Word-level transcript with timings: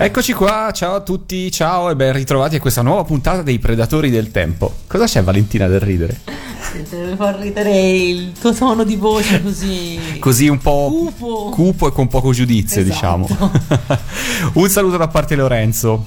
Eccoci 0.00 0.32
qua, 0.32 0.70
ciao 0.72 0.94
a 0.94 1.00
tutti, 1.00 1.50
ciao 1.50 1.90
e 1.90 1.96
ben 1.96 2.12
ritrovati 2.12 2.54
a 2.56 2.60
questa 2.60 2.82
nuova 2.82 3.02
puntata 3.02 3.42
dei 3.42 3.58
Predatori 3.58 4.10
del 4.10 4.30
Tempo. 4.30 4.72
Cosa 4.86 5.06
c'è 5.06 5.24
Valentina 5.24 5.66
del 5.66 5.80
ridere? 5.80 6.20
Deve 6.88 7.16
far 7.16 7.36
ridere 7.40 7.76
il 7.96 8.32
tuo 8.38 8.52
tono 8.52 8.84
di 8.84 8.94
voce 8.94 9.42
così. 9.42 9.98
Così 10.20 10.46
un 10.46 10.58
po' 10.58 10.88
Cupo. 10.88 11.48
cupo 11.50 11.88
e 11.88 11.92
con 11.92 12.06
poco 12.06 12.30
giudizio, 12.32 12.80
Esatto. 12.82 13.26
diciamo. 13.26 13.50
un 14.54 14.68
saluto 14.68 14.96
da 14.98 15.08
parte 15.08 15.34
di 15.34 15.40
Lorenzo. 15.40 16.06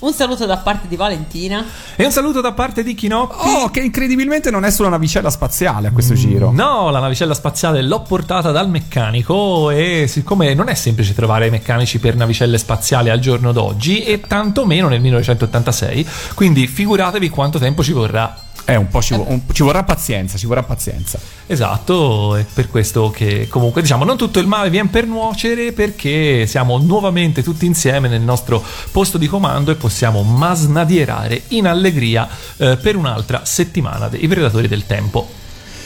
Un 0.00 0.12
saluto 0.12 0.46
da 0.46 0.58
parte 0.58 0.86
di 0.86 0.94
Valentina. 0.94 1.64
E 1.96 2.04
un 2.04 2.12
saluto 2.12 2.40
da 2.40 2.52
parte 2.52 2.84
di 2.84 2.94
Chinoppi. 2.94 3.34
Oh, 3.36 3.68
che 3.68 3.80
incredibilmente 3.80 4.48
non 4.50 4.64
è 4.64 4.70
solo 4.70 4.86
una 4.88 4.96
navicella 4.96 5.28
spaziale 5.28 5.88
a 5.88 5.92
questo 5.92 6.14
giro. 6.14 6.52
No, 6.52 6.90
la 6.90 7.00
navicella 7.00 7.34
spaziale 7.34 7.82
l'ho 7.82 8.02
portata 8.02 8.52
dal 8.52 8.70
meccanico 8.70 9.70
e 9.70 10.06
siccome 10.06 10.54
non 10.54 10.68
è 10.68 10.74
semplice 10.74 11.14
trovare 11.14 11.50
meccanici 11.50 11.98
per 11.98 12.14
navicelle 12.14 12.58
spaziali 12.58 13.10
al 13.10 13.18
giorno 13.18 13.50
d'oggi 13.50 14.04
e 14.04 14.20
tantomeno 14.20 14.86
nel 14.88 15.00
1986, 15.00 16.08
quindi 16.34 16.68
figuratevi 16.68 17.28
quanto 17.28 17.58
tempo 17.58 17.82
ci 17.82 17.92
vorrà. 17.92 18.46
Eh, 18.70 18.76
un 18.76 18.88
po' 18.88 19.00
ci, 19.00 19.14
vo- 19.14 19.24
un- 19.26 19.40
ci 19.50 19.62
vorrà 19.62 19.82
pazienza, 19.82 20.36
ci 20.36 20.44
vorrà 20.44 20.62
pazienza. 20.62 21.18
Esatto, 21.46 22.36
è 22.36 22.44
per 22.52 22.68
questo 22.68 23.08
che 23.10 23.48
comunque 23.48 23.80
diciamo 23.80 24.04
non 24.04 24.18
tutto 24.18 24.40
il 24.40 24.46
male 24.46 24.68
viene 24.68 24.90
per 24.90 25.06
nuocere 25.06 25.72
perché 25.72 26.46
siamo 26.46 26.76
nuovamente 26.76 27.42
tutti 27.42 27.64
insieme 27.64 28.08
nel 28.08 28.20
nostro 28.20 28.62
posto 28.92 29.16
di 29.16 29.26
comando 29.26 29.70
e 29.70 29.76
possiamo 29.76 30.22
masnadierare 30.22 31.44
in 31.48 31.66
allegria 31.66 32.28
eh, 32.58 32.76
per 32.76 32.96
un'altra 32.96 33.40
settimana 33.46 34.08
dei 34.08 34.28
Predatori 34.28 34.68
del 34.68 34.84
Tempo. 34.84 35.26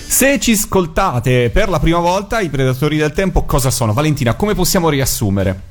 Se 0.05 0.41
ci 0.41 0.50
ascoltate 0.50 1.50
per 1.50 1.69
la 1.69 1.78
prima 1.78 1.98
volta, 2.00 2.41
i 2.41 2.48
Predatori 2.50 2.96
del 2.96 3.12
Tempo 3.12 3.44
cosa 3.44 3.70
sono? 3.70 3.92
Valentina, 3.92 4.34
come 4.34 4.55
possiamo 4.55 4.89
riassumere? 4.89 5.70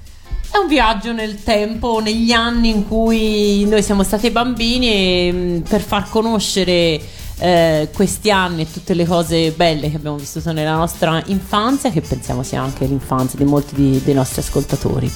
È 0.52 0.58
un 0.58 0.68
viaggio 0.68 1.14
nel 1.14 1.42
tempo, 1.44 2.00
negli 2.02 2.32
anni 2.34 2.70
in 2.70 2.86
cui 2.88 3.66
noi 3.66 3.82
siamo 3.82 4.04
stati 4.04 4.30
bambini 4.32 4.90
e 4.92 5.32
mh, 5.32 5.60
per 5.62 5.80
far 5.82 6.10
conoscere 6.10 7.00
eh, 7.40 7.90
questi 7.94 8.30
anni 8.32 8.64
e 8.64 8.72
tutte 8.72 8.94
le 8.94 9.06
cose 9.06 9.52
belle 9.52 9.90
che 9.90 9.96
abbiamo 9.96 10.18
vissuto 10.18 10.52
nella 10.52 10.76
nostra 10.76 11.22
infanzia, 11.28 11.90
che 11.90 12.02
pensiamo 12.02 12.44
sia 12.44 12.62
anche 12.62 12.86
l'infanzia 12.86 13.40
di 13.40 13.46
molti 13.46 13.76
di- 13.76 14.02
dei 14.04 14.14
nostri 14.14 14.42
ascoltatori. 14.42 15.12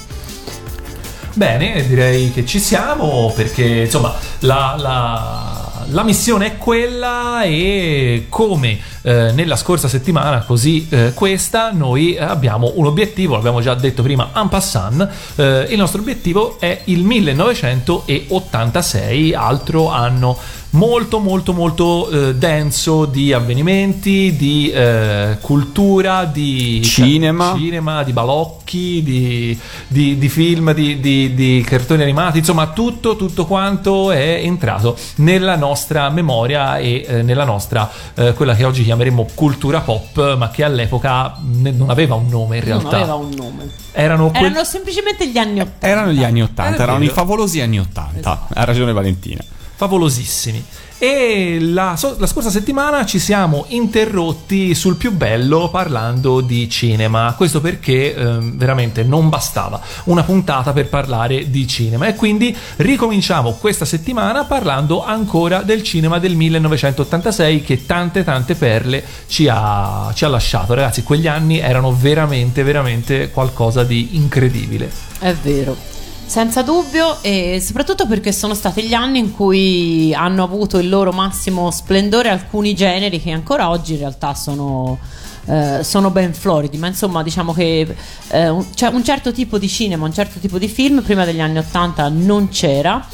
Bene, 1.34 1.86
direi 1.86 2.32
che 2.32 2.46
ci 2.46 2.58
siamo 2.58 3.30
perché 3.36 3.62
insomma 3.82 4.14
la, 4.40 4.74
la- 4.78 5.75
la 5.90 6.02
missione 6.02 6.46
è 6.46 6.56
quella 6.56 7.42
e 7.42 8.24
come 8.28 8.78
eh, 9.02 9.30
nella 9.32 9.56
scorsa 9.56 9.88
settimana, 9.88 10.42
così 10.42 10.86
eh, 10.90 11.12
questa, 11.14 11.70
noi 11.70 12.18
abbiamo 12.18 12.72
un 12.76 12.86
obiettivo, 12.86 13.34
l'abbiamo 13.34 13.60
già 13.60 13.74
detto 13.74 14.02
prima 14.02 14.30
en 14.34 14.48
passant, 14.48 15.06
eh, 15.36 15.68
il 15.70 15.78
nostro 15.78 16.00
obiettivo 16.00 16.58
è 16.58 16.80
il 16.84 17.04
1986, 17.04 19.34
altro 19.34 19.90
anno 19.90 20.36
molto 20.76 21.18
molto 21.20 21.52
molto 21.54 22.08
eh, 22.10 22.34
denso 22.34 23.06
di 23.06 23.32
avvenimenti, 23.32 24.36
di 24.36 24.70
eh, 24.70 25.38
cultura, 25.40 26.24
di 26.24 26.82
Cinema. 26.84 27.54
cinema, 27.56 28.02
di 28.02 28.12
balocchi, 28.12 29.02
di, 29.02 29.58
di- 29.88 30.18
di 30.18 30.28
film, 30.28 30.72
di, 30.74 31.00
di- 31.00 31.34
di 31.34 31.64
cartoni 31.66 32.02
animati, 32.02 32.38
insomma 32.38 32.68
tutto, 32.68 33.16
tutto 33.16 33.46
quanto 33.46 34.10
è 34.10 34.40
entrato 34.42 34.96
nella 35.16 35.56
nostra 35.56 36.10
memoria 36.10 36.76
e 36.78 37.04
eh, 37.08 37.22
nella 37.22 37.44
nostra, 37.44 37.90
eh, 38.14 38.34
quella 38.34 38.54
che 38.54 38.64
oggi 38.64 38.84
chiameremo 38.84 39.28
cultura 39.34 39.80
pop, 39.80 40.36
ma 40.36 40.50
che 40.50 40.62
all'epoca 40.62 41.36
ne- 41.42 41.70
non 41.70 41.88
aveva 41.88 42.14
un 42.16 42.26
nome 42.28 42.58
in 42.58 42.68
Non 42.68 42.80
realtà. 42.80 42.96
aveva 42.98 43.14
un 43.14 43.30
nome. 43.34 43.70
Erano, 43.92 44.30
quel- 44.30 44.44
Erano 44.50 44.64
semplicemente 44.64 45.26
gli 45.28 45.38
anni 45.38 45.60
Ottanta. 45.60 45.86
Erano 45.86 46.12
gli 46.12 46.22
anni 46.22 46.42
Ottanta, 46.42 46.78
È 46.78 46.82
erano 46.82 46.98
i 46.98 47.06
vero. 47.06 47.14
favolosi 47.14 47.60
anni 47.62 47.78
Ottanta. 47.78 48.46
Ha 48.52 48.64
ragione 48.64 48.92
Valentina. 48.92 49.42
Favolosissimi. 49.76 50.64
E 50.98 51.58
la, 51.60 51.98
la 52.16 52.26
scorsa 52.26 52.48
settimana 52.48 53.04
ci 53.04 53.18
siamo 53.18 53.66
interrotti 53.68 54.74
sul 54.74 54.96
più 54.96 55.12
bello 55.12 55.68
parlando 55.68 56.40
di 56.40 56.70
cinema. 56.70 57.34
Questo 57.36 57.60
perché 57.60 58.14
ehm, 58.14 58.56
veramente 58.56 59.02
non 59.02 59.28
bastava 59.28 59.78
una 60.04 60.22
puntata 60.22 60.72
per 60.72 60.88
parlare 60.88 61.50
di 61.50 61.66
cinema. 61.66 62.06
E 62.06 62.14
quindi 62.14 62.56
ricominciamo 62.76 63.52
questa 63.52 63.84
settimana 63.84 64.44
parlando 64.44 65.04
ancora 65.04 65.60
del 65.60 65.82
cinema 65.82 66.18
del 66.18 66.34
1986 66.34 67.62
che 67.62 67.84
tante 67.84 68.24
tante 68.24 68.54
perle 68.54 69.04
ci 69.26 69.48
ha, 69.50 70.10
ci 70.14 70.24
ha 70.24 70.28
lasciato. 70.28 70.72
Ragazzi, 70.72 71.02
quegli 71.02 71.26
anni 71.26 71.58
erano 71.58 71.94
veramente, 71.94 72.62
veramente 72.62 73.30
qualcosa 73.30 73.84
di 73.84 74.16
incredibile. 74.16 74.90
È 75.18 75.34
vero. 75.34 75.95
Senza 76.26 76.62
dubbio, 76.62 77.22
e 77.22 77.62
soprattutto 77.64 78.06
perché 78.06 78.30
sono 78.32 78.54
stati 78.54 78.82
gli 78.82 78.92
anni 78.94 79.18
in 79.20 79.32
cui 79.32 80.12
hanno 80.12 80.42
avuto 80.42 80.76
il 80.78 80.88
loro 80.88 81.12
massimo 81.12 81.70
splendore 81.70 82.28
alcuni 82.28 82.74
generi 82.74 83.22
che 83.22 83.30
ancora 83.30 83.70
oggi 83.70 83.92
in 83.92 84.00
realtà 84.00 84.34
sono, 84.34 84.98
eh, 85.46 85.80
sono 85.82 86.10
ben 86.10 86.34
floridi. 86.34 86.76
Ma 86.78 86.88
insomma, 86.88 87.22
diciamo 87.22 87.54
che 87.54 87.94
eh, 88.28 88.48
un, 88.48 88.66
cioè 88.74 88.90
un 88.90 89.02
certo 89.04 89.32
tipo 89.32 89.56
di 89.56 89.68
cinema, 89.68 90.04
un 90.04 90.12
certo 90.12 90.38
tipo 90.38 90.58
di 90.58 90.68
film 90.68 91.00
prima 91.02 91.24
degli 91.24 91.40
anni 91.40 91.58
Ottanta 91.58 92.08
non 92.08 92.48
c'era. 92.48 93.06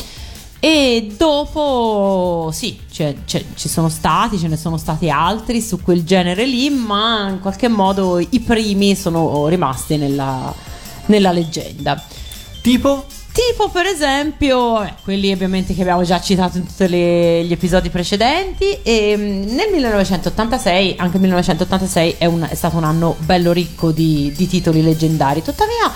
E 0.58 1.12
dopo, 1.16 2.50
sì, 2.52 2.78
cioè, 2.90 3.14
c'è- 3.24 3.44
ci 3.54 3.68
sono 3.68 3.88
stati, 3.88 4.38
ce 4.38 4.48
ne 4.48 4.56
sono 4.56 4.76
stati 4.78 5.10
altri 5.10 5.60
su 5.60 5.80
quel 5.82 6.02
genere 6.02 6.44
lì, 6.46 6.70
ma 6.70 7.28
in 7.28 7.40
qualche 7.40 7.68
modo 7.68 8.18
i 8.18 8.40
primi 8.40 8.96
sono 8.96 9.46
rimasti 9.48 9.96
nella, 9.96 10.52
nella 11.06 11.30
leggenda. 11.30 12.02
Tipo? 12.62 13.04
Tipo 13.32 13.70
per 13.70 13.86
esempio 13.86 14.82
eh, 14.82 14.92
quelli 15.02 15.32
ovviamente 15.32 15.74
che 15.74 15.80
abbiamo 15.80 16.02
già 16.02 16.20
citato 16.20 16.58
in 16.58 16.66
tutti 16.66 16.86
gli 16.86 17.50
episodi 17.50 17.88
precedenti 17.88 18.78
e 18.82 19.14
mm, 19.16 19.54
nel 19.54 19.70
1986, 19.72 20.94
anche 20.98 21.16
il 21.16 21.22
1986 21.22 22.16
è, 22.18 22.26
un- 22.26 22.46
è 22.48 22.54
stato 22.54 22.76
un 22.76 22.84
anno 22.84 23.16
bello 23.20 23.52
ricco 23.52 23.90
di, 23.90 24.32
di 24.36 24.46
titoli 24.46 24.82
leggendari, 24.82 25.42
tuttavia 25.42 25.90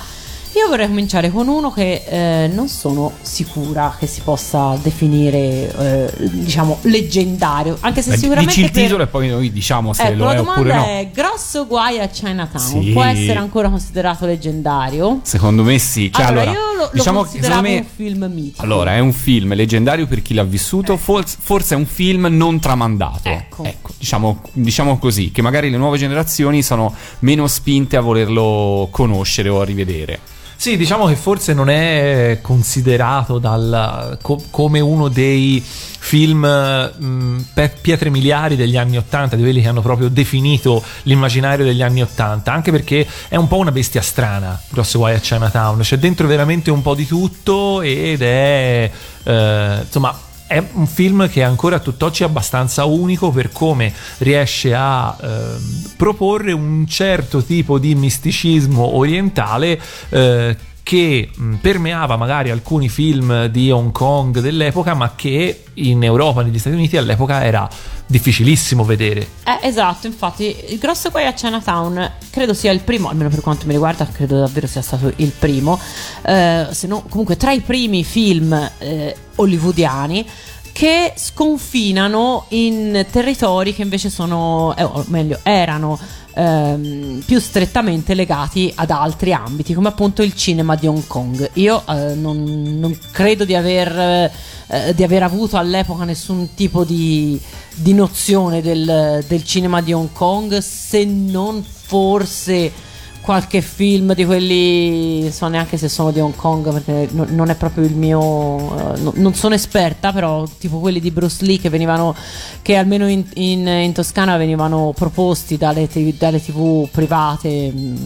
io 0.57 0.69
vorrei 0.69 0.87
cominciare 0.87 1.31
con 1.31 1.49
uno 1.49 1.71
che 1.71 2.03
eh, 2.09 2.49
non 2.49 2.69
sono 2.69 3.13
sicura 3.21 3.95
che 3.99 4.07
si 4.07 4.23
possa 4.23 4.77
definire 4.83 5.39
eh, 5.39 6.13
diciamo 6.31 6.79
leggendario, 6.83 7.77
anche 7.81 8.01
se 8.01 8.11
Beh, 8.11 8.17
sicuramente 8.17 8.49
dici 8.55 8.65
il 8.65 8.71
per- 8.71 8.83
titolo 8.85 9.03
e 9.03 9.07
poi 9.07 9.29
noi 9.29 9.53
diciamo 9.53 9.93
se 9.93 10.03
Ecco, 10.05 10.15
lo 10.17 10.25
la 10.25 10.33
è 10.33 10.37
domanda 10.37 10.61
oppure 10.61 10.75
no. 10.75 10.85
è 10.85 11.11
grosso 11.13 11.67
guai 11.67 12.01
a 12.01 12.07
Chinatown, 12.09 12.83
Sì. 12.83 12.91
può 12.93 13.05
essere 13.05 13.39
ancora 13.39 13.69
considerato 13.69 14.25
leggendario? 14.27 15.21
Secondo 15.23 15.63
me 15.63 15.79
sì. 15.79 16.11
Cioè, 16.11 16.25
allora, 16.25 16.51
allora, 16.51 16.59
io 16.59 16.75
lo, 16.77 16.83
lo 16.85 16.91
diciamo 16.93 17.21
consideravo 17.21 17.61
me 17.63 17.77
un 17.77 17.85
film 17.95 18.31
mitico. 18.33 18.63
Allora, 18.63 18.95
è 18.95 18.99
un 18.99 19.13
film 19.13 19.55
leggendario 19.55 20.07
per 20.07 20.23
chi 20.23 20.33
l'ha 20.35 20.45
vissuto, 20.45 20.97
forse, 20.97 21.37
forse 21.41 21.75
è 21.75 21.77
un 21.77 21.87
film 21.87 22.27
non 22.31 22.59
tramandato. 22.61 23.29
Ecco. 23.29 23.65
diciamo, 23.99 24.41
diciamo 24.53 24.99
così, 24.99 25.31
che 25.31 25.43
magari 25.43 25.71
le 25.71 25.77
nuove 25.77 25.99
generazioni 25.99 26.63
sono 26.63 26.95
meno 27.21 27.47
spinte 27.47 27.97
a 27.97 28.01
volerlo 28.01 28.89
conoscere 28.91 29.49
o 29.51 29.61
a 29.61 29.65
rivedere. 29.65 30.19
Sì, 30.59 30.77
diciamo 30.77 31.07
che 31.07 31.17
forse 31.17 31.53
non 31.53 31.69
è 31.69 32.39
considerato 32.41 33.39
dal- 33.39 34.19
co- 34.23 34.43
come 34.51 34.81
uno 34.81 35.09
dei 35.09 35.63
film 35.63 36.41
mh, 36.47 37.45
pietre 37.81 38.11
miliari 38.11 38.57
degli 38.57 38.77
anni 38.77 38.97
Ottanta, 38.97 39.37
di 39.37 39.43
quelli 39.43 39.61
che 39.61 39.69
hanno 39.69 39.83
proprio 39.83 40.09
definito 40.09 40.83
l'immaginario 41.03 41.65
degli 41.65 41.83
anni 41.83 42.01
Ottanta, 42.01 42.53
anche 42.53 42.71
perché 42.71 43.07
è 43.29 43.37
un 43.37 43.49
po' 43.49 43.59
una 43.59 43.71
bestia 43.73 44.01
strana, 44.01 44.61
Grosso 44.71 44.99
Guai 44.99 45.15
a 45.15 45.19
Chinatown, 45.19 45.81
c'è 45.81 45.99
dentro 45.99 46.27
veramente 46.27 46.71
un 46.71 46.81
po' 46.81 46.95
di 46.95 47.07
tutto 47.07 47.83
ed 47.83 48.23
è, 48.23 48.91
eh, 49.25 49.79
insomma, 49.85 50.19
è 50.47 50.63
un 50.73 50.87
film 50.87 51.29
che 51.29 51.41
è 51.41 51.45
ancora 51.45 51.79
tutt'oggi 51.79 52.23
abbastanza 52.23 52.85
unico 52.85 53.31
per 53.31 53.51
come 53.51 53.93
riesce 54.19 54.75
a 54.75 55.17
ehm, 55.21 55.93
proporre 55.97 56.53
un 56.53 56.87
certo 56.87 57.43
tipo 57.43 57.79
di 57.79 57.95
misticismo 57.95 58.97
orientale 58.97 59.81
eh, 60.11 60.57
che 60.87 61.29
permeava 61.61 62.17
magari 62.17 62.51
alcuni 62.51 62.89
film 62.89 63.47
di 63.47 63.73
Hong 63.73 63.91
Kong 63.91 64.39
dell'epoca, 64.39 64.95
ma 64.95 65.15
che 65.17 65.65
in 65.75 66.05
Europa, 66.05 66.43
negli 66.43 66.61
Stati 66.61 66.77
Uniti 66.77 66.97
all'epoca 66.97 67.43
era 67.43 67.69
difficilissimo 68.07 68.85
vedere. 68.85 69.27
Eh, 69.43 69.67
esatto, 69.67 70.07
infatti 70.07 70.55
il 70.69 70.79
grosso 70.79 71.11
guai 71.11 71.27
a 71.27 71.33
Chinatown 71.33 72.13
credo 72.31 72.55
sia 72.55 72.71
il 72.71 72.83
primo, 72.83 73.09
almeno 73.09 73.31
per 73.31 73.41
quanto 73.41 73.67
mi 73.67 73.73
riguarda, 73.73 74.07
credo 74.07 74.39
davvero 74.39 74.69
sia 74.69 74.81
stato 74.81 75.13
il 75.17 75.33
primo, 75.37 75.77
eh, 76.23 76.69
se 76.71 76.87
no 76.87 77.03
comunque 77.09 77.37
tra 77.37 77.51
i 77.51 77.63
primi 77.63 78.05
film 78.05 78.53
eh, 78.79 79.17
hollywoodiani 79.35 80.25
che 80.71 81.15
sconfinano 81.17 82.45
in 82.51 83.05
territori 83.11 83.75
che 83.75 83.83
invece 83.83 84.09
sono, 84.09 84.73
eh, 84.77 84.85
o 84.85 85.05
meglio, 85.09 85.41
erano 85.43 85.99
ehm, 86.37 87.23
più 87.25 87.41
strettamente 87.41 88.15
legati 88.15 88.71
ad 88.75 88.91
altri 88.91 89.33
ambiti, 89.33 89.73
come 89.73 89.89
appunto 89.89 90.23
il 90.23 90.35
cinema 90.35 90.77
di 90.77 90.87
Hong 90.87 91.07
Kong. 91.07 91.51
Io 91.55 91.83
eh, 91.89 92.15
non, 92.15 92.79
non, 92.79 92.97
credo 93.11 93.45
di 93.45 93.55
aver, 93.55 94.31
eh, 94.67 94.95
di 94.95 95.03
aver, 95.03 95.23
avuto 95.23 95.57
all'epoca 95.57 96.05
nessun 96.05 96.55
tipo 96.55 96.85
di, 96.85 97.41
di 97.75 97.95
nozione 97.95 98.61
del, 98.61 99.25
del 99.27 99.45
cinema 99.45 99.81
di 99.81 99.93
Hong 99.93 100.13
Kong, 100.13 100.59
se 100.59 101.05
non 101.05 101.65
forse 101.65 102.85
qualche 103.27 103.61
film 103.61 104.15
di 104.15 104.25
quelli, 104.25 105.33
so 105.33 105.49
neanche 105.49 105.77
se 105.77 105.89
sono 105.89 106.13
di 106.13 106.21
Hong 106.21 106.37
Kong 106.37 106.73
perché 106.73 107.09
no, 107.11 107.27
non 107.29 107.51
è 107.51 107.57
proprio 107.57 107.83
il 107.85 107.97
mio, 107.97 108.21
uh, 108.21 109.03
no, 109.03 109.13
non 109.17 109.35
sono 109.35 109.57
esperta, 109.57 110.13
però 110.13 110.47
tipo 110.61 110.79
quelli 110.79 111.01
di 111.01 111.11
Bruce 111.11 111.45
Lee 111.45 111.59
che 111.59 111.69
venivano, 111.69 112.15
che 112.63 112.77
almeno 112.77 113.09
in, 113.09 113.25
in, 113.35 113.67
in 113.67 113.93
Toscana 113.93 114.37
venivano 114.37 114.93
proposti 114.95 115.57
dalle, 115.57 115.89
dalle 116.17 116.41
tv 116.41 116.89
private 116.89 117.73
mm, 117.73 117.97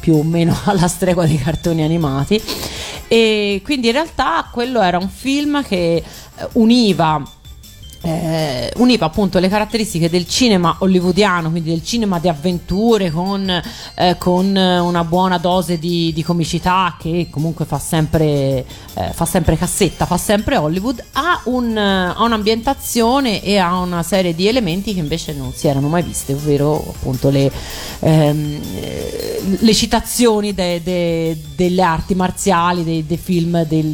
più 0.00 0.16
o 0.16 0.22
meno 0.22 0.54
alla 0.64 0.86
stregua 0.86 1.24
dei 1.24 1.38
cartoni 1.38 1.82
animati. 1.82 2.38
E 3.08 3.62
quindi 3.64 3.86
in 3.86 3.94
realtà 3.94 4.50
quello 4.52 4.82
era 4.82 4.98
un 4.98 5.08
film 5.08 5.64
che 5.64 5.94
eh, 5.94 6.48
univa 6.52 7.22
eh, 8.02 8.72
univa 8.76 9.06
appunto 9.06 9.38
le 9.38 9.48
caratteristiche 9.48 10.08
del 10.08 10.26
cinema 10.26 10.76
hollywoodiano, 10.78 11.50
quindi 11.50 11.70
del 11.70 11.84
cinema 11.84 12.18
di 12.18 12.28
avventure 12.28 13.10
con, 13.10 13.62
eh, 13.94 14.16
con 14.18 14.54
una 14.54 15.04
buona 15.04 15.38
dose 15.38 15.78
di, 15.78 16.12
di, 16.12 16.22
comicità 16.22 16.96
che 16.98 17.28
comunque 17.30 17.64
fa 17.64 17.78
sempre, 17.78 18.64
eh, 18.94 19.10
fa 19.12 19.24
sempre 19.24 19.56
cassetta, 19.56 20.06
fa 20.06 20.16
sempre 20.16 20.56
Hollywood, 20.56 21.02
ha, 21.12 21.40
un, 21.44 21.76
ha, 21.76 22.22
un'ambientazione 22.22 23.42
e 23.42 23.58
ha 23.58 23.78
una 23.78 24.02
serie 24.02 24.34
di 24.34 24.46
elementi 24.46 24.94
che 24.94 25.00
invece 25.00 25.32
non 25.32 25.52
si 25.52 25.66
erano 25.66 25.88
mai 25.88 26.02
viste, 26.02 26.34
ovvero 26.34 26.76
appunto 26.76 27.30
le, 27.30 27.50
ehm, 28.00 28.60
le 29.58 29.74
citazioni 29.74 30.54
de, 30.54 30.82
de, 30.82 31.36
delle 31.56 31.82
arti 31.82 32.14
marziali, 32.14 32.84
dei, 32.84 33.06
dei 33.06 33.16
film 33.16 33.64
del, 33.64 33.84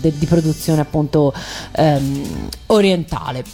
de, 0.00 0.12
di 0.16 0.26
produzione 0.26 0.80
appunto 0.80 1.32
ehm, 1.72 2.48
orientale. 2.66 3.44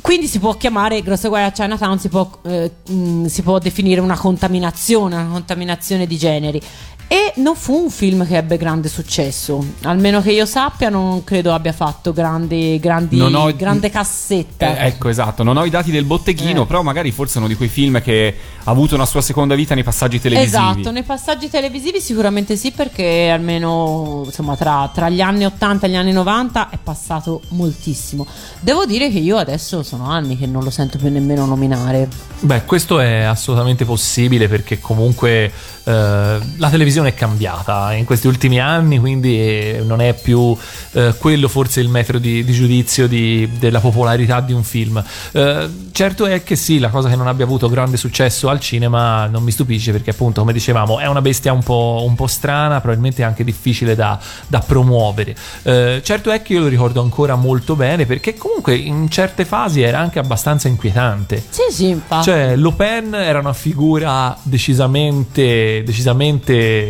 Quindi 0.00 0.28
si 0.28 0.38
può 0.38 0.54
chiamare 0.54 1.02
Grosse 1.02 1.28
Guai 1.28 1.44
a 1.44 1.50
Chinatown, 1.50 1.98
si 1.98 2.08
può, 2.08 2.30
eh, 2.44 2.70
mh, 2.88 2.94
mm, 2.94 3.24
si 3.26 3.42
può 3.42 3.58
definire 3.58 4.00
una 4.00 4.16
contaminazione, 4.16 5.16
una 5.16 5.30
contaminazione 5.30 6.06
di 6.06 6.16
generi. 6.16 6.60
E 7.08 7.34
non 7.36 7.54
fu 7.54 7.84
un 7.84 7.90
film 7.90 8.26
che 8.26 8.36
ebbe 8.36 8.56
grande 8.56 8.88
successo, 8.88 9.64
almeno 9.82 10.20
che 10.20 10.32
io 10.32 10.44
sappia, 10.44 10.88
non 10.88 11.22
credo 11.22 11.54
abbia 11.54 11.72
fatto 11.72 12.12
grandi, 12.12 12.78
grandi, 12.80 13.20
ho, 13.20 13.54
grande 13.54 13.90
cassetta. 13.90 14.76
Eh, 14.76 14.86
ecco, 14.88 15.08
esatto, 15.08 15.44
non 15.44 15.56
ho 15.56 15.64
i 15.64 15.70
dati 15.70 15.92
del 15.92 16.04
botteghino, 16.04 16.62
eh. 16.62 16.66
però 16.66 16.82
magari 16.82 17.12
forse 17.12 17.38
uno 17.38 17.46
di 17.46 17.54
quei 17.54 17.68
film 17.68 18.02
che 18.02 18.34
ha 18.64 18.70
avuto 18.70 18.96
una 18.96 19.06
sua 19.06 19.20
seconda 19.20 19.54
vita 19.54 19.74
nei 19.74 19.84
passaggi 19.84 20.20
televisivi. 20.20 20.56
Esatto, 20.56 20.90
nei 20.90 21.04
passaggi 21.04 21.48
televisivi 21.48 22.00
sicuramente 22.00 22.56
sì, 22.56 22.72
perché 22.72 23.30
almeno 23.30 24.22
insomma, 24.24 24.56
tra, 24.56 24.90
tra 24.92 25.08
gli 25.08 25.20
anni 25.20 25.44
80 25.44 25.86
e 25.86 25.90
gli 25.90 25.96
anni 25.96 26.12
90 26.12 26.70
è 26.70 26.78
passato 26.82 27.40
moltissimo. 27.50 28.26
Devo 28.58 28.84
dire 28.84 29.12
che 29.12 29.18
io 29.18 29.36
adesso 29.36 29.84
sono 29.84 30.10
anni 30.10 30.36
che 30.36 30.46
non 30.46 30.64
lo 30.64 30.70
sento 30.70 30.98
più 30.98 31.08
nemmeno 31.08 31.46
nominare. 31.46 32.08
Beh, 32.40 32.64
questo 32.64 32.98
è 32.98 33.22
assolutamente 33.22 33.84
possibile 33.84 34.48
perché 34.48 34.80
comunque 34.80 35.52
eh, 35.84 36.38
la 36.56 36.70
televisione 36.70 36.95
è 37.04 37.14
cambiata 37.14 37.92
in 37.92 38.04
questi 38.04 38.26
ultimi 38.26 38.60
anni, 38.60 38.98
quindi 38.98 39.78
non 39.82 40.00
è 40.00 40.14
più 40.14 40.56
eh, 40.92 41.14
quello 41.18 41.48
forse 41.48 41.80
il 41.80 41.88
metro 41.88 42.18
di, 42.18 42.44
di 42.44 42.52
giudizio 42.52 43.06
di, 43.06 43.48
della 43.58 43.80
popolarità 43.80 44.40
di 44.40 44.52
un 44.52 44.62
film. 44.62 45.02
Eh, 45.32 45.68
certo 45.92 46.26
è 46.26 46.42
che 46.42 46.56
sì, 46.56 46.78
la 46.78 46.88
cosa 46.88 47.08
che 47.08 47.16
non 47.16 47.26
abbia 47.26 47.44
avuto 47.44 47.68
grande 47.68 47.96
successo 47.96 48.48
al 48.48 48.60
cinema 48.60 49.26
non 49.26 49.42
mi 49.42 49.50
stupisce 49.50 49.92
perché 49.92 50.10
appunto, 50.10 50.40
come 50.40 50.52
dicevamo, 50.52 50.98
è 50.98 51.06
una 51.06 51.20
bestia 51.20 51.52
un 51.52 51.62
po', 51.62 52.04
un 52.06 52.14
po 52.14 52.26
strana, 52.26 52.80
probabilmente 52.80 53.22
anche 53.22 53.44
difficile 53.44 53.94
da, 53.94 54.18
da 54.46 54.60
promuovere. 54.60 55.34
Eh, 55.62 56.00
certo 56.02 56.30
è 56.30 56.40
che 56.42 56.54
io 56.54 56.60
lo 56.60 56.68
ricordo 56.68 57.02
ancora 57.02 57.34
molto 57.34 57.76
bene 57.76 58.06
perché 58.06 58.34
comunque 58.34 58.76
in 58.76 59.10
certe 59.10 59.44
fasi 59.44 59.82
era 59.82 59.98
anche 59.98 60.18
abbastanza 60.18 60.68
inquietante. 60.68 61.42
Sì, 61.48 61.62
sì, 61.70 61.88
infatti. 61.88 62.24
Cioè, 62.24 62.56
Lopen 62.56 63.14
era 63.14 63.40
una 63.40 63.52
figura 63.52 64.36
decisamente 64.42 65.82
decisamente, 65.84 66.85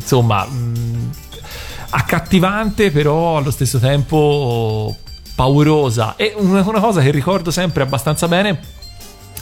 insomma, 0.00 0.44
mh, 0.44 1.10
accattivante, 1.90 2.90
però 2.90 3.36
allo 3.38 3.50
stesso 3.50 3.78
tempo 3.78 4.96
paurosa. 5.34 6.16
E 6.16 6.34
una, 6.36 6.62
una 6.66 6.80
cosa 6.80 7.00
che 7.00 7.10
ricordo 7.10 7.50
sempre 7.50 7.82
abbastanza 7.82 8.28
bene 8.28 8.78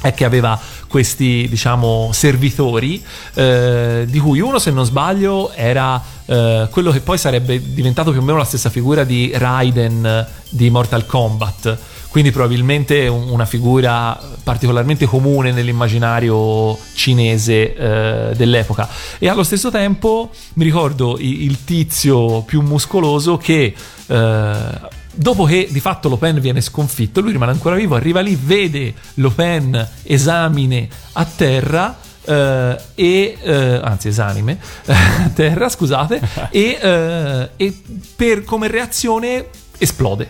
è 0.01 0.15
che 0.15 0.25
aveva 0.25 0.59
questi 0.87 1.47
diciamo 1.49 2.11
servitori 2.13 3.05
eh, 3.35 4.05
di 4.09 4.19
cui 4.21 4.39
uno 4.41 4.59
se 4.59 4.71
non 4.71 4.85
sbaglio 4.85 5.51
era 5.53 6.01
eh, 6.25 6.69
quello 6.71 6.93
che 6.93 7.01
poi 7.01 7.19
sarebbe 7.19 7.61
diventato 7.73 8.13
più 8.13 8.21
o 8.21 8.23
meno 8.23 8.39
la 8.39 8.45
stessa 8.45 8.71
figura 8.71 9.03
di 9.03 9.33
Raiden 9.35 10.27
di 10.51 10.71
Mortal 10.71 11.05
Kombat 11.05 11.79
quindi 12.09 12.31
probabilmente 12.31 13.07
una 13.07 13.45
figura 13.45 14.19
particolarmente 14.43 15.07
comune 15.07 15.53
nell'immaginario 15.53 16.77
cinese 16.95 17.75
eh, 17.75 18.35
dell'epoca. 18.35 18.89
E 19.19 19.29
allo 19.29 19.43
stesso 19.43 19.71
tempo 19.71 20.31
mi 20.55 20.65
ricordo 20.65 21.17
il, 21.19 21.65
tizio 21.65 22.43
più 22.43 22.63
muscoloso 22.63 23.37
che... 23.37 23.75
Eh, 24.07 24.97
dopo 25.19 25.45
che 25.45 25.67
di 25.69 25.81
fatto 25.81 26.09
Lopen 26.09 26.41
viene 26.41 26.61
sconfitto, 26.61 27.21
lui 27.21 27.33
rimane 27.33 27.51
ancora 27.51 27.75
vivo, 27.75 27.97
arriva 27.97 28.21
lì, 28.21 28.39
vede 28.41 28.95
Lopen 29.15 29.89
esamine 30.05 30.89
a 31.13 31.25
terra 31.25 32.07
Uh, 32.29 32.77
e 32.95 33.39
uh, 33.41 33.81
anzi 33.87 34.09
esanime 34.09 34.59
a 34.85 35.31
terra 35.33 35.71
scusate 35.71 36.21
e, 36.53 36.79
uh, 36.79 37.49
e 37.57 37.75
per 38.17 38.45
come 38.45 38.69
reazione 38.69 39.47
esplode 39.79 40.29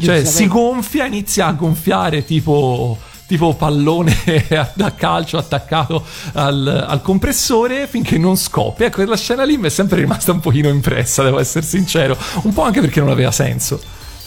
cioè 0.00 0.24
si 0.24 0.46
gonfia, 0.46 1.06
inizia 1.06 1.46
a 1.46 1.52
gonfiare 1.52 2.24
tipo 2.24 2.98
tipo 3.28 3.54
pallone 3.54 4.16
da 4.72 4.94
calcio 4.94 5.36
attaccato 5.36 6.02
al, 6.32 6.86
al, 6.88 7.02
compressore 7.02 7.86
finché 7.86 8.16
non 8.16 8.36
scoppia. 8.36 8.86
Ecco, 8.86 8.96
quella 8.96 9.16
scena 9.16 9.44
lì 9.44 9.58
mi 9.58 9.66
è 9.66 9.70
sempre 9.70 10.00
rimasta 10.00 10.32
un 10.32 10.40
pochino 10.40 10.70
impressa, 10.70 11.22
devo 11.22 11.38
essere 11.38 11.64
sincero. 11.66 12.16
Un 12.42 12.54
po' 12.54 12.62
anche 12.62 12.80
perché 12.80 13.00
non 13.00 13.10
aveva 13.10 13.30
senso. 13.30 13.78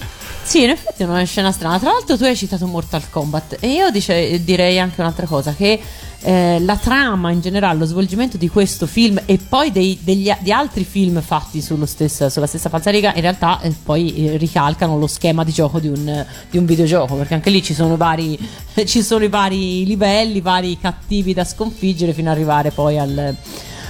Sì, 0.45 0.61
in 0.61 0.69
effetti 0.69 1.01
è 1.01 1.05
una 1.07 1.23
scena 1.23 1.51
strana. 1.51 1.79
Tra 1.79 1.89
l'altro, 1.89 2.15
tu 2.17 2.23
hai 2.23 2.35
citato 2.35 2.67
Mortal 2.67 3.09
Kombat 3.09 3.57
e 3.59 3.67
io 3.67 3.89
dice, 3.89 4.43
direi 4.43 4.79
anche 4.79 5.01
un'altra 5.01 5.25
cosa: 5.25 5.55
che 5.55 5.81
eh, 6.21 6.59
la 6.59 6.77
trama 6.77 7.31
in 7.31 7.41
generale, 7.41 7.79
lo 7.79 7.85
svolgimento 7.85 8.37
di 8.37 8.47
questo 8.47 8.85
film 8.85 9.19
e 9.25 9.39
poi 9.39 9.71
dei, 9.71 9.99
degli, 10.03 10.31
di 10.39 10.51
altri 10.51 10.83
film 10.83 11.19
fatti 11.21 11.61
stesso, 11.61 12.29
sulla 12.29 12.45
stessa 12.45 12.69
falsariga, 12.69 13.15
in 13.15 13.21
realtà 13.21 13.59
eh, 13.61 13.73
poi 13.83 14.27
eh, 14.27 14.37
ricalcano 14.37 14.99
lo 14.99 15.07
schema 15.07 15.43
di 15.43 15.51
gioco 15.51 15.79
di 15.79 15.87
un, 15.87 16.25
di 16.51 16.59
un 16.59 16.65
videogioco. 16.65 17.15
Perché 17.15 17.33
anche 17.33 17.49
lì 17.49 17.63
ci 17.63 17.73
sono, 17.73 17.97
vari, 17.97 18.37
ci 18.85 19.01
sono 19.01 19.23
i 19.23 19.29
vari 19.29 19.83
livelli, 19.83 20.41
vari 20.41 20.77
cattivi 20.79 21.33
da 21.33 21.43
sconfiggere 21.43 22.13
fino 22.13 22.29
ad 22.29 22.35
arrivare 22.35 22.69
poi 22.69 22.99
al, 22.99 23.35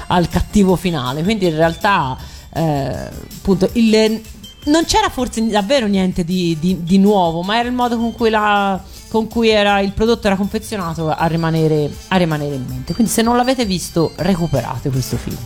al 0.08 0.30
cattivo 0.30 0.78
finale. 0.78 1.22
Quindi 1.22 1.48
in 1.48 1.56
realtà. 1.56 2.18
Eh, 2.58 3.10
appunto 3.46 3.70
il, 3.74 4.22
non 4.66 4.86
c'era 4.86 5.10
forse 5.10 5.48
davvero 5.48 5.88
niente 5.88 6.24
di, 6.24 6.58
di, 6.60 6.84
di, 6.84 6.98
nuovo, 6.98 7.42
ma 7.42 7.58
era 7.60 7.68
il 7.68 7.74
modo 7.76 7.98
con 7.98 8.14
cui, 8.14 8.30
la, 8.30 8.82
con 9.10 9.28
cui 9.28 9.50
era, 9.50 9.80
il 9.80 9.92
prodotto 9.92 10.28
era 10.28 10.36
confezionato 10.36 11.10
a 11.10 11.26
rimanere, 11.28 11.90
a 12.10 12.18
rimanere, 12.18 12.56
in 12.56 12.66
mente. 12.68 12.94
Quindi 12.94 13.12
se 13.12 13.22
non 13.22 13.36
l'avete 13.36 13.66
visto, 13.66 14.14
recuperate 14.18 14.90
questo 14.90 15.18
film. 15.18 15.38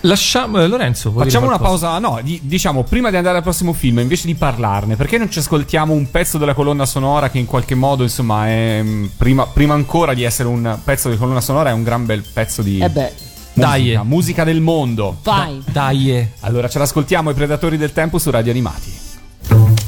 Lasciamo, 0.00 0.60
eh, 0.60 0.68
Lorenzo, 0.68 1.10
facciamo 1.10 1.46
una 1.46 1.58
pausa. 1.58 1.98
No, 1.98 2.20
di, 2.22 2.40
diciamo 2.44 2.84
prima 2.84 3.10
di 3.10 3.16
andare 3.16 3.38
al 3.38 3.42
prossimo 3.42 3.72
film, 3.72 3.98
invece 3.98 4.26
di 4.26 4.34
parlarne, 4.34 4.94
perché 4.94 5.18
non 5.18 5.30
ci 5.30 5.40
ascoltiamo 5.40 5.92
un 5.92 6.10
pezzo 6.10 6.38
della 6.38 6.54
colonna 6.54 6.86
sonora 6.86 7.28
che 7.30 7.38
in 7.38 7.46
qualche 7.46 7.74
modo, 7.74 8.04
insomma, 8.04 8.46
è 8.46 8.80
mm, 8.82 9.06
prima, 9.16 9.46
prima 9.46 9.74
ancora 9.74 10.14
di 10.14 10.22
essere 10.22 10.48
un 10.48 10.78
pezzo 10.84 11.10
di 11.10 11.16
colonna 11.16 11.40
sonora, 11.40 11.70
è 11.70 11.72
un 11.72 11.82
gran 11.82 12.06
bel 12.06 12.22
pezzo 12.22 12.62
di. 12.62 12.78
Eh 12.78 12.90
beh 12.90 13.25
dai. 13.60 13.98
Musica 14.04 14.44
del 14.44 14.60
mondo. 14.60 15.18
Vai. 15.22 15.62
Dai. 15.70 16.28
Allora 16.40 16.68
ce 16.68 16.78
l'ascoltiamo 16.78 17.30
i 17.30 17.34
Predatori 17.34 17.76
del 17.76 17.92
Tempo 17.92 18.18
su 18.18 18.30
Radio 18.30 18.52
Animati. 18.52 19.85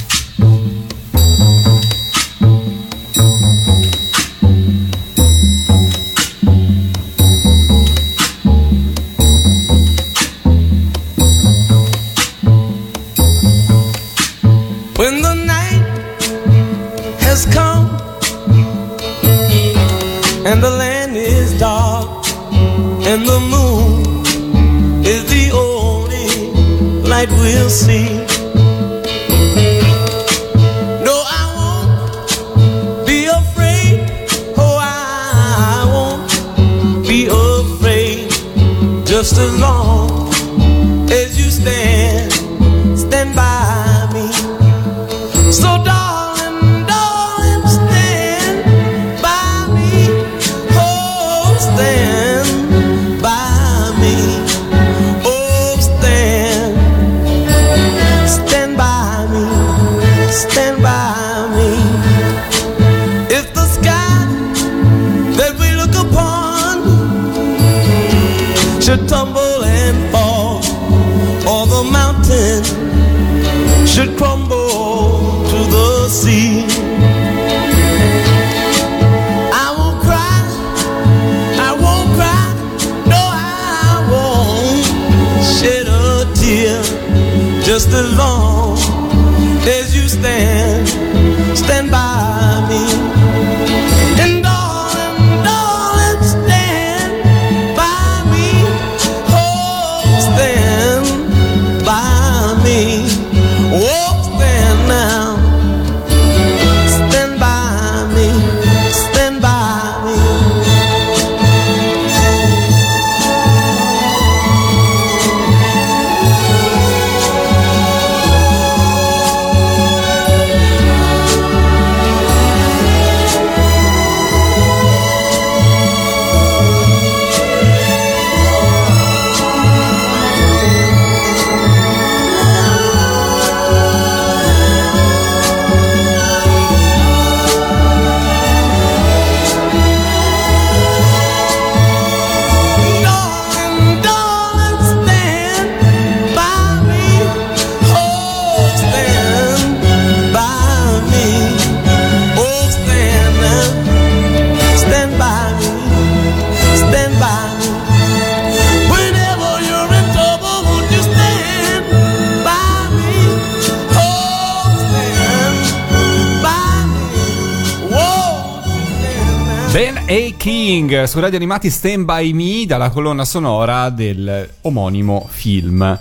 Radio 171.21 171.39
Animati 171.39 171.69
Stand 171.69 172.05
By 172.05 172.33
Me 172.33 172.65
dalla 172.65 172.91
colonna 172.91 173.25
sonora 173.25 173.91
del 173.91 174.49
omonimo 174.63 175.27
film. 175.29 175.99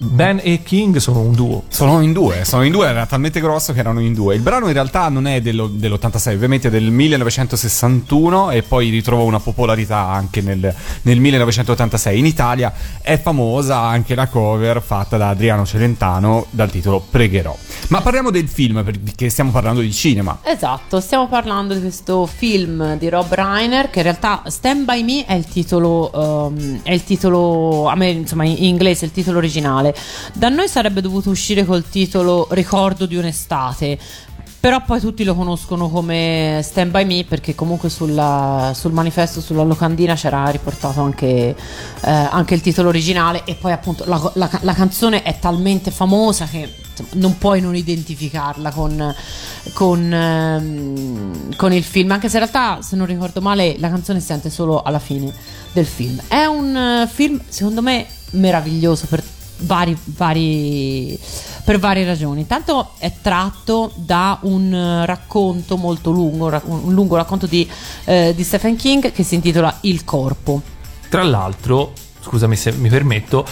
Ben 0.00 0.40
e 0.40 0.62
King 0.62 0.98
sono 0.98 1.18
un 1.18 1.32
duo. 1.32 1.64
Sono 1.66 2.00
in 2.02 2.12
due, 2.12 2.44
sono 2.44 2.62
in 2.62 2.70
due, 2.70 2.86
era 2.86 3.04
talmente 3.04 3.40
grosso 3.40 3.72
che 3.72 3.80
erano 3.80 3.98
in 3.98 4.14
due. 4.14 4.36
Il 4.36 4.42
brano 4.42 4.68
in 4.68 4.72
realtà 4.72 5.08
non 5.08 5.26
è 5.26 5.40
dello- 5.40 5.66
dell'86, 5.66 6.34
ovviamente 6.34 6.68
è 6.68 6.70
del 6.70 6.88
1961 6.88 8.52
e 8.52 8.62
poi 8.62 8.90
ritrovò 8.90 9.24
una 9.24 9.40
popolarità 9.40 10.06
anche 10.06 10.40
nel, 10.40 10.72
nel 11.02 11.18
1986. 11.18 12.16
In 12.16 12.26
Italia 12.26 12.72
è 13.02 13.18
famosa 13.18 13.78
anche 13.80 14.14
la 14.14 14.28
cover 14.28 14.80
fatta 14.80 15.16
da 15.16 15.30
Adriano 15.30 15.66
Celentano 15.66 16.46
dal 16.50 16.70
titolo 16.70 17.04
Pregherò. 17.10 17.56
Ma 17.88 18.00
parliamo 18.00 18.30
del 18.30 18.48
film 18.48 18.84
perché 18.84 19.28
stiamo 19.30 19.50
parlando 19.50 19.80
di 19.80 19.92
cinema. 19.92 20.38
Esatto, 20.44 21.00
stiamo 21.00 21.26
parlando 21.26 21.74
di 21.74 21.80
questo 21.80 22.26
film 22.26 22.96
di 22.98 23.08
Rob 23.08 23.32
Reiner 23.34 23.90
che 23.90 23.98
in 23.98 24.04
realtà 24.04 24.42
Stand 24.46 24.84
By 24.84 25.02
Me 25.02 25.24
è 25.26 25.34
il 25.34 25.46
titolo, 25.46 26.50
ehm, 26.52 26.82
è 26.84 26.92
il 26.92 27.02
titolo, 27.02 27.88
a 27.88 27.96
me 27.96 28.10
insomma 28.10 28.44
in 28.44 28.62
inglese 28.62 29.06
il 29.06 29.10
titolo 29.10 29.38
originale. 29.38 29.87
Da 30.32 30.48
noi 30.48 30.68
sarebbe 30.68 31.00
dovuto 31.00 31.30
uscire 31.30 31.64
col 31.64 31.88
titolo 31.88 32.48
Ricordo 32.50 33.06
di 33.06 33.16
un'estate. 33.16 33.98
Però 34.60 34.82
poi 34.84 34.98
tutti 34.98 35.22
lo 35.22 35.36
conoscono 35.36 35.88
come 35.88 36.60
Stand 36.64 36.90
By 36.90 37.04
Me 37.04 37.24
perché 37.24 37.54
comunque 37.54 37.88
sulla- 37.88 38.72
sul 38.74 38.90
manifesto, 38.90 39.40
sulla 39.40 39.62
locandina 39.62 40.14
c'era 40.16 40.48
riportato 40.48 41.00
anche, 41.00 41.54
eh, 41.54 41.56
anche 42.10 42.54
il 42.54 42.60
titolo 42.60 42.88
originale 42.88 43.42
e 43.44 43.54
poi 43.54 43.70
appunto 43.70 44.02
la, 44.06 44.20
la- 44.34 44.50
la 44.62 44.74
canzone 44.74 45.22
è 45.22 45.38
talmente 45.38 45.92
famosa 45.92 46.46
che 46.46 46.74
insomma, 46.90 47.08
non 47.12 47.38
puoi 47.38 47.60
non 47.60 47.76
identificarla 47.76 48.72
con, 48.72 49.14
con, 49.74 50.12
ehm, 50.12 51.54
con 51.54 51.72
il 51.72 51.84
film, 51.84 52.10
anche 52.10 52.28
se 52.28 52.38
in 52.38 52.42
realtà 52.48 52.82
se 52.82 52.96
non 52.96 53.06
ricordo 53.06 53.40
male 53.40 53.76
la 53.78 53.88
canzone 53.88 54.18
si 54.18 54.26
sente 54.26 54.50
solo 54.50 54.82
alla 54.82 54.98
fine 54.98 55.32
del 55.72 55.86
film. 55.86 56.20
È 56.26 56.44
un 56.46 57.08
film 57.10 57.40
secondo 57.48 57.80
me 57.80 58.06
meraviglioso 58.30 59.06
per 59.08 59.22
vari, 59.58 59.96
vari 60.04 61.18
per 61.64 61.78
varie 61.78 62.04
ragioni. 62.04 62.40
Intanto 62.40 62.92
è 62.98 63.12
tratto 63.20 63.92
da 63.94 64.38
un 64.42 64.72
eh, 64.72 65.06
racconto 65.06 65.76
molto 65.76 66.10
lungo, 66.10 66.46
un 66.64 66.92
lungo 66.94 67.16
racconto 67.16 67.46
di, 67.46 67.68
eh, 68.04 68.32
di 68.34 68.44
Stephen 68.44 68.76
King 68.76 69.12
che 69.12 69.22
si 69.22 69.34
intitola 69.34 69.78
Il 69.82 70.04
corpo. 70.04 70.62
Tra 71.08 71.22
l'altro, 71.22 71.92
scusami 72.20 72.56
se 72.56 72.72
mi 72.72 72.88
permetto, 72.88 73.46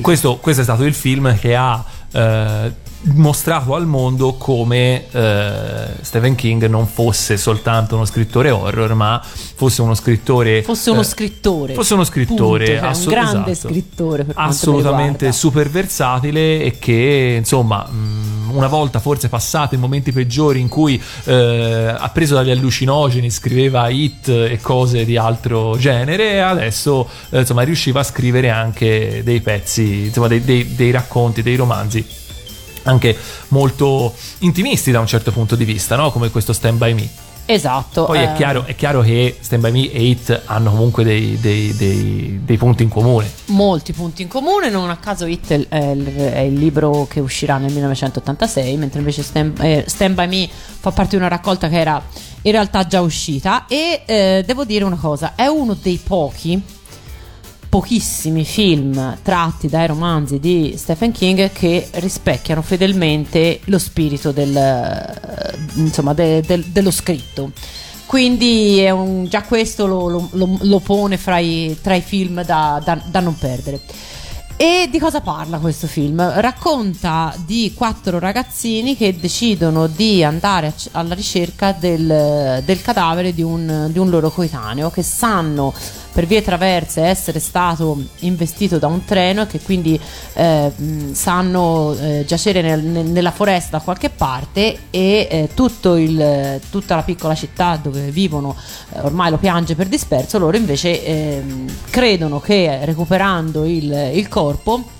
questo, 0.00 0.38
questo 0.38 0.62
è 0.62 0.64
stato 0.64 0.84
il 0.84 0.94
film 0.94 1.36
che 1.38 1.54
ha 1.54 1.84
eh, 2.12 2.72
mostrato 3.02 3.74
al 3.74 3.86
mondo 3.86 4.34
come 4.34 5.04
eh, 5.10 5.86
Stephen 6.02 6.34
King 6.34 6.66
non 6.66 6.86
fosse 6.86 7.36
soltanto 7.36 7.94
uno 7.96 8.04
scrittore 8.04 8.50
horror, 8.50 8.94
ma 8.94 9.20
fosse 9.22 9.82
uno 9.82 9.94
scrittore. 9.94 10.62
Fosse 10.62 10.90
uno 10.90 11.00
eh, 11.00 11.04
scrittore. 11.04 11.74
Fosse 11.74 11.94
uno 11.94 12.04
scrittore, 12.04 12.64
Punto, 12.64 12.78
cioè 12.78 12.78
un 12.78 12.90
assu- 12.90 13.08
grande 13.10 13.50
esatto. 13.52 13.68
scrittore. 13.72 14.26
Assolutamente 14.34 15.32
super 15.32 15.70
versatile 15.70 16.62
e 16.62 16.78
che 16.78 17.36
insomma 17.38 17.86
mh, 17.86 18.50
una 18.52 18.66
volta 18.66 18.98
forse 18.98 19.28
passato 19.28 19.74
i 19.74 19.78
momenti 19.78 20.12
peggiori 20.12 20.60
in 20.60 20.68
cui 20.68 21.00
eh, 21.24 21.94
ha 21.96 22.08
preso 22.10 22.34
dagli 22.34 22.50
allucinogeni 22.50 23.30
scriveva 23.30 23.88
hit 23.88 24.28
e 24.28 24.58
cose 24.60 25.04
di 25.04 25.16
altro 25.16 25.76
genere 25.78 26.32
e 26.32 26.38
adesso 26.38 27.08
eh, 27.30 27.40
insomma 27.40 27.62
riusciva 27.62 28.00
a 28.00 28.04
scrivere 28.04 28.50
anche 28.50 29.22
dei 29.24 29.40
pezzi 29.40 30.06
insomma 30.06 30.26
dei, 30.28 30.42
dei- 30.42 30.74
dei 30.74 30.90
racconti 30.90 31.42
dei 31.42 31.56
romanzi 31.56 32.04
anche 32.84 33.16
molto 33.48 34.14
intimisti 34.38 34.90
da 34.90 35.00
un 35.00 35.06
certo 35.06 35.32
punto 35.32 35.56
di 35.56 35.64
vista 35.64 35.96
no? 35.96 36.10
come 36.10 36.30
questo 36.30 36.52
Stand 36.52 36.78
By 36.78 36.94
Me 36.94 37.08
Esatto. 37.46 38.04
poi 38.04 38.20
è 38.20 38.30
eh, 38.30 38.36
chiaro, 38.36 38.64
è 38.64 38.76
chiaro 38.76 39.00
che 39.00 39.36
Stand 39.40 39.62
By 39.62 39.72
Me 39.72 39.90
e 39.90 40.02
Hit 40.04 40.42
hanno 40.44 40.70
comunque 40.70 41.02
dei, 41.02 41.36
dei- 41.40 41.74
dei- 41.74 42.40
dei 42.44 42.56
punti 42.56 42.84
in 42.84 42.88
comune 42.88 43.28
molti 43.46 43.92
punti 43.92 44.22
in 44.22 44.28
comune. 44.28 44.70
Non 44.70 44.88
a 44.90 44.96
caso 44.98 45.26
It 45.26 45.68
è 45.68 45.78
il, 45.90 46.14
è 46.14 46.38
il 46.40 46.54
libro 46.54 47.06
che 47.10 47.18
uscirà 47.20 47.58
nel 47.58 47.72
1986, 47.72 48.76
mentre 48.76 49.00
invece 49.00 49.22
Stand, 49.22 49.58
eh, 49.60 49.84
Stand 49.86 50.14
By 50.14 50.28
Me 50.28 50.48
fa 50.48 50.92
parte 50.92 51.10
di 51.10 51.16
una 51.16 51.28
raccolta 51.28 51.68
che 51.68 51.78
era 51.80 52.00
in 52.42 52.52
realtà 52.52 52.86
già 52.86 53.00
uscita. 53.00 53.66
E 53.66 54.02
eh, 54.06 54.42
devo 54.46 54.64
dire 54.64 54.84
una 54.84 54.96
cosa: 54.96 55.32
è 55.34 55.46
uno 55.46 55.74
dei 55.80 56.00
pochi. 56.02 56.62
Pochissimi 57.70 58.44
film 58.44 59.18
tratti 59.22 59.68
dai 59.68 59.86
romanzi 59.86 60.40
di 60.40 60.74
Stephen 60.76 61.12
King 61.12 61.52
che 61.52 61.88
rispecchiano 61.92 62.62
fedelmente 62.62 63.60
lo 63.66 63.78
spirito 63.78 64.32
del, 64.32 64.56
eh, 64.56 65.56
insomma, 65.76 66.12
de- 66.12 66.42
del- 66.44 66.64
dello 66.64 66.90
scritto. 66.90 67.52
Quindi 68.06 68.84
un- 68.90 69.26
già 69.28 69.42
questo 69.42 69.86
lo, 69.86 70.08
lo- 70.32 70.58
lo- 70.62 70.80
pone 70.80 71.16
fra 71.16 71.38
i- 71.38 71.78
tra 71.80 71.94
i 71.94 72.00
film 72.00 72.42
da, 72.42 72.82
da- 72.84 73.00
da 73.06 73.20
non 73.20 73.38
perdere. 73.38 73.80
E 74.56 74.88
di 74.90 74.98
cosa 74.98 75.20
parla 75.22 75.58
questo 75.58 75.86
film? 75.86 76.20
Racconta 76.40 77.32
di 77.46 77.72
quattro 77.74 78.18
ragazzini 78.18 78.94
che 78.96 79.16
decidono 79.18 79.86
di 79.86 80.22
andare 80.24 80.66
a 80.66 80.72
alla 80.98 81.14
ricerca 81.14 81.72
del, 81.72 82.60
del 82.64 82.82
cadavere 82.82 83.32
di 83.32 83.42
un, 83.42 83.88
di 83.90 83.98
un 83.98 84.10
loro 84.10 84.30
coetaneo 84.30 84.90
che 84.90 85.02
sanno 85.02 85.72
per 86.12 86.26
vie 86.26 86.42
traverse 86.42 87.02
essere 87.02 87.38
stato 87.38 87.96
investito 88.20 88.78
da 88.78 88.86
un 88.86 89.04
treno 89.04 89.42
e 89.42 89.46
che 89.46 89.60
quindi 89.60 89.98
eh, 90.34 90.72
sanno 91.12 91.94
eh, 91.98 92.24
giacere 92.26 92.60
nel- 92.62 92.82
nel- 92.82 93.06
nella 93.06 93.30
foresta 93.30 93.78
da 93.78 93.82
qualche 93.84 94.10
parte 94.10 94.78
e 94.90 95.28
eh, 95.30 95.48
il- 95.96 96.60
tutta 96.70 96.96
la 96.96 97.02
piccola 97.02 97.34
città 97.34 97.78
dove 97.80 98.10
vivono 98.10 98.56
eh, 98.94 99.00
ormai 99.00 99.30
lo 99.30 99.38
piange 99.38 99.74
per 99.74 99.86
disperso, 99.88 100.38
loro 100.38 100.56
invece 100.56 101.04
ehm, 101.04 101.68
credono 101.90 102.40
che 102.40 102.84
recuperando 102.84 103.64
il, 103.64 104.10
il 104.14 104.28
corpo 104.28 104.98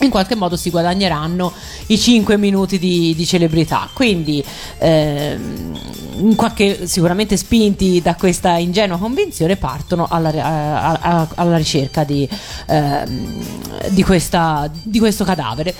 in 0.00 0.10
qualche 0.10 0.34
modo 0.34 0.56
si 0.56 0.70
guadagneranno 0.70 1.52
i 1.86 1.98
5 1.98 2.36
minuti 2.36 2.78
di, 2.78 3.14
di 3.14 3.26
celebrità. 3.26 3.88
Quindi, 3.92 4.42
ehm, 4.78 6.34
qualche- 6.36 6.86
sicuramente 6.86 7.36
spinti 7.36 8.00
da 8.02 8.14
questa 8.14 8.56
ingenua 8.56 8.98
convinzione, 8.98 9.56
partono 9.56 10.06
alla, 10.10 10.30
a- 10.30 10.92
a- 11.00 11.28
alla 11.34 11.56
ricerca 11.56 12.04
di, 12.04 12.28
ehm, 12.66 13.44
di 13.90 14.02
questa- 14.02 14.70
di 14.82 14.98
questo 14.98 15.24
cadavere. 15.24 15.74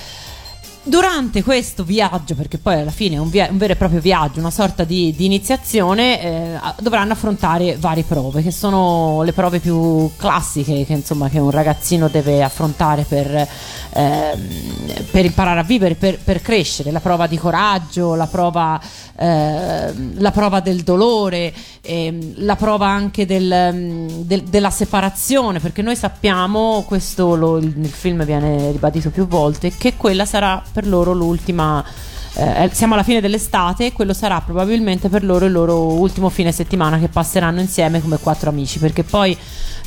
Durante 0.82 1.42
questo 1.42 1.84
viaggio, 1.84 2.34
perché 2.34 2.56
poi 2.56 2.80
alla 2.80 2.90
fine 2.90 3.16
è 3.16 3.18
un, 3.18 3.28
via- 3.28 3.48
un 3.50 3.58
vero 3.58 3.74
e 3.74 3.76
proprio 3.76 4.00
viaggio, 4.00 4.40
una 4.40 4.50
sorta 4.50 4.82
di, 4.84 5.14
di 5.14 5.26
iniziazione, 5.26 6.22
eh, 6.22 6.58
dovranno 6.80 7.12
affrontare 7.12 7.76
varie 7.78 8.02
prove, 8.02 8.42
che 8.42 8.50
sono 8.50 9.20
le 9.22 9.34
prove 9.34 9.58
più 9.60 10.10
classiche 10.16 10.86
che, 10.86 10.94
insomma, 10.94 11.28
che 11.28 11.38
un 11.38 11.50
ragazzino 11.50 12.08
deve 12.08 12.42
affrontare 12.42 13.02
per, 13.06 13.46
ehm, 13.90 14.48
per 15.10 15.26
imparare 15.26 15.60
a 15.60 15.64
vivere, 15.64 15.96
per, 15.96 16.18
per 16.18 16.40
crescere. 16.40 16.90
La 16.90 17.00
prova 17.00 17.26
di 17.26 17.36
coraggio, 17.36 18.14
la 18.14 18.26
prova, 18.26 18.80
ehm, 19.18 20.14
la 20.18 20.30
prova 20.30 20.60
del 20.60 20.80
dolore, 20.82 21.52
ehm, 21.82 22.32
la 22.36 22.56
prova 22.56 22.86
anche 22.88 23.26
del, 23.26 23.70
mm, 23.74 24.08
del- 24.22 24.44
della 24.44 24.70
separazione, 24.70 25.60
perché 25.60 25.82
noi 25.82 25.94
sappiamo, 25.94 26.84
questo 26.86 27.34
lo- 27.36 27.60
nel 27.60 27.90
film 27.90 28.24
viene 28.24 28.70
ribadito 28.72 29.10
più 29.10 29.26
volte, 29.26 29.72
che 29.76 29.96
quella 29.98 30.24
sarà 30.24 30.62
per 30.72 30.86
loro 30.86 31.12
l'ultima. 31.12 31.84
eh, 32.34 32.70
siamo 32.72 32.94
alla 32.94 33.02
fine 33.02 33.20
dell'estate 33.20 33.86
e 33.86 33.92
quello 33.92 34.12
sarà 34.12 34.40
probabilmente 34.40 35.08
per 35.08 35.24
loro 35.24 35.46
il 35.46 35.52
loro 35.52 35.82
ultimo 35.92 36.28
fine 36.28 36.52
settimana 36.52 36.98
che 36.98 37.08
passeranno 37.08 37.60
insieme 37.60 38.00
come 38.00 38.18
quattro 38.18 38.50
amici 38.50 38.78
perché 38.78 39.02
poi 39.02 39.36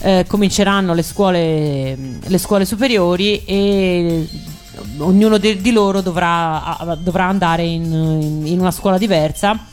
eh, 0.02 0.26
cominceranno 0.28 0.94
le 0.94 1.04
scuole, 1.04 1.98
le 2.22 2.38
scuole 2.38 2.66
superiori 2.66 3.44
e 3.46 4.28
ognuno 4.98 5.38
di, 5.38 5.72
loro 5.72 6.02
dovrà, 6.02 6.98
dovrà 7.00 7.26
andare 7.26 7.64
in- 7.64 8.42
in 8.46 8.60
una 8.60 8.72
scuola 8.72 8.98
diversa 8.98 9.68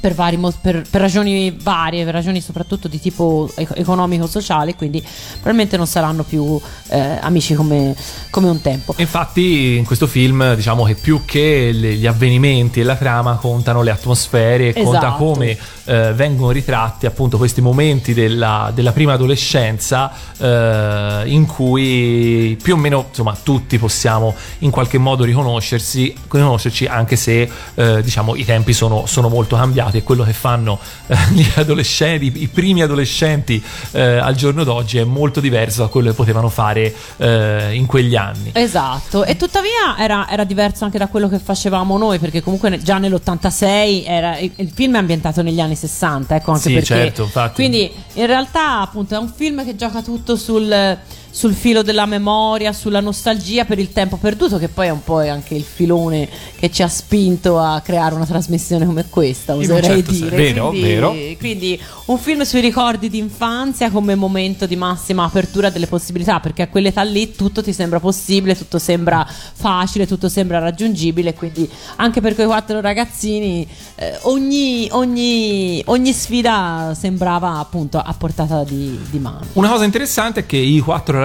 per, 0.00 0.14
vari 0.14 0.38
per- 0.60 0.84
per 0.88 1.00
ragioni 1.00 1.56
varie, 1.62 2.04
per 2.04 2.12
ragioni 2.14 2.40
soprattutto 2.40 2.88
di 2.88 3.00
tipo 3.00 3.50
ec- 3.56 3.76
economico-sociale, 3.76 4.74
quindi 4.74 5.02
probabilmente 5.34 5.76
non 5.76 5.86
saranno 5.86 6.22
più 6.22 6.60
eh, 6.88 7.18
amici 7.20 7.54
come, 7.54 7.94
come 8.30 8.48
un 8.48 8.60
tempo. 8.60 8.94
Infatti, 8.98 9.76
in 9.76 9.84
questo 9.84 10.06
film, 10.06 10.54
diciamo 10.54 10.84
che 10.84 10.94
più 10.94 11.22
che 11.24 11.70
le- 11.72 11.94
gli 11.94 12.06
avvenimenti 12.06 12.80
e 12.80 12.84
la 12.84 12.96
trama 12.96 13.36
contano 13.36 13.82
le 13.82 13.90
atmosfere, 13.90 14.68
e 14.68 14.82
conta 14.82 14.98
Esatto. 14.98 15.16
come 15.24 15.58
eh, 15.86 16.12
vengono 16.12 16.50
ritratti 16.50 17.06
appunto 17.06 17.36
questi 17.36 17.60
momenti 17.60 18.12
della, 18.12 18.70
della 18.74 18.92
prima 18.92 19.14
adolescenza 19.14 20.12
eh, 20.38 21.22
in 21.26 21.46
cui 21.46 22.58
più 22.62 22.74
o 22.74 22.76
meno 22.76 23.06
insomma 23.08 23.36
tutti 23.42 23.78
possiamo 23.78 24.34
in 24.58 24.70
qualche 24.70 24.98
modo 24.98 25.24
riconoscersi, 25.24 26.14
riconoscerci 26.22 26.86
anche 26.86 27.16
se 27.16 27.48
eh, 27.74 28.02
diciamo 28.02 28.34
i 28.34 28.44
tempi 28.44 28.72
sono, 28.72 29.06
sono 29.06 29.28
molto 29.28 29.56
cambiati 29.56 29.98
e 29.98 30.02
quello 30.02 30.24
che 30.24 30.32
fanno 30.32 30.78
eh, 31.06 31.16
gli 31.32 31.46
adolescenti, 31.54 32.42
i 32.42 32.48
primi 32.48 32.82
adolescenti 32.82 33.62
eh, 33.92 34.16
al 34.16 34.34
giorno 34.34 34.64
d'oggi 34.64 34.98
è 34.98 35.04
molto 35.04 35.40
diverso 35.40 35.82
da 35.82 35.88
quello 35.88 36.10
che 36.10 36.14
potevano 36.14 36.48
fare 36.48 36.92
eh, 37.16 37.70
in 37.72 37.86
quegli 37.86 38.16
anni. 38.16 38.50
Esatto, 38.52 39.24
e 39.24 39.36
tuttavia 39.36 39.96
era, 39.98 40.28
era 40.28 40.44
diverso 40.44 40.84
anche 40.84 40.98
da 40.98 41.06
quello 41.06 41.28
che 41.28 41.38
facevamo 41.38 41.96
noi, 41.96 42.18
perché 42.18 42.42
comunque 42.42 42.78
già 42.82 42.98
nell'86 42.98 44.04
era, 44.06 44.38
il, 44.38 44.50
il 44.56 44.70
film 44.74 44.94
è 44.96 44.98
ambientato 44.98 45.42
negli 45.42 45.60
anni 45.60 45.75
60, 45.76 46.36
ecco 46.36 46.50
anche 46.52 46.62
Sì, 46.62 46.72
perché. 46.72 46.86
certo, 46.86 47.22
infatti. 47.22 47.54
Quindi 47.54 47.92
in 48.14 48.26
realtà 48.26 48.80
appunto 48.80 49.14
è 49.14 49.18
un 49.18 49.28
film 49.34 49.64
che 49.64 49.76
gioca 49.76 50.02
tutto 50.02 50.36
sul, 50.36 50.98
sul 51.36 51.52
filo 51.52 51.82
della 51.82 52.06
memoria, 52.06 52.72
sulla 52.72 53.00
nostalgia 53.00 53.66
per 53.66 53.78
il 53.78 53.92
tempo 53.92 54.16
perduto, 54.16 54.56
che 54.56 54.68
poi 54.68 54.86
è 54.86 54.90
un 54.90 55.04
po' 55.04 55.18
anche 55.18 55.54
il 55.54 55.64
filone 55.64 56.26
che 56.58 56.70
ci 56.70 56.82
ha 56.82 56.88
spinto 56.88 57.58
a 57.58 57.82
creare 57.82 58.14
una 58.14 58.24
trasmissione 58.24 58.86
come 58.86 59.04
questa, 59.10 59.54
oserei 59.54 60.02
certo 60.02 60.12
dire. 60.12 60.34
Vero, 60.34 60.68
quindi, 60.68 60.88
vero. 60.88 61.14
quindi 61.38 61.80
un 62.06 62.16
film 62.16 62.40
sui 62.40 62.62
ricordi 62.62 63.10
di 63.10 63.18
infanzia 63.18 63.90
come 63.90 64.14
momento 64.14 64.64
di 64.64 64.76
massima 64.76 65.24
apertura 65.24 65.68
delle 65.68 65.86
possibilità, 65.86 66.40
perché 66.40 66.62
a 66.62 66.68
quell'età 66.68 67.02
lì 67.02 67.34
tutto 67.34 67.62
ti 67.62 67.74
sembra 67.74 68.00
possibile, 68.00 68.56
tutto 68.56 68.78
sembra 68.78 69.28
facile, 69.28 70.06
tutto 70.06 70.30
sembra 70.30 70.58
raggiungibile, 70.58 71.34
quindi 71.34 71.68
anche 71.96 72.22
per 72.22 72.34
quei 72.34 72.46
quattro 72.46 72.80
ragazzini 72.80 73.68
eh, 73.96 74.18
ogni, 74.22 74.88
ogni- 74.92 75.82
ogni 75.84 76.12
sfida 76.14 76.96
sembrava 76.98 77.58
appunto 77.58 77.98
a 77.98 78.14
portata 78.16 78.64
di, 78.64 78.98
di 79.10 79.18
mano. 79.18 79.44
Una 79.52 79.68
cosa 79.68 79.84
interessante 79.84 80.40
è 80.40 80.46
che 80.46 80.56
i 80.56 80.78
quattro 80.78 81.12
ragazzini 81.12 81.24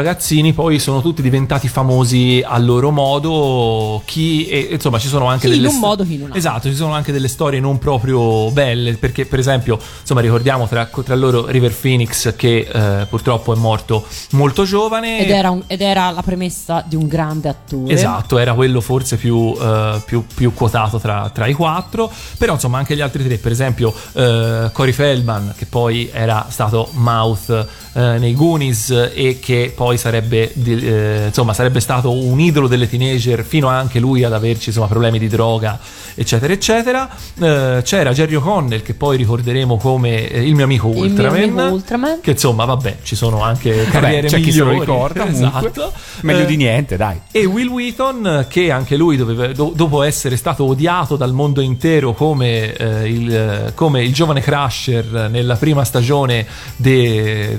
poi 0.53 0.79
sono 0.79 1.01
tutti 1.01 1.21
diventati 1.21 1.67
famosi 1.67 2.43
a 2.45 2.57
loro 2.57 2.91
modo. 2.91 4.01
Chi, 4.05 4.47
e, 4.47 4.69
insomma, 4.71 4.99
ci 4.99 5.07
sono 5.07 5.25
anche 5.27 5.47
Chi 5.47 5.55
in 5.55 5.61
delle 5.61 5.73
un 5.73 5.79
modo, 5.79 6.03
chi 6.03 6.13
in 6.13 6.19
un 6.19 6.25
altro. 6.25 6.37
Esatto, 6.37 6.69
ci 6.69 6.75
sono 6.75 6.93
anche 6.93 7.11
delle 7.11 7.27
storie 7.27 7.59
non 7.59 7.77
proprio 7.77 8.51
belle. 8.51 8.93
Perché, 8.95 9.25
per 9.25 9.39
esempio, 9.39 9.79
insomma, 10.01 10.21
ricordiamo 10.21 10.67
tra, 10.67 10.85
tra 10.85 11.15
loro 11.15 11.45
River 11.47 11.73
Phoenix, 11.73 12.35
che 12.35 12.67
eh, 12.71 13.05
purtroppo 13.07 13.53
è 13.53 13.57
morto 13.57 14.05
molto 14.31 14.63
giovane. 14.63 15.19
Ed 15.19 15.29
era, 15.29 15.49
un- 15.49 15.63
ed 15.67 15.81
era 15.81 16.09
la 16.11 16.21
premessa 16.21 16.83
di 16.87 16.95
un 16.95 17.07
grande 17.07 17.49
attore. 17.49 17.93
Esatto, 17.93 18.37
era 18.37 18.53
quello 18.53 18.81
forse 18.81 19.17
più, 19.17 19.53
eh, 19.59 20.01
più- 20.05 20.25
più 20.33 20.53
quotato 20.53 20.99
tra, 20.99 21.29
tra 21.33 21.47
i 21.47 21.53
quattro. 21.53 22.11
Però 22.37 22.53
insomma 22.53 22.77
anche 22.77 22.95
gli 22.95 23.01
altri 23.01 23.23
tre, 23.23 23.37
per 23.37 23.51
esempio 23.51 23.93
eh, 24.13 24.69
Corey 24.71 24.93
Feldman, 24.93 25.53
che 25.57 25.65
poi 25.65 26.09
era 26.11 26.47
stato 26.49 26.89
Mouth 26.93 27.67
eh, 27.93 28.17
nei 28.17 28.33
Goonies 28.33 29.09
e 29.13 29.39
che 29.41 29.71
poi 29.75 29.90
sarebbe, 29.97 30.51
di- 30.53 30.79
eh, 30.85 31.23
insomma, 31.27 31.53
sarebbe 31.53 31.79
stato 31.79 32.11
un 32.11 32.39
idolo 32.39 32.67
delle 32.67 32.89
teenager 32.89 33.43
fino 33.43 33.67
anche 33.67 33.99
lui 33.99 34.23
ad 34.23 34.33
averci 34.33 34.69
insomma, 34.69 34.87
problemi 34.87 35.19
di 35.19 35.27
droga, 35.27 35.79
eccetera, 36.15 36.53
eccetera. 36.53 37.09
Eh, 37.39 37.81
c'era 37.83 38.11
Jerry 38.11 38.35
O'Connell, 38.35 38.81
che 38.81 38.93
poi 38.93 39.17
ricorderemo 39.17 39.77
come 39.77 40.27
eh, 40.29 40.45
il 40.45 40.55
mio 40.55 40.63
amico 40.65 40.87
Il 40.89 40.93
mio 40.95 41.03
Ultraman. 41.03 41.41
amico 41.41 41.61
Ultraman. 41.73 42.19
Che 42.21 42.31
insomma, 42.31 42.65
vabbè, 42.65 42.97
ci 43.03 43.15
sono 43.15 43.41
anche 43.41 43.71
Vabbè, 43.73 43.89
carriere 43.89 44.27
c'è 44.27 44.39
chi 44.39 44.51
se 44.51 44.59
lo 44.59 44.65
migliori. 44.65 44.79
ricorda. 44.85 45.27
Esatto. 45.27 45.93
Meglio 46.21 46.41
Eh, 46.41 46.45
di 46.45 46.55
niente, 46.57 46.97
dai. 46.97 47.19
e 47.31 47.45
Will 47.45 47.67
Wheaton, 47.69 48.45
che 48.49 48.71
anche 48.71 48.95
lui 48.95 49.17
doveva- 49.17 49.47
do- 49.53 49.71
dopo 49.75 50.03
essere 50.03 50.35
stato 50.37 50.63
odiato 50.65 51.15
dal 51.15 51.33
mondo 51.33 51.61
intero 51.61 52.13
come, 52.13 52.73
eh, 52.75 53.07
il, 53.09 53.71
come 53.75 54.03
il 54.03 54.13
giovane 54.13 54.41
Crusher 54.41 55.27
nella 55.31 55.55
prima 55.55 55.83
stagione 55.83 56.45
di 56.75 56.99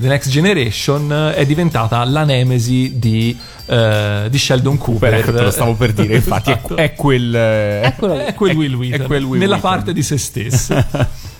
The 0.00 0.06
Next 0.08 0.28
Generation, 0.30 1.32
è 1.34 1.44
diventata 1.46 1.98
la 2.12 2.24
nemesi 2.24 2.92
di, 2.98 3.36
eh, 3.66 4.26
di 4.30 4.38
Sheldon 4.38 4.78
Cooper. 4.78 5.14
Ecco, 5.14 5.32
te 5.32 5.40
lo 5.42 5.50
stavo 5.50 5.74
per 5.74 5.92
dire, 5.92 6.14
infatti 6.16 6.50
è- 6.50 6.54
Esatto. 6.56 6.76
è, 6.76 6.94
quel... 6.94 7.34
eh. 7.34 7.80
È 8.26 8.34
quel 8.34 8.54
Will 8.56 8.74
Wheaton, 8.74 9.00
è 9.00 9.06
quel 9.06 9.24
Will 9.24 9.40
nella 9.40 9.54
Wheaton. 9.56 9.70
parte 9.70 9.92
di 9.92 10.02
se 10.02 10.18
stesso. 10.18 10.74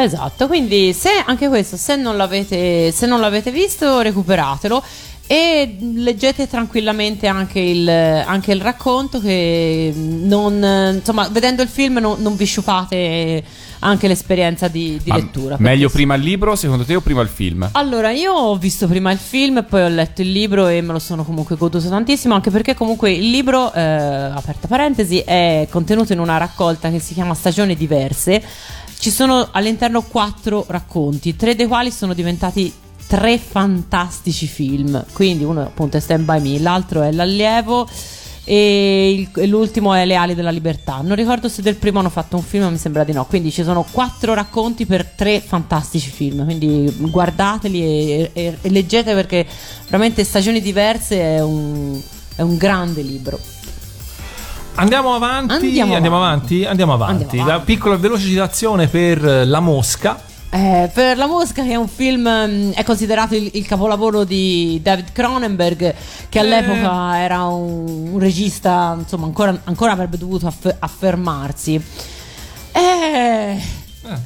Esatto, 0.00 0.46
quindi 0.46 0.92
se 0.92 1.08
anche 1.26 1.48
questo, 1.48 1.76
se 1.76 1.96
non 1.96 2.16
l'avete, 2.16 2.92
se 2.92 3.06
non 3.06 3.18
l'avete 3.18 3.50
visto, 3.50 4.00
recuperatelo 4.00 4.80
e 5.26 5.76
leggete 5.96 6.46
tranquillamente 6.48 7.26
anche 7.26 7.58
il, 7.58 7.88
anche 7.88 8.52
il 8.52 8.60
racconto 8.60 9.20
che 9.20 9.92
non, 9.94 10.94
insomma, 10.94 11.28
vedendo 11.32 11.62
il 11.62 11.68
film 11.68 11.98
non, 11.98 12.22
non 12.22 12.36
vi 12.36 12.44
sciupate 12.44 13.42
anche 13.80 14.08
l'esperienza 14.08 14.68
di, 14.68 15.00
di 15.02 15.12
lettura. 15.12 15.56
Meglio 15.58 15.88
prima 15.88 16.14
il 16.14 16.22
libro, 16.22 16.56
secondo 16.56 16.84
te, 16.84 16.96
o 16.96 17.00
prima 17.00 17.22
il 17.22 17.28
film? 17.28 17.68
allora, 17.72 18.10
io 18.10 18.32
ho 18.32 18.56
visto 18.56 18.86
prima 18.86 19.10
il 19.12 19.18
film, 19.18 19.64
poi 19.68 19.82
ho 19.82 19.88
letto 19.88 20.22
il 20.22 20.32
libro 20.32 20.66
e 20.68 20.80
me 20.80 20.92
lo 20.92 20.98
sono 20.98 21.24
comunque 21.24 21.56
goduto 21.56 21.88
tantissimo, 21.88 22.34
anche 22.34 22.50
perché 22.50 22.74
comunque 22.74 23.12
il 23.12 23.30
libro, 23.30 23.72
eh, 23.72 23.80
aperta 23.80 24.66
parentesi, 24.66 25.20
è 25.20 25.66
contenuto 25.70 26.12
in 26.12 26.18
una 26.18 26.36
raccolta 26.36 26.90
che 26.90 26.98
si 26.98 27.14
chiama 27.14 27.34
Stagioni 27.34 27.76
diverse. 27.76 28.42
Ci 28.98 29.10
sono 29.10 29.48
all'interno 29.52 30.02
quattro 30.02 30.64
racconti, 30.68 31.36
tre 31.36 31.54
dei 31.54 31.66
quali 31.66 31.92
sono 31.92 32.14
diventati 32.14 32.72
tre 33.06 33.38
fantastici 33.38 34.46
film. 34.46 35.04
Quindi 35.12 35.44
uno 35.44 35.62
appunto 35.62 35.96
è 35.96 36.00
Stand 36.00 36.24
By 36.24 36.40
Me, 36.40 36.58
l'altro 36.60 37.02
è 37.02 37.12
L'allievo 37.12 37.88
e, 38.50 39.10
il- 39.10 39.28
e 39.42 39.46
l'ultimo 39.46 39.92
è 39.92 40.06
Le 40.06 40.14
ali 40.14 40.34
della 40.34 40.50
libertà. 40.50 41.00
Non 41.02 41.14
ricordo 41.16 41.48
se 41.48 41.60
del 41.60 41.74
primo 41.74 41.98
hanno 41.98 42.08
fatto 42.08 42.36
un 42.36 42.42
film, 42.42 42.64
ma 42.64 42.70
mi 42.70 42.78
sembra 42.78 43.04
di 43.04 43.12
no. 43.12 43.26
Quindi 43.26 43.50
ci 43.52 43.62
sono 43.62 43.84
quattro 43.90 44.32
racconti 44.32 44.86
per 44.86 45.04
tre 45.04 45.40
fantastici 45.40 46.08
film. 46.08 46.44
Quindi 46.44 46.90
guardateli 47.10 47.82
e, 47.82 48.30
e- 48.32 48.58
e 48.60 48.70
leggete 48.70 49.12
perché 49.12 49.46
veramente 49.88 50.24
Stagioni 50.24 50.62
diverse 50.62 51.20
è 51.20 51.42
un, 51.42 52.00
è 52.36 52.40
un 52.42 52.56
grande 52.56 53.02
libro. 53.02 53.38
Andiamo 54.76 55.14
avanti, 55.14 55.52
Andiamo 55.54 55.94
andiamo 55.94 56.16
avanti. 56.18 56.54
avanti, 56.54 56.64
andiamo 56.64 56.92
avanti. 56.94 57.22
Andiamo 57.24 57.46
La 57.48 57.54
avanti. 57.54 57.72
piccola 57.72 57.96
veloce 57.96 58.26
citazione 58.28 58.86
per 58.86 59.20
La 59.46 59.58
Mosca, 59.60 60.20
Eh, 60.50 60.90
per 60.94 61.18
la 61.18 61.26
mosca 61.26 61.62
che 61.62 61.72
è 61.72 61.76
un 61.76 61.88
film 61.88 62.26
mm, 62.26 62.70
è 62.72 62.82
considerato 62.82 63.34
il, 63.34 63.50
il 63.52 63.66
capolavoro 63.66 64.24
di 64.24 64.80
David 64.82 65.12
Cronenberg 65.12 65.94
che 66.30 66.38
all'epoca 66.38 67.18
era 67.20 67.44
un, 67.44 68.12
un 68.12 68.18
regista 68.18 68.96
insomma 68.98 69.26
ancora, 69.26 69.60
ancora 69.64 69.92
avrebbe 69.92 70.16
dovuto 70.16 70.46
aff- 70.46 70.76
affermarsi. 70.78 71.80
Eh, 72.72 73.60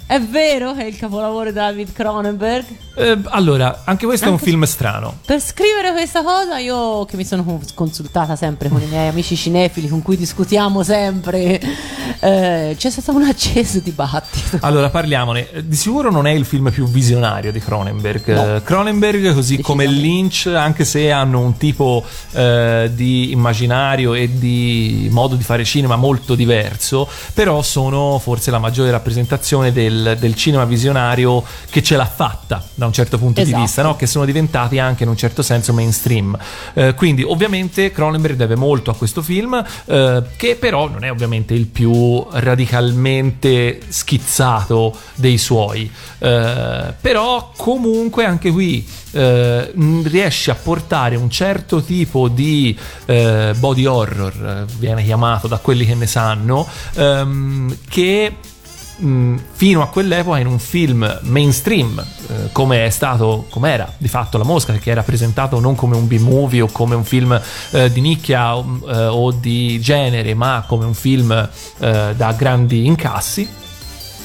è 0.06 0.20
vero 0.20 0.72
che 0.74 0.82
è 0.82 0.86
il 0.86 0.96
capolavoro 0.96 1.46
di 1.50 1.52
David 1.54 1.92
Cronenberg 1.92 2.64
Eh, 2.96 3.18
allora, 3.30 3.82
anche 3.84 4.06
questo 4.06 4.26
è 4.26 4.28
un 4.28 4.34
Anche- 4.34 4.46
film 4.50 4.64
strano. 4.64 5.18
per 5.24 5.40
scrivere 5.40 5.92
questa 5.92 6.22
cosa 6.22 6.58
io 6.58 7.04
che 7.06 7.16
mi 7.16 7.24
sono 7.24 7.42
cons- 7.44 7.72
consultata 7.74 8.36
sempre 8.36 8.68
con 8.68 8.80
i 8.82 8.86
miei 8.86 9.08
amici 9.08 9.36
cinefili 9.36 9.88
con 9.88 10.02
cui 10.02 10.16
discutiamo 10.16 10.82
sempre 10.82 11.60
eh, 12.20 12.74
c'è 12.78 12.90
stato 12.90 13.12
un 13.12 13.22
acceso 13.24 13.80
dibattito 13.80 14.58
Allora, 14.60 14.90
parliamone. 14.90 15.48
Di 15.64 15.76
sicuro 15.76 16.10
non 16.10 16.26
è 16.26 16.30
il 16.30 16.44
film 16.44 16.70
più 16.70 16.86
visionario 16.86 17.50
di 17.52 17.58
Cronenberg. 17.60 18.34
No. 18.34 18.56
Eh, 18.56 18.62
Cronenberg, 18.62 19.34
così 19.34 19.58
come 19.60 19.86
Lynch, 19.86 20.46
anche 20.54 20.84
se 20.84 21.10
hanno 21.10 21.40
un 21.40 21.56
tipo 21.56 22.04
eh, 22.32 22.90
di 22.92 23.30
immaginario 23.32 24.14
e 24.14 24.30
di 24.38 25.08
modo 25.10 25.34
di 25.36 25.42
fare 25.42 25.64
cinema 25.64 25.96
molto 25.96 26.34
diverso, 26.34 27.08
però 27.34 27.62
sono 27.62 28.18
forse 28.18 28.50
la 28.50 28.58
maggiore 28.58 28.90
rappresentazione 28.90 29.71
del, 29.72 30.16
del 30.18 30.34
cinema 30.34 30.64
visionario 30.64 31.42
che 31.70 31.82
ce 31.82 31.96
l'ha 31.96 32.06
fatta 32.06 32.62
da 32.74 32.86
un 32.86 32.92
certo 32.92 33.18
punto 33.18 33.40
di 33.40 33.48
Esatto. 33.48 33.62
vista, 33.62 33.82
no? 33.82 33.96
che 33.96 34.06
sono 34.06 34.24
diventati 34.24 34.78
anche 34.78 35.02
in 35.02 35.08
un 35.08 35.16
certo 35.16 35.42
senso 35.42 35.72
mainstream. 35.72 36.36
Eh, 36.74 36.94
quindi, 36.94 37.22
ovviamente, 37.22 37.90
Cronenberg 37.90 38.36
deve 38.36 38.56
molto 38.56 38.90
a 38.90 38.94
questo 38.94 39.22
film, 39.22 39.62
eh, 39.86 40.22
che 40.36 40.56
però 40.56 40.88
non 40.88 41.04
è 41.04 41.10
ovviamente 41.10 41.54
il 41.54 41.66
più 41.66 42.24
radicalmente 42.30 43.80
schizzato 43.88 44.96
dei 45.14 45.38
suoi. 45.38 45.90
Eh, 46.18 46.94
però, 47.00 47.52
comunque, 47.56 48.24
anche 48.24 48.50
qui 48.50 48.86
eh, 49.12 49.72
riesce 50.04 50.50
a 50.50 50.54
portare 50.54 51.16
un 51.16 51.30
certo 51.30 51.82
tipo 51.82 52.28
di 52.28 52.76
eh, 53.06 53.52
body 53.56 53.84
horror, 53.84 54.66
eh, 54.68 54.72
viene 54.78 55.04
chiamato 55.04 55.48
da 55.48 55.58
quelli 55.58 55.84
che 55.84 55.94
ne 55.94 56.06
sanno, 56.06 56.66
ehm, 56.94 57.76
che 57.88 58.32
mh, 59.02 59.36
fino 59.52 59.82
a 59.82 59.88
quell'epoca 59.88 60.38
in 60.38 60.46
un 60.46 60.58
film 60.58 61.20
mainstream 61.22 61.98
eh, 62.28 62.48
come 62.52 62.86
è 62.86 62.90
stato 62.90 63.46
come 63.50 63.70
era 63.70 63.92
di 63.98 64.08
fatto 64.08 64.38
La 64.38 64.44
Mosca 64.44 64.72
che 64.74 64.90
era 64.90 65.02
presentato 65.02 65.58
non 65.60 65.74
come 65.74 65.96
un 65.96 66.06
B-movie 66.06 66.60
o 66.62 66.68
come 66.70 66.94
un 66.94 67.04
film 67.04 67.40
eh, 67.72 67.90
di 67.92 68.00
nicchia 68.00 68.56
o, 68.56 68.80
eh, 68.88 69.06
o 69.06 69.30
di 69.32 69.80
genere 69.80 70.34
ma 70.34 70.64
come 70.66 70.84
un 70.84 70.94
film 70.94 71.30
eh, 71.32 72.12
da 72.16 72.32
grandi 72.32 72.86
incassi. 72.86 73.48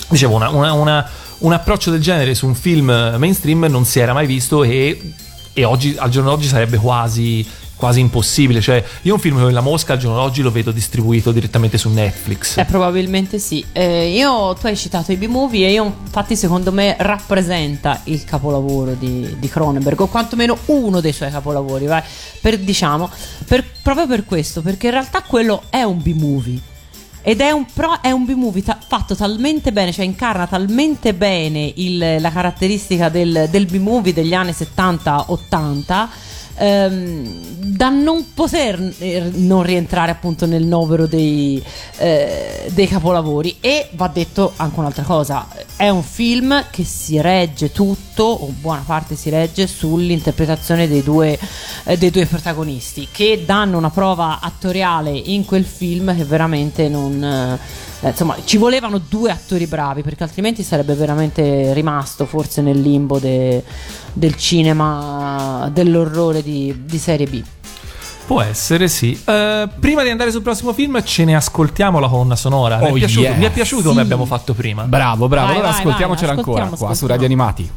Dicevo 0.09 0.35
una- 0.35 0.49
una- 0.49 0.73
una- 0.73 1.09
un 1.39 1.53
approccio 1.53 1.91
del 1.91 2.01
genere 2.01 2.33
su 2.33 2.47
un 2.47 2.55
film 2.55 2.85
mainstream 3.17 3.65
non 3.69 3.85
si 3.85 3.99
era 3.99 4.13
mai 4.13 4.25
visto 4.25 4.63
e, 4.63 5.13
e 5.53 5.63
oggi, 5.65 5.95
al 5.97 6.09
giorno 6.09 6.29
d'oggi 6.31 6.47
sarebbe 6.47 6.77
quasi 6.77 7.45
quasi 7.77 7.99
impossibile 8.01 8.59
cioè 8.59 8.83
io 9.03 9.13
un 9.13 9.19
film 9.19 9.37
come 9.39 9.51
La 9.53 9.61
Mosca 9.61 9.93
al 9.93 9.99
giorno 9.99 10.17
d'oggi 10.17 10.41
lo 10.41 10.51
vedo 10.51 10.71
distribuito 10.71 11.31
direttamente 11.31 11.77
su 11.77 11.89
Netflix 11.89 12.57
Eh, 12.57 12.65
probabilmente 12.65 13.37
sì. 13.39 13.63
Eh, 13.71 14.09
io, 14.15 14.53
tu 14.59 14.65
hai 14.65 14.75
citato 14.75 15.11
i 15.11 15.15
B-movie 15.15 15.67
e 15.67 15.71
io, 15.73 15.83
infatti, 15.85 16.35
secondo 16.35 16.71
me 16.71 16.95
rappresenta 16.99 18.01
il 18.05 18.23
capolavoro 18.23 18.93
di, 18.93 19.35
di 19.39 19.47
Cronenberg, 19.47 19.99
o 20.01 20.07
quantomeno 20.07 20.57
uno 20.65 20.99
dei 20.99 21.13
suoi 21.13 21.29
capolavori, 21.31 21.85
vai, 21.85 22.01
per, 22.41 22.57
diciamo, 22.57 23.09
per- 23.45 23.63
proprio 23.81 24.07
per 24.07 24.25
questo, 24.25 24.61
perché 24.61 24.87
in 24.87 24.93
realtà 24.93 25.21
quello 25.21 25.63
è 25.69 25.83
un 25.83 26.01
B-movie. 26.01 26.59
Ed 27.21 27.41
è 27.41 27.51
un, 27.51 27.65
pro- 27.71 28.01
è 28.01 28.09
un 28.11 28.25
B-movie 28.25 28.63
ta- 28.63 28.79
fatto 28.85 29.15
talmente 29.15 29.71
bene, 29.71 29.91
cioè 29.91 30.05
incarna 30.05 30.47
talmente 30.47 31.13
bene 31.13 31.71
il- 31.75 32.17
la 32.19 32.31
caratteristica 32.31 33.09
del, 33.09 33.47
del 33.51 33.65
B-movie 33.65 34.13
degli 34.13 34.33
anni 34.33 34.51
70-80 34.51 36.07
ehm, 36.57 37.55
da 37.57 37.89
non 37.89 38.33
poter 38.33 38.93
eh, 38.99 39.31
non 39.33 39.63
rientrare 39.63 40.11
appunto 40.11 40.45
nel 40.45 40.65
novero 40.65 41.05
dei, 41.05 41.63
eh, 41.97 42.69
dei 42.71 42.87
capolavori. 42.87 43.57
E 43.59 43.89
va 43.91 44.07
detto 44.07 44.53
anche 44.55 44.79
un'altra 44.79 45.03
cosa: 45.03 45.47
è 45.75 45.89
un 45.89 46.03
film 46.03 46.65
che 46.71 46.83
si 46.83 47.21
regge 47.21 47.71
tutto, 47.71 48.23
o 48.23 48.53
buona 48.59 48.83
parte 48.85 49.15
si 49.15 49.29
regge, 49.29 49.67
sull'interpretazione 49.67 50.87
dei 50.87 51.03
due, 51.03 51.37
eh, 51.83 51.97
dei 51.97 52.09
due 52.09 52.25
protagonisti, 52.25 53.07
che 53.11 53.43
danno 53.45 53.77
una 53.77 53.91
prova 53.91 54.39
attoriale 54.41 55.11
in 55.11 55.45
quel 55.45 55.65
film 55.65 56.15
che 56.15 56.23
veramente 56.23 56.87
non. 56.89 57.23
eh, 57.23 57.85
eh, 58.01 58.09
insomma, 58.09 58.35
ci 58.43 58.57
volevano 58.57 58.99
due 58.99 59.31
attori 59.31 59.65
bravi 59.67 60.01
perché 60.03 60.23
altrimenti 60.23 60.63
sarebbe 60.63 60.93
veramente 60.93 61.73
rimasto 61.73 62.25
forse 62.25 62.61
nel 62.61 62.79
limbo 62.79 63.19
de- 63.19 63.63
del 64.13 64.35
cinema 64.35 65.69
dell'orrore 65.71 66.41
di, 66.43 66.83
di 66.85 66.97
serie 66.97 67.25
B. 67.25 67.43
Può 68.27 68.41
essere, 68.41 68.89
sì. 68.89 69.17
Eh, 69.23 69.69
prima 69.79 70.03
di 70.03 70.09
andare 70.09 70.31
sul 70.31 70.41
prossimo 70.41 70.73
film, 70.73 71.01
ce 71.01 71.23
ne 71.23 71.33
ascoltiamo 71.35 71.97
la 71.99 72.09
colonna 72.09 72.35
sonora. 72.35 72.77
mi, 72.77 72.85
è 72.87 72.91
Oh, 72.91 72.93
piaciuto, 72.93 73.27
yes. 73.27 73.37
mi 73.37 73.45
è 73.45 73.51
piaciuto 73.51 73.81
Sì. 73.83 73.87
come 73.87 74.01
abbiamo 74.01 74.25
fatto 74.25 74.53
prima. 74.53 74.83
Bravo, 74.83 75.29
bravo. 75.29 75.45
Vai, 75.47 75.55
allora 75.55 75.71
vai, 75.71 75.79
ascoltiamocela 75.79 76.27
vai, 76.27 76.37
ancora 76.37 76.63
ascoltiamo, 76.63 76.85
qua 76.87 76.95
su. 76.97 77.07
Radio 77.07 77.25
Animati. 77.25 77.71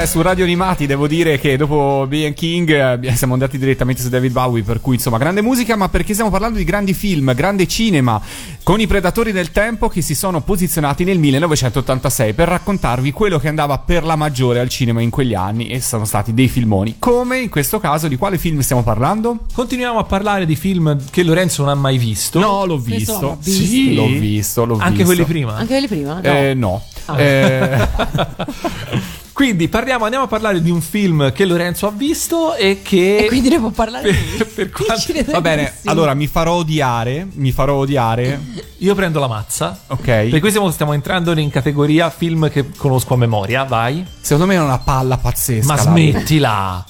È 0.00 0.06
su 0.06 0.22
Radio 0.22 0.44
Animati, 0.44 0.86
devo 0.86 1.06
dire 1.06 1.38
che 1.38 1.56
dopo 1.58 2.06
B.and. 2.08 2.32
King 2.32 2.98
eh, 3.02 3.14
siamo 3.14 3.34
andati 3.34 3.58
direttamente 3.58 4.00
su 4.00 4.08
David 4.08 4.32
Bowie, 4.32 4.62
per 4.62 4.80
cui 4.80 4.94
insomma 4.94 5.18
grande 5.18 5.42
musica, 5.42 5.76
ma 5.76 5.90
perché 5.90 6.12
stiamo 6.14 6.30
parlando 6.30 6.56
di 6.56 6.64
grandi 6.64 6.94
film, 6.94 7.34
grande 7.34 7.66
cinema, 7.66 8.18
con 8.62 8.80
i 8.80 8.86
predatori 8.86 9.32
del 9.32 9.50
tempo 9.50 9.88
che 9.88 10.00
si 10.00 10.14
sono 10.14 10.40
posizionati 10.40 11.04
nel 11.04 11.18
1986 11.18 12.32
per 12.32 12.48
raccontarvi 12.48 13.12
quello 13.12 13.38
che 13.38 13.48
andava 13.48 13.78
per 13.78 14.04
la 14.04 14.16
maggiore 14.16 14.60
al 14.60 14.70
cinema 14.70 15.02
in 15.02 15.10
quegli 15.10 15.34
anni 15.34 15.68
e 15.68 15.80
sono 15.82 16.06
stati 16.06 16.32
dei 16.32 16.48
filmoni. 16.48 16.96
Come 16.98 17.40
in 17.40 17.50
questo 17.50 17.78
caso 17.78 18.08
di 18.08 18.16
quale 18.16 18.38
film 18.38 18.60
stiamo 18.60 18.82
parlando? 18.82 19.40
Continuiamo 19.52 19.98
a 19.98 20.04
parlare 20.04 20.46
di 20.46 20.56
film 20.56 20.98
che 21.10 21.22
Lorenzo 21.22 21.64
non 21.64 21.70
ha 21.70 21.76
mai 21.76 21.98
visto. 21.98 22.38
No, 22.38 22.64
l'ho 22.64 22.78
visto. 22.78 23.20
l'ho 23.20 23.38
visto. 23.38 23.62
Sì, 23.64 23.94
l'ho 23.94 24.06
visto, 24.06 24.64
l'ho 24.64 24.76
Anche 24.78 24.90
visto. 24.90 25.04
quelli 25.04 25.24
prima. 25.24 25.54
Anche 25.54 25.72
quelli 25.72 25.88
prima? 25.88 26.14
No. 26.14 26.22
Eh, 26.22 26.54
no. 26.54 26.82
Ah. 27.06 27.20
Eh, 27.20 27.88
Quindi 29.32 29.68
parliamo, 29.68 30.04
andiamo 30.04 30.26
a 30.26 30.28
parlare 30.28 30.60
di 30.60 30.70
un 30.70 30.82
film 30.82 31.32
che 31.32 31.46
Lorenzo 31.46 31.86
ha 31.86 31.90
visto 31.90 32.54
e 32.54 32.80
che. 32.82 33.16
E 33.16 33.26
quindi 33.28 33.48
ne 33.48 33.58
può 33.58 33.70
parlare 33.70 34.12
per, 34.12 34.46
per 34.46 34.70
quanto- 34.70 35.30
va 35.30 35.40
bene, 35.40 35.72
allora 35.84 36.12
mi 36.12 36.26
farò 36.26 36.54
odiare, 36.56 37.26
mi 37.34 37.50
farò 37.50 37.76
odiare. 37.76 38.40
Io 38.78 38.94
prendo 38.94 39.20
la 39.20 39.28
mazza. 39.28 39.80
Ok. 39.86 40.28
Per 40.28 40.38
cui 40.40 40.50
stiamo, 40.50 40.70
stiamo 40.70 40.92
entrando 40.92 41.32
in 41.38 41.50
categoria 41.50 42.10
film 42.10 42.50
che 42.50 42.70
conosco 42.76 43.14
a 43.14 43.16
memoria. 43.16 43.64
Vai. 43.64 44.04
Secondo 44.20 44.46
me 44.46 44.54
è 44.56 44.60
una 44.60 44.78
palla 44.78 45.16
pazzesca. 45.16 45.66
Ma 45.66 45.74
la- 45.76 45.80
smettila. 45.82 46.84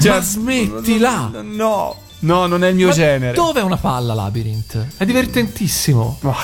Cioè, 0.00 0.10
Ma 0.12 0.20
smettila. 0.20 1.30
No, 1.32 1.42
no, 1.42 1.96
non 2.20 2.64
è 2.64 2.68
il 2.68 2.74
mio 2.74 2.88
Ma 2.88 2.92
genere. 2.92 3.32
Dov'è 3.34 3.62
una 3.62 3.76
palla 3.76 4.12
Labyrinth? 4.14 4.86
È 4.96 5.04
divertentissimo. 5.04 6.18
Ma, 6.22 6.36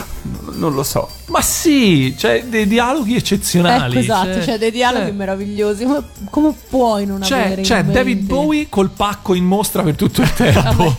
non 0.52 0.72
lo 0.72 0.82
so. 0.84 1.08
Ma 1.26 1.40
sì, 1.42 2.14
c'è 2.16 2.44
dei 2.44 2.66
dialoghi 2.68 3.16
eccezionali. 3.16 3.92
Ecco, 3.94 3.98
esatto, 4.02 4.28
C'è- 4.38 4.44
c'è 4.44 4.58
dei 4.58 4.70
dialoghi 4.70 5.06
c'è- 5.06 5.12
meravigliosi. 5.12 5.84
Ma 5.84 6.02
come 6.30 6.54
puoi 6.68 7.06
non 7.06 7.22
avere 7.22 7.54
C'è, 7.54 7.58
in 7.58 7.64
c'è 7.64 7.74
mente? 7.76 7.92
David 7.92 8.22
Bowie 8.24 8.68
col 8.68 8.90
pacco 8.90 9.34
in 9.34 9.44
mostra 9.44 9.82
per 9.82 9.96
tutto 9.96 10.22
il 10.22 10.32
tempo. 10.32 10.94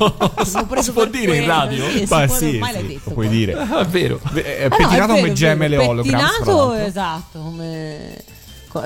Preso 0.68 0.82
si 0.84 0.92
può 0.92 1.04
per 1.04 1.10
dire 1.10 1.24
in 1.38 1.44
quello, 1.46 1.48
radio? 1.48 1.90
sì, 1.90 1.98
si 2.00 2.06
Ma 2.10 2.26
può- 2.26 2.36
sì, 2.36 2.46
ormai 2.46 2.72
l'hai 2.74 2.82
sì, 2.82 2.88
detto, 2.88 3.02
lo 3.06 3.14
puoi 3.14 3.28
poi. 3.28 3.36
dire. 3.36 3.54
Ah, 3.54 3.80
è 3.80 3.86
vero. 3.86 4.20
È 4.34 4.38
Eh 4.38 4.68
no, 4.70 4.76
pettinato 4.76 4.96
è 4.96 5.08
come 5.08 5.22
vero, 5.22 5.32
è 5.32 5.34
gemme 5.34 5.68
le 5.70 5.76
tra 5.78 5.94
Pettinato, 5.96 6.74
esatto, 6.74 7.40
come 7.40 8.16
co- 8.26 8.34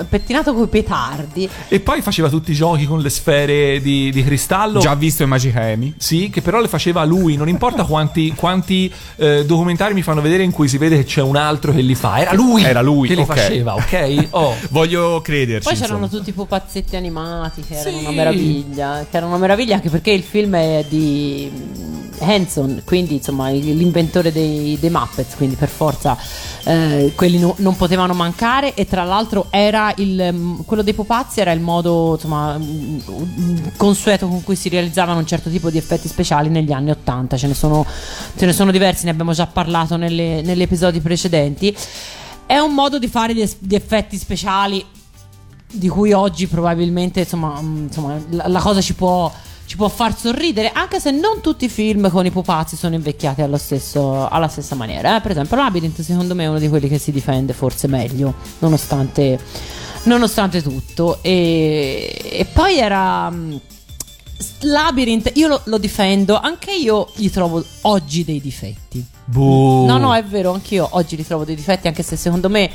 pettinato 0.08 0.54
coi 0.54 0.66
petardi. 0.66 1.48
E 1.68 1.80
poi 1.80 2.02
faceva 2.02 2.28
tutti 2.28 2.50
i 2.52 2.54
giochi 2.54 2.86
con 2.86 3.00
le 3.00 3.10
sfere 3.10 3.80
di, 3.80 4.10
di 4.10 4.22
cristallo. 4.24 4.80
Già 4.80 4.94
visto 4.94 5.22
i 5.22 5.26
Magic 5.26 5.56
Amy. 5.56 5.94
Sì, 5.96 6.30
che 6.30 6.42
però 6.42 6.60
le 6.60 6.68
faceva 6.68 7.04
lui. 7.04 7.36
Non 7.36 7.48
importa 7.48 7.84
quanti, 7.84 8.32
quanti 8.34 8.92
eh, 9.16 9.44
documentari 9.44 9.94
mi 9.94 10.02
fanno 10.02 10.20
vedere 10.20 10.42
in 10.42 10.50
cui 10.52 10.68
si 10.68 10.78
vede 10.78 10.96
che 10.98 11.04
c'è 11.04 11.22
un 11.22 11.36
altro 11.36 11.72
che 11.72 11.80
li 11.80 11.94
fa. 11.94 12.18
Era 12.20 12.32
lui, 12.34 12.62
Era 12.62 12.82
lui, 12.82 13.08
che 13.08 13.14
li 13.14 13.22
ok. 13.22 13.26
faceva, 13.26 13.74
ok? 13.74 14.26
Oh. 14.30 14.54
Voglio 14.70 15.20
crederci. 15.20 15.68
Poi 15.68 15.76
c'erano 15.76 15.98
insomma. 16.04 16.18
tutti 16.18 16.30
i 16.30 16.32
pupazzetti 16.34 16.96
animati 16.96 17.62
che 17.62 17.74
erano 17.74 17.98
Sì. 17.98 18.04
una 18.04 18.14
meraviglia. 18.14 19.06
Che 19.10 19.16
erano 19.16 19.32
una 19.32 19.40
meraviglia 19.40 19.74
anche 19.74 19.90
perché 19.90 20.10
il 20.10 20.22
film 20.22 20.54
è 20.56 20.84
di 20.88 21.50
Hanson, 22.20 22.82
quindi 22.84 23.14
insomma 23.14 23.50
l'inventore 23.50 24.30
dei, 24.32 24.76
dei 24.78 24.90
Muppets, 24.90 25.34
quindi 25.34 25.56
per 25.56 25.68
forza 25.68 26.16
eh, 26.64 27.12
quelli 27.14 27.38
no- 27.38 27.54
non 27.58 27.76
potevano 27.76 28.14
mancare. 28.14 28.74
E 28.74 28.86
tra 28.86 29.04
l'altro 29.04 29.46
era 29.50 29.92
il, 29.96 30.30
mm, 30.32 30.60
quello 30.66 30.82
dei 30.82 30.94
pupazzi 30.94 31.40
era 31.40 31.52
il 31.52 31.60
modo 31.60 32.14
insomma 32.14 32.56
mm, 32.58 32.98
consueto 33.76 34.28
con 34.28 34.42
cui 34.42 34.56
si 34.56 34.68
realizzavano 34.68 35.18
un 35.18 35.26
certo 35.26 35.50
tipo 35.50 35.70
di 35.70 35.78
effetti 35.78 36.08
speciali 36.08 36.48
negli 36.48 36.72
anni 36.72 36.90
80. 36.90 37.36
Ce 37.36 37.46
ne 37.46 37.54
sono, 37.54 37.84
ce 38.36 38.46
ne 38.46 38.52
sono 38.52 38.70
diversi, 38.70 39.04
ne 39.04 39.10
abbiamo 39.10 39.32
già 39.32 39.46
parlato 39.46 39.96
nelle- 39.96 40.42
negli 40.42 40.62
episodi 40.62 41.00
precedenti. 41.00 41.76
È 42.46 42.58
un 42.58 42.74
modo 42.74 42.98
di 42.98 43.08
fare 43.08 43.32
di 43.32 43.74
effetti 43.74 44.16
speciali 44.16 44.84
di 45.72 45.88
cui 45.88 46.12
oggi 46.12 46.46
probabilmente 46.48 47.20
insomma, 47.20 47.60
mm, 47.60 47.82
insomma, 47.84 48.20
la, 48.30 48.48
la 48.48 48.60
cosa 48.60 48.80
ci 48.80 48.94
può, 48.94 49.32
ci 49.70 49.76
può 49.76 49.86
far 49.88 50.18
sorridere, 50.18 50.72
anche 50.74 50.98
se 50.98 51.12
non 51.12 51.40
tutti 51.40 51.66
i 51.66 51.68
film 51.68 52.10
con 52.10 52.26
i 52.26 52.32
pupazzi 52.32 52.74
sono 52.74 52.96
invecchiati 52.96 53.40
allo 53.40 53.56
stesso- 53.56 54.26
alla 54.28 54.48
stessa 54.48 54.74
maniera. 54.74 55.14
eh. 55.16 55.20
Per 55.20 55.30
esempio, 55.30 55.54
Labyrinth, 55.54 56.00
secondo 56.00 56.34
me, 56.34 56.42
è 56.42 56.48
uno 56.48 56.58
di 56.58 56.68
quelli 56.68 56.88
che 56.88 56.98
si 56.98 57.12
difende 57.12 57.52
forse 57.52 57.86
meglio, 57.86 58.34
nonostante, 58.58 59.38
nonostante 60.04 60.60
tutto. 60.60 61.18
E, 61.22 62.20
e 62.32 62.44
poi 62.46 62.78
era. 62.78 63.30
mm, 63.30 63.54
Labyrinth, 64.62 65.30
io 65.36 65.46
lo, 65.46 65.60
lo 65.66 65.78
difendo, 65.78 66.36
anche 66.40 66.72
io 66.72 67.08
gli 67.14 67.30
trovo 67.30 67.64
oggi 67.82 68.24
dei 68.24 68.40
difetti. 68.40 69.04
Buh. 69.24 69.84
No, 69.86 69.98
no, 69.98 70.16
è 70.16 70.24
vero, 70.24 70.52
anch'io 70.52 70.88
oggi 70.90 71.14
ritrovo 71.14 71.44
dei 71.44 71.54
difetti, 71.54 71.86
anche 71.86 72.02
se 72.02 72.16
secondo 72.16 72.48
me 72.48 72.68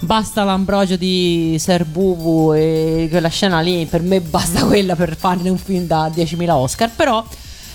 basta 0.00 0.44
l'ambrogio 0.44 0.96
di 0.96 1.56
Ser 1.58 1.84
Bubu 1.84 2.52
e 2.52 3.08
quella 3.10 3.28
scena 3.28 3.60
lì, 3.60 3.86
per 3.86 4.02
me 4.02 4.20
basta 4.20 4.64
quella 4.64 4.94
per 4.96 5.16
farne 5.16 5.50
un 5.50 5.58
film 5.58 5.86
da 5.86 6.08
10.000 6.08 6.50
Oscar, 6.50 6.90
però 6.94 7.24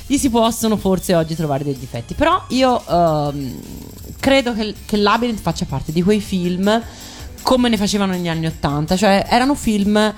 gli 0.05 0.17
si 0.17 0.29
possono 0.29 0.77
forse 0.77 1.15
oggi 1.15 1.35
trovare 1.35 1.63
dei 1.63 1.77
difetti. 1.77 2.13
Però 2.13 2.43
io 2.49 2.83
ehm, 2.87 3.59
credo 4.19 4.53
che, 4.53 4.73
che 4.85 4.97
Labyrinth 4.97 5.41
faccia 5.41 5.65
parte 5.65 5.91
di 5.91 6.01
quei 6.01 6.21
film 6.21 6.81
come 7.41 7.69
ne 7.69 7.77
facevano 7.77 8.13
negli 8.13 8.29
anni 8.29 8.45
Ottanta, 8.45 8.95
cioè 8.95 9.25
erano 9.29 9.53
film 9.53 10.13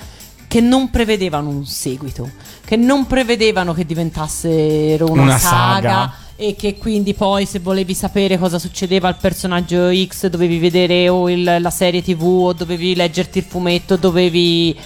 che 0.47 0.61
non 0.61 0.89
prevedevano 0.89 1.49
un 1.49 1.65
seguito, 1.65 2.29
che 2.63 2.75
non 2.75 3.07
prevedevano 3.07 3.73
che 3.73 3.85
diventassero 3.85 5.09
una, 5.09 5.23
Una 5.23 5.37
saga 5.37 5.81
saga. 5.81 6.13
E 6.37 6.55
che 6.55 6.75
quindi 6.77 7.13
poi 7.13 7.45
se 7.45 7.59
volevi 7.59 7.93
sapere 7.93 8.37
cosa 8.37 8.59
succedeva 8.59 9.07
al 9.07 9.17
personaggio 9.17 9.89
X 9.93 10.27
dovevi 10.27 10.57
vedere 10.59 11.07
o 11.09 11.29
il- 11.29 11.57
la 11.59 11.69
serie 11.69 12.01
tv 12.03 12.23
o 12.23 12.53
dovevi 12.53 12.93
leggerti 12.95 13.37
il 13.39 13.45
fumetto, 13.45 13.95
dovevi... 13.95 14.77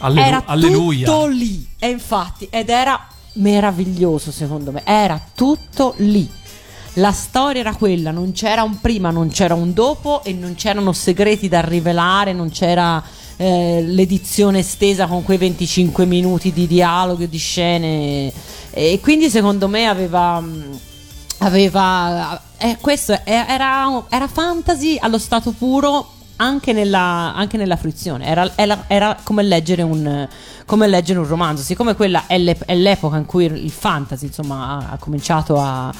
Allelu- 0.00 0.26
era 0.26 0.42
alleluia. 0.46 1.06
tutto 1.06 1.26
lì 1.26 1.66
e 1.78 1.88
infatti 1.88 2.46
ed 2.50 2.68
era 2.68 3.06
meraviglioso 3.34 4.30
secondo 4.30 4.70
me, 4.72 4.82
era 4.84 5.20
tutto 5.34 5.94
lì. 5.98 6.28
la 6.94 7.12
storia 7.12 7.60
era 7.60 7.74
quella, 7.74 8.10
non 8.10 8.32
c'era 8.32 8.62
un 8.62 8.80
prima, 8.80 9.10
non 9.10 9.28
c'era 9.28 9.54
un 9.54 9.72
dopo 9.72 10.22
e 10.24 10.32
non 10.32 10.54
c'erano 10.56 10.92
segreti 10.92 11.48
da 11.48 11.60
rivelare, 11.60 12.32
non 12.32 12.50
c'era 12.50 13.02
eh, 13.38 13.82
l'edizione 13.86 14.58
estesa 14.58 15.06
con 15.06 15.22
quei 15.22 15.38
25 15.38 16.04
minuti 16.04 16.52
di 16.52 16.66
dialogo 16.66 17.24
di 17.24 17.38
scene. 17.38 18.30
E 18.70 18.98
quindi 19.00 19.30
secondo 19.30 19.66
me 19.68 19.86
aveva 19.86 20.38
mh, 20.40 20.78
aveva 21.38 22.40
eh, 22.58 22.76
questo 22.80 23.12
è- 23.12 23.46
era, 23.48 24.04
era 24.08 24.26
fantasy 24.28 24.98
allo 25.00 25.18
stato 25.18 25.52
puro 25.52 26.12
anche 26.40 26.72
nella, 26.72 27.32
anche 27.34 27.56
nella 27.56 27.76
fruizione. 27.76 28.26
Era, 28.26 28.50
era- 28.56 28.84
era 28.88 29.16
come, 29.22 29.42
leggere 29.42 29.82
un, 29.82 30.28
come 30.66 30.86
leggere 30.86 31.18
un 31.18 31.26
romanzo. 31.26 31.62
Siccome 31.62 31.94
quella 31.96 32.24
è, 32.26 32.38
l'ep- 32.38 32.64
è 32.64 32.74
l'epoca 32.74 33.16
in 33.16 33.26
cui 33.26 33.44
il 33.46 33.70
fantasy 33.70 34.26
insomma 34.26 34.68
ha, 34.68 34.92
ha 34.92 34.96
cominciato 34.98 35.58
a- 35.60 35.92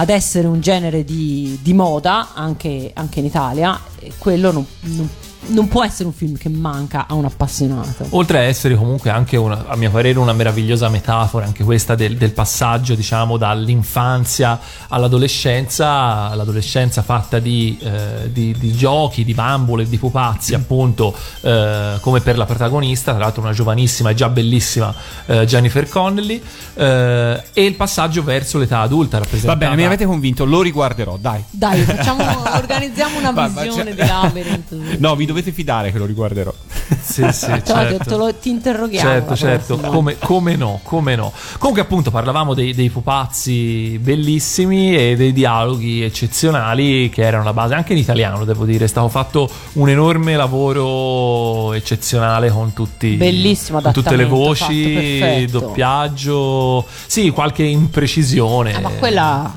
ad 0.00 0.08
essere 0.10 0.46
un 0.46 0.60
genere 0.60 1.04
di, 1.04 1.58
di 1.60 1.72
moda 1.74 2.28
anche, 2.34 2.90
anche 2.94 3.18
in 3.18 3.24
Italia 3.24 3.78
quello 4.18 4.52
non, 4.52 4.64
non- 4.82 5.08
non 5.46 5.68
può 5.68 5.84
essere 5.84 6.04
un 6.08 6.12
film 6.12 6.36
che 6.36 6.48
manca 6.48 7.06
a 7.08 7.14
un 7.14 7.24
appassionato 7.24 8.06
Oltre 8.10 8.38
a 8.38 8.42
essere 8.42 8.74
comunque 8.74 9.10
anche, 9.10 9.36
una, 9.36 9.64
a 9.68 9.76
mio 9.76 9.90
parere, 9.90 10.18
una 10.18 10.32
meravigliosa 10.32 10.88
metafora, 10.88 11.46
anche 11.46 11.64
questa 11.64 11.94
del, 11.94 12.16
del 12.16 12.32
passaggio, 12.32 12.94
diciamo, 12.94 13.36
dall'infanzia 13.36 14.58
all'adolescenza, 14.88 16.34
l'adolescenza 16.34 17.02
fatta 17.02 17.38
di, 17.38 17.78
eh, 17.80 18.30
di- 18.32 18.54
di 18.58 18.72
giochi, 18.72 19.24
di 19.24 19.34
bambole, 19.34 19.88
di 19.88 19.96
pupazzi, 19.98 20.54
appunto, 20.54 21.14
eh, 21.42 21.96
come 22.00 22.20
per 22.20 22.36
la 22.36 22.44
protagonista, 22.44 23.12
tra 23.12 23.20
l'altro 23.22 23.42
una 23.42 23.52
giovanissima 23.52 24.10
e 24.10 24.14
già 24.14 24.28
bellissima 24.28 24.92
eh, 25.26 25.46
Jennifer 25.46 25.88
Connelly, 25.88 26.42
eh, 26.74 27.42
e 27.52 27.64
il 27.64 27.74
passaggio 27.74 28.22
verso 28.22 28.58
l'età 28.58 28.80
adulta 28.80 29.18
Va 29.18 29.24
rappresentata. 29.24 29.58
bene, 29.58 29.76
mi 29.76 29.84
avete 29.84 30.04
convinto, 30.06 30.44
lo 30.44 30.60
riguarderò, 30.62 31.16
dai. 31.20 31.42
dai 31.50 31.80
facciamo, 31.82 32.24
organizziamo 32.54 33.18
una 33.18 33.30
visione 33.48 33.94
c'è- 33.94 34.02
di 34.02 34.08
Labyrinth 34.08 34.72
No, 34.98 35.14
vi 35.16 35.26
dovete 35.28 35.52
fidare 35.52 35.92
che 35.92 35.98
lo 35.98 36.06
riguarderò. 36.06 36.52
Sì, 37.00 37.22
sì, 37.32 37.46
certo. 37.64 38.16
lo- 38.16 38.34
ti 38.34 38.48
interroghiamo 38.48 39.08
Certo, 39.08 39.36
certo, 39.36 39.76
come, 39.76 40.16
come 40.18 40.56
no, 40.56 40.80
come 40.82 41.14
no. 41.14 41.32
Comunque 41.58 41.82
appunto 41.82 42.10
parlavamo 42.10 42.54
dei, 42.54 42.72
dei 42.74 42.88
pupazzi 42.88 43.98
bellissimi 44.00 44.96
e 44.96 45.16
dei 45.16 45.32
dialoghi 45.32 46.02
eccezionali 46.02 47.10
che 47.10 47.22
erano 47.22 47.44
la 47.44 47.52
base, 47.52 47.74
anche 47.74 47.92
in 47.92 47.98
italiano 47.98 48.44
devo 48.44 48.64
dire, 48.64 48.86
è 48.86 48.88
stato 48.88 49.08
fatto 49.08 49.48
un 49.74 49.90
enorme 49.90 50.34
lavoro 50.34 51.74
eccezionale 51.74 52.50
con 52.50 52.72
tutti 52.72 53.16
Bellissimo 53.16 53.80
con 53.80 53.92
tutte 53.92 54.16
le 54.16 54.24
voci, 54.24 55.46
doppiaggio, 55.50 56.86
sì, 57.06 57.30
qualche 57.30 57.64
imprecisione. 57.64 58.74
Ah, 58.74 58.80
ma 58.80 58.90
quella 58.90 59.52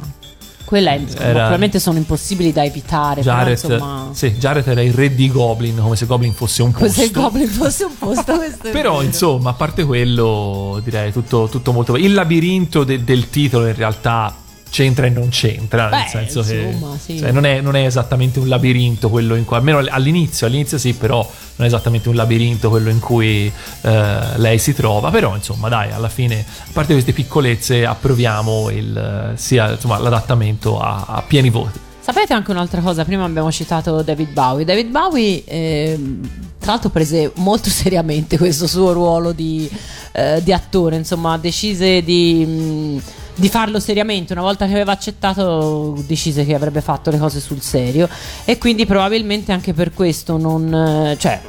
quella 0.71 0.91
è, 0.91 1.01
Era- 1.17 1.31
probabilmente 1.34 1.79
sono 1.81 1.97
impossibili 1.97 2.53
da 2.53 2.63
evitare 2.63 3.19
Jared, 3.21 3.60
però 3.60 3.73
insomma 3.75 4.10
sì, 4.13 4.31
Jared 4.38 4.65
era 4.65 4.81
il 4.81 4.93
re 4.93 5.13
di 5.13 5.29
Goblin, 5.29 5.75
come 5.77 5.97
se 5.97 6.05
Goblin 6.05 6.31
fosse 6.34 6.62
un 6.63 6.71
posto. 6.71 6.86
cos'è 6.88 7.03
il 7.03 7.12
Goblin 7.12 7.47
fosse 7.49 7.84
un 7.84 7.97
posto 7.97 8.38
Però 8.71 8.71
vero. 8.71 9.01
insomma, 9.01 9.49
a 9.49 9.53
parte 9.53 9.84
quello, 9.84 10.79
direi 10.81 11.12
tutto, 11.12 11.49
tutto 11.51 11.73
molto 11.73 11.97
Il 11.97 12.13
labirinto 12.13 12.86
de- 12.86 13.03
del 13.03 13.29
titolo 13.29 13.67
in 13.67 13.75
realtà 13.75 14.34
c'entra 14.71 15.05
e 15.05 15.10
non 15.10 15.29
c'entra, 15.29 15.89
nel 15.89 16.03
Beh, 16.03 16.10
senso 16.10 16.39
insomma, 16.39 16.93
che 16.93 16.99
sì. 16.99 17.19
cioè, 17.19 17.31
non, 17.31 17.45
è, 17.45 17.60
non 17.60 17.75
è 17.75 17.86
esattamente 17.86 18.39
un 18.39 18.47
labirinto 18.47 19.10
quello 19.10 19.36
in 19.36 19.43
cui, 19.43 19.57
almeno 19.57 19.84
all'inizio, 19.88 20.47
all'inizio 20.47 20.77
sì, 20.77 20.93
però 20.93 21.17
non 21.17 21.65
è 21.65 21.69
esattamente 21.69 22.07
un 22.07 22.15
labirinto 22.15 22.69
quello 22.69 22.89
in 22.89 22.99
cui 22.99 23.51
eh, 23.81 24.19
lei 24.38 24.57
si 24.57 24.73
trova, 24.73 25.12
però 25.12 25.36
insomma 25.36 25.67
dai, 25.67 25.91
alla 25.91 26.10
fine, 26.10 26.39
a 26.47 26.69
parte 26.71 26.93
queste 26.93 27.12
piccolezze, 27.12 27.86
approviamo 27.86 28.69
il, 28.69 28.97
eh, 29.34 29.38
sia, 29.38 29.71
insomma, 29.71 29.99
l'adattamento 29.99 30.79
a, 30.79 31.03
a 31.05 31.21
pieni 31.21 31.49
voti. 31.49 31.79
Sapete 31.99 32.34
anche 32.34 32.49
un'altra 32.49 32.81
cosa? 32.81 33.05
Prima 33.05 33.25
abbiamo 33.25 33.51
citato 33.51 34.01
David 34.01 34.31
Bowie. 34.31 34.65
David 34.65 34.89
Bowie, 34.89 35.43
ehm, 35.45 36.19
tra 36.60 36.71
l'altro, 36.71 36.89
prese 36.89 37.31
molto 37.36 37.69
seriamente 37.69 38.38
questo 38.38 38.67
suo 38.67 38.93
ruolo 38.93 39.34
di, 39.34 39.69
eh, 40.13 40.41
di 40.41 40.51
attore. 40.51 40.95
Insomma, 40.95 41.38
decise 41.38 42.01
di, 42.01 42.43
mh, 42.45 43.01
di 43.36 43.50
farlo 43.50 43.80
seriamente. 43.80 44.34
Una 44.34 44.41
volta 44.41 44.65
che 44.65 44.74
aveva 44.74 44.91
accettato, 44.91 45.96
decise 46.06 46.46
che 46.46 46.54
avrebbe 46.56 46.82
fatto 46.82 47.10
le 47.12 47.17
cose 47.17 47.39
sul 47.39 47.62
serio. 47.62 48.08
E 48.46 48.58
quindi, 48.58 48.86
probabilmente, 48.86 49.52
anche 49.52 49.74
per 49.74 49.94
questo, 49.94 50.38
non. 50.38 50.74
eh, 50.74 51.17
cioè, 51.17 51.41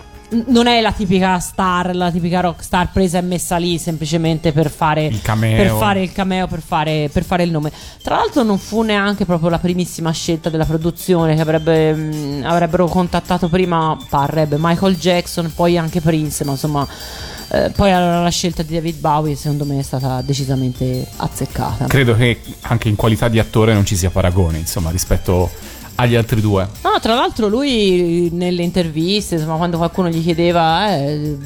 non 0.46 0.66
è 0.66 0.80
la 0.80 0.92
tipica 0.92 1.38
star, 1.40 1.94
la 1.94 2.10
tipica 2.10 2.40
rock 2.40 2.62
star 2.64 2.90
presa 2.90 3.18
e 3.18 3.20
messa 3.20 3.58
lì 3.58 3.76
semplicemente 3.76 4.52
per 4.52 4.70
fare 4.70 5.04
Il 5.04 5.20
cameo. 5.20 5.56
per 5.56 5.70
fare 5.76 6.02
il 6.02 6.10
cameo, 6.12 6.46
per 6.46 6.62
fare, 6.62 7.10
per 7.12 7.22
fare 7.22 7.42
il 7.42 7.50
nome. 7.50 7.70
Tra 8.02 8.16
l'altro, 8.16 8.42
non 8.42 8.56
fu 8.58 8.80
neanche 8.82 9.26
proprio 9.26 9.50
la 9.50 9.58
primissima 9.58 10.10
scelta 10.10 10.48
della 10.48 10.64
produzione 10.64 11.34
che 11.34 11.40
avrebbe, 11.42 11.92
mh, 11.92 12.44
avrebbero 12.46 12.86
contattato 12.86 13.48
prima, 13.48 13.96
parrebbe 14.08 14.56
Michael 14.58 14.96
Jackson, 14.96 15.52
poi 15.54 15.76
anche 15.76 16.00
Prince, 16.00 16.44
ma 16.44 16.52
insomma. 16.52 16.88
Eh, 17.52 17.70
poi 17.70 17.90
la, 17.90 18.22
la 18.22 18.28
scelta 18.30 18.62
di 18.62 18.74
David 18.74 18.98
Bowie, 18.98 19.36
secondo 19.36 19.64
me, 19.64 19.78
è 19.78 19.82
stata 19.82 20.22
decisamente 20.22 21.06
azzeccata. 21.16 21.86
Credo 21.86 22.14
che 22.16 22.40
anche 22.62 22.88
in 22.88 22.96
qualità 22.96 23.28
di 23.28 23.38
attore 23.38 23.74
non 23.74 23.84
ci 23.84 23.96
sia 23.96 24.10
paragone, 24.10 24.58
insomma, 24.58 24.90
rispetto 24.90 25.50
agli 25.96 26.14
altri 26.14 26.40
due. 26.40 26.66
No, 26.82 26.98
tra 27.00 27.14
l'altro 27.14 27.48
lui 27.48 28.30
nelle 28.32 28.62
interviste, 28.62 29.34
insomma, 29.34 29.56
quando 29.56 29.76
qualcuno 29.76 30.08
gli 30.08 30.22
chiedeva, 30.22 30.96
eh, 30.96 31.36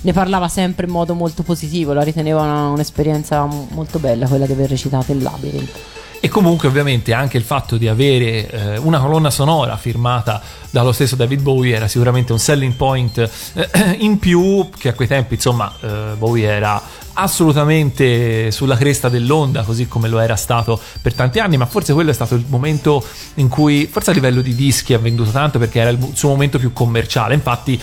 ne 0.00 0.12
parlava 0.12 0.46
sempre 0.48 0.86
in 0.86 0.92
modo 0.92 1.14
molto 1.14 1.42
positivo, 1.42 1.92
la 1.92 2.02
riteneva 2.02 2.42
una- 2.42 2.68
un'esperienza 2.68 3.44
molto 3.70 3.98
bella 3.98 4.28
quella 4.28 4.46
di 4.46 4.52
aver 4.52 4.70
recitato 4.70 5.10
il 5.12 5.20
Labyrinth. 5.22 5.78
E 6.20 6.28
comunque 6.28 6.68
ovviamente 6.68 7.12
anche 7.12 7.36
il 7.36 7.44
fatto 7.44 7.76
di 7.76 7.88
avere 7.88 8.48
eh, 8.48 8.78
una 8.78 8.98
colonna 8.98 9.30
sonora 9.30 9.76
firmata 9.76 10.42
dallo 10.70 10.92
stesso 10.92 11.14
David 11.14 11.40
Bowie 11.40 11.74
era 11.74 11.88
sicuramente 11.88 12.32
un 12.32 12.38
selling 12.38 12.72
point 12.74 13.18
eh, 13.54 13.96
in 14.00 14.18
più 14.18 14.68
che 14.76 14.88
a 14.88 14.92
quei 14.94 15.08
tempi 15.08 15.34
insomma 15.34 15.72
eh, 15.80 16.14
Bowie 16.18 16.46
era 16.48 16.82
assolutamente 17.12 18.50
sulla 18.50 18.76
cresta 18.76 19.08
dell'onda 19.08 19.62
così 19.62 19.88
come 19.88 20.08
lo 20.08 20.18
era 20.18 20.36
stato 20.36 20.78
per 21.00 21.14
tanti 21.14 21.38
anni 21.38 21.56
ma 21.56 21.64
forse 21.64 21.92
quello 21.94 22.10
è 22.10 22.14
stato 22.14 22.34
il 22.34 22.44
momento 22.48 23.02
in 23.34 23.48
cui 23.48 23.86
forse 23.86 24.10
a 24.10 24.14
livello 24.14 24.42
di 24.42 24.54
dischi 24.54 24.94
ha 24.94 24.98
venduto 24.98 25.30
tanto 25.30 25.58
perché 25.58 25.80
era 25.80 25.90
il 25.90 26.10
suo 26.12 26.28
momento 26.30 26.58
più 26.58 26.72
commerciale. 26.72 27.34
Infatti 27.34 27.80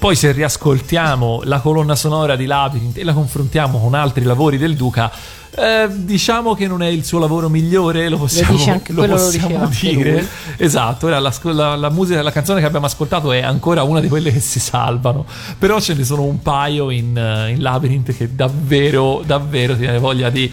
poi 0.00 0.16
se 0.16 0.32
riascoltiamo 0.32 1.42
la 1.44 1.60
colonna 1.60 1.94
sonora 1.94 2.34
di 2.34 2.46
Labyrinth 2.46 2.96
e 2.96 3.04
la 3.04 3.12
confrontiamo 3.12 3.78
con 3.78 3.92
altri 3.92 4.24
lavori 4.24 4.56
del 4.56 4.74
Duca, 4.74 5.12
eh, 5.60 5.88
diciamo 5.90 6.54
che 6.54 6.66
non 6.66 6.82
è 6.82 6.88
il 6.88 7.04
suo 7.04 7.18
lavoro 7.18 7.48
migliore, 7.48 8.08
lo 8.08 8.16
possiamo, 8.18 8.52
dice 8.56 8.70
anche- 8.70 8.92
lo 8.92 9.04
lo 9.06 9.14
possiamo 9.14 9.62
anche 9.62 9.88
dire. 9.94 10.26
Esatto, 10.56 11.08
la, 11.08 11.18
la- 11.20 11.76
la 11.76 11.90
musica, 11.90 12.22
la 12.22 12.32
canzone 12.32 12.60
che 12.60 12.66
abbiamo 12.66 12.86
ascoltato 12.86 13.30
è 13.32 13.42
ancora 13.42 13.82
una 13.82 14.00
di 14.00 14.08
quelle 14.08 14.32
che 14.32 14.40
si 14.40 14.58
salvano, 14.60 15.24
però 15.58 15.80
ce 15.80 15.94
ne 15.94 16.04
sono 16.04 16.22
un 16.22 16.40
paio 16.42 16.90
in, 16.90 17.16
eh, 17.16 17.50
in 17.50 17.60
Labyrinth 17.62 18.16
che 18.16 18.34
davvero, 18.34 19.22
davvero 19.24 19.74
ti 19.74 19.80
viene 19.80 19.98
voglia 19.98 20.30
di... 20.30 20.50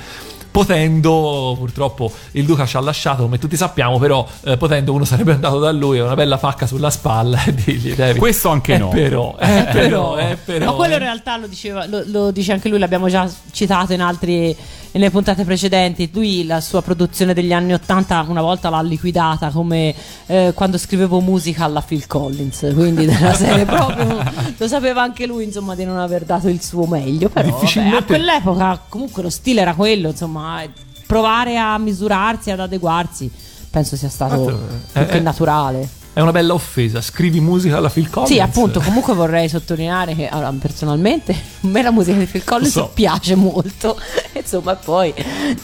Potendo, 0.49 1.53
purtroppo 1.55 2.11
il 2.31 2.43
Duca 2.45 2.65
ci 2.65 2.77
ha 2.77 2.79
lasciato, 2.79 3.21
come 3.21 3.37
tutti 3.37 3.55
sappiamo, 3.55 3.99
però 3.99 4.27
eh, 4.43 4.57
potendo 4.57 4.91
uno 4.91 5.05
sarebbe 5.05 5.33
andato 5.33 5.59
da 5.59 5.71
lui, 5.71 5.99
una 5.99 6.15
bella 6.15 6.39
pacca 6.39 6.65
sulla 6.65 6.89
spalla 6.89 7.43
e 7.45 7.53
dirgli 7.53 7.93
David, 7.93 8.17
Questo 8.17 8.49
anche 8.49 8.73
eh, 8.73 8.77
no. 8.79 8.87
Però, 8.89 9.35
eh, 9.39 9.67
però, 9.71 10.17
eh, 10.17 10.35
però, 10.43 10.65
Ma 10.65 10.71
quello 10.71 10.93
in 10.93 10.99
realtà 10.99 11.37
lo, 11.37 11.45
diceva, 11.45 11.85
lo, 11.85 12.01
lo 12.07 12.31
dice 12.31 12.53
anche 12.53 12.69
lui, 12.69 12.79
l'abbiamo 12.79 13.07
già 13.07 13.29
citato 13.51 13.93
in 13.93 14.01
altri 14.01 14.55
nelle 14.91 15.09
puntate 15.09 15.43
precedenti. 15.43 16.09
Lui 16.13 16.45
la 16.45 16.61
sua 16.61 16.81
produzione 16.81 17.33
degli 17.33 17.53
anni 17.53 17.73
80 17.73 18.25
una 18.27 18.41
volta 18.41 18.69
l'ha 18.69 18.81
liquidata 18.81 19.49
come 19.49 19.93
eh, 20.25 20.51
quando 20.53 20.77
scrivevo 20.77 21.19
musica 21.19 21.63
alla 21.63 21.81
Phil 21.81 22.07
Collins, 22.07 22.71
quindi 22.73 23.05
della 23.07 23.33
serie 23.33 23.65
proprio 23.65 24.23
lo 24.57 24.67
sapeva 24.67 25.01
anche 25.01 25.25
lui, 25.25 25.43
insomma, 25.43 25.75
di 25.75 25.85
non 25.85 25.97
aver 25.97 26.23
dato 26.23 26.47
il 26.47 26.61
suo 26.61 26.85
meglio, 26.85 27.29
però 27.29 27.45
vabbè, 27.45 27.59
Difficilmente- 27.59 27.97
a 27.97 28.03
quell'epoca 28.03 28.81
comunque 28.87 29.23
lo 29.23 29.29
stile 29.29 29.61
era 29.61 29.73
quello, 29.73 30.09
insomma, 30.09 30.63
provare 31.05 31.57
a 31.57 31.77
misurarsi, 31.77 32.51
ad 32.51 32.59
adeguarsi, 32.59 33.31
penso 33.69 33.95
sia 33.95 34.09
stato 34.09 34.43
più 34.43 35.01
eh, 35.01 35.05
che 35.05 35.17
eh. 35.17 35.21
naturale. 35.21 36.05
È 36.17 36.21
una 36.21 36.31
bella 36.31 36.55
offesa. 36.55 36.99
Scrivi 36.99 37.39
musica 37.39 37.77
alla 37.77 37.89
Phil 37.89 38.09
Collins. 38.09 38.33
Sì, 38.33 38.39
appunto, 38.39 38.79
comunque 38.79 39.13
vorrei 39.13 39.47
sottolineare 39.47 40.15
che 40.15 40.27
allora, 40.27 40.51
personalmente 40.59 41.31
a 41.61 41.67
me 41.67 41.83
la 41.83 41.91
musica 41.91 42.17
di 42.17 42.25
Phil 42.25 42.43
Collins 42.43 42.71
so. 42.71 42.89
piace 42.91 43.35
molto. 43.35 43.95
Insomma, 44.33 44.73
poi 44.77 45.13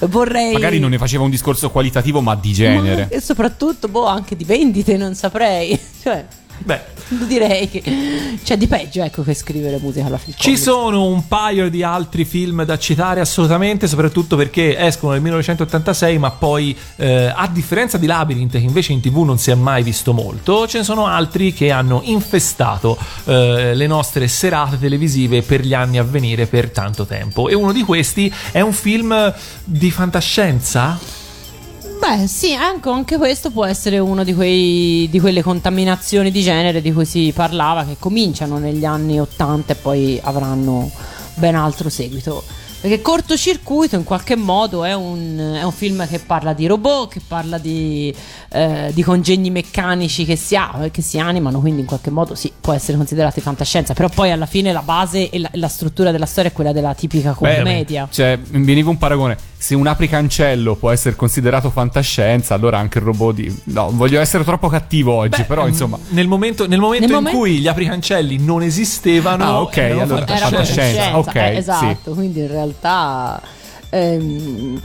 vorrei. 0.02 0.54
Magari 0.54 0.78
non 0.78 0.92
ne 0.92 1.00
faceva 1.00 1.24
un 1.24 1.32
discorso 1.32 1.72
qualitativo, 1.72 2.22
ma 2.22 2.36
di 2.36 2.54
genere. 2.54 3.08
Ma- 3.10 3.16
E 3.16 3.20
soprattutto, 3.20 3.88
boh, 3.88 4.06
anche 4.06 4.36
di 4.36 4.44
vendite, 4.44 4.96
non 4.96 5.16
saprei. 5.16 5.80
Cioè, 6.04 6.24
Beh, 6.64 6.80
direi 7.28 7.70
che 7.70 7.84
c'è 8.44 8.58
di 8.58 8.68
peggio, 8.68 9.04
ecco, 9.04 9.24
che 9.24 9.34
scrivere 9.34 9.78
musica 9.80 10.06
alla 10.06 10.18
Phil 10.18 10.34
ci 10.36 10.58
sono 10.58 11.06
un 11.06 11.28
paio 11.28 11.70
di 11.70 11.84
altri 11.84 12.26
film 12.26 12.64
da 12.64 12.78
citare 12.78 13.20
assolutamente, 13.20 13.88
soprattutto 13.88 14.36
perché 14.36 14.78
escono 14.78 15.14
nel 15.14 15.22
1986, 15.22 16.18
ma 16.18 16.32
poi, 16.32 16.76
eh, 16.96 17.32
a 17.36 17.48
differenza 17.48 17.98
di 17.98 18.06
Labyrinth, 18.06 18.54
che 18.54 18.58
invece 18.60 18.94
in 18.94 19.02
tv 19.02 19.24
non 19.24 19.38
si 19.38 19.52
è 19.52 19.56
mai 19.56 19.84
visto 19.84 20.14
molto, 20.14 20.68
ce 20.68 20.80
ne 20.80 20.84
sono 20.84 21.06
altri 21.06 21.54
che 21.54 21.72
hanno 21.72 22.02
infestato 22.04 22.98
eh, 23.26 23.76
le 23.76 23.88
nostre 23.88 24.28
serate 24.28 24.80
televisive 24.80 25.42
per 25.42 25.62
gli 25.62 25.74
anni 25.74 25.98
a 25.98 26.04
venire 26.04 26.46
per 26.46 26.70
tanto 26.70 27.06
tempo. 27.06 27.50
E 27.50 27.56
uno 27.56 27.72
di 27.72 27.84
questi 27.84 28.34
è 28.52 28.62
un 28.62 28.74
film 28.74 29.34
di 29.66 29.92
fantascienza? 29.92 31.22
Beh, 32.06 32.28
sì, 32.28 32.54
anche, 32.54 32.90
anche 32.90 33.18
questo 33.18 33.50
può 33.50 33.64
essere 33.64 33.98
uno 33.98 34.26
di, 34.26 34.34
quei, 34.34 35.08
di 35.10 35.22
quelle 35.22 35.42
contaminazioni 35.42 36.32
di 36.32 36.42
genere 36.42 36.82
di 36.82 36.92
cui 36.92 37.06
si 37.06 37.32
parlava, 37.34 37.86
che 37.86 37.96
cominciano 37.98 38.58
negli 38.58 38.84
anni 38.84 39.22
80 39.22 39.72
e 39.72 39.76
poi 39.78 40.20
avranno 40.22 40.92
ben 41.36 41.56
altro 41.56 41.88
seguito. 41.88 42.44
Perché 42.82 43.02
cortocircuito 43.02 43.96
in 43.96 44.04
qualche 44.04 44.36
modo 44.36 44.84
è 44.84 44.94
un, 44.94 45.56
è 45.58 45.64
un 45.64 45.72
film 45.72 46.06
che 46.06 46.20
parla 46.20 46.52
di 46.52 46.68
robot, 46.68 47.10
che 47.10 47.22
parla 47.26 47.58
di, 47.58 48.14
eh, 48.50 48.92
di 48.94 49.02
congegni 49.02 49.50
meccanici 49.50 50.26
che 50.26 50.36
si, 50.36 50.58
ha- 50.58 50.90
che 50.92 51.02
si 51.02 51.18
animano, 51.20 51.62
quindi 51.62 51.80
in 51.80 51.88
qualche 51.88 52.10
modo 52.10 52.36
sì, 52.36 52.52
può 52.60 52.74
essere 52.74 52.98
considerato 52.98 53.40
fantascienza, 53.40 53.94
però 53.94 54.10
poi 54.10 54.32
alla 54.32 54.46
fine 54.46 54.74
la 54.74 54.82
base 54.82 55.30
e 55.30 55.40
la, 55.40 55.50
la 55.54 55.70
struttura 55.70 56.12
della 56.12 56.26
storia 56.26 56.50
è 56.50 56.54
quella 56.54 56.74
della 56.74 56.94
tipica 56.94 57.34
Beh, 57.40 57.56
commedia. 57.56 58.10
Cioè, 58.12 58.38
mi 58.50 58.66
veniva 58.66 58.90
un 58.90 58.98
paragone. 58.98 59.52
Se 59.64 59.76
un 59.76 59.88
apricancello 59.88 60.76
può 60.76 60.92
essere 60.92 61.16
considerato 61.16 61.70
fantascienza, 61.70 62.54
allora 62.54 62.80
anche 62.80 62.98
il 62.98 63.06
robot 63.06 63.34
di. 63.34 63.62
No, 63.68 63.92
voglio 63.94 64.20
essere 64.20 64.44
troppo 64.44 64.68
cattivo 64.68 65.14
oggi, 65.14 65.38
Beh, 65.38 65.44
però 65.46 65.66
insomma. 65.70 65.98
Nel 66.10 66.28
momento, 66.28 66.68
nel 66.68 66.80
momento 66.82 67.06
Nel 67.08 67.16
in 67.16 67.24
momen- 67.24 67.34
cui 67.40 67.60
gli 67.60 67.68
apricancelli 67.70 68.40
non 68.40 68.62
esistevano, 68.62 69.44
Ah, 69.46 69.62
ok, 69.62 69.78
allora- 69.78 70.28
Era 70.28 70.48
fantascienza. 70.50 70.50
fantascienza, 70.50 71.18
ok, 71.18 71.36
eh, 71.36 71.52
sì. 71.54 71.58
esatto, 71.60 72.12
quindi 72.12 72.40
in 72.42 72.48
realtà 72.50 73.42
ehm, 73.90 74.82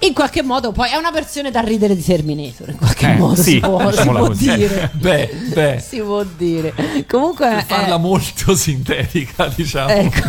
in 0.00 0.12
qualche 0.12 0.42
modo 0.42 0.72
poi 0.72 0.90
è 0.90 0.96
una 0.96 1.12
versione 1.12 1.52
da 1.52 1.60
ridere 1.60 1.94
di 1.94 2.02
Terminator, 2.02 2.70
in 2.70 2.76
qualche 2.76 3.06
Eh, 3.12 3.14
modo 3.14 3.36
sì, 3.42 3.50
si 3.52 3.60
può, 3.60 3.92
si 3.92 4.08
può 4.08 4.28
dire. 4.30 4.90
Beh, 4.98 5.30
beh, 5.54 5.78
Si 5.86 6.00
può 6.00 6.24
dire. 6.36 6.74
Comunque 7.08 7.46
per 7.48 7.64
farla 7.64 7.94
è, 7.94 7.98
molto 7.98 8.54
sintetica, 8.58 9.46
diciamo. 9.54 9.88
ecco. 9.90 10.28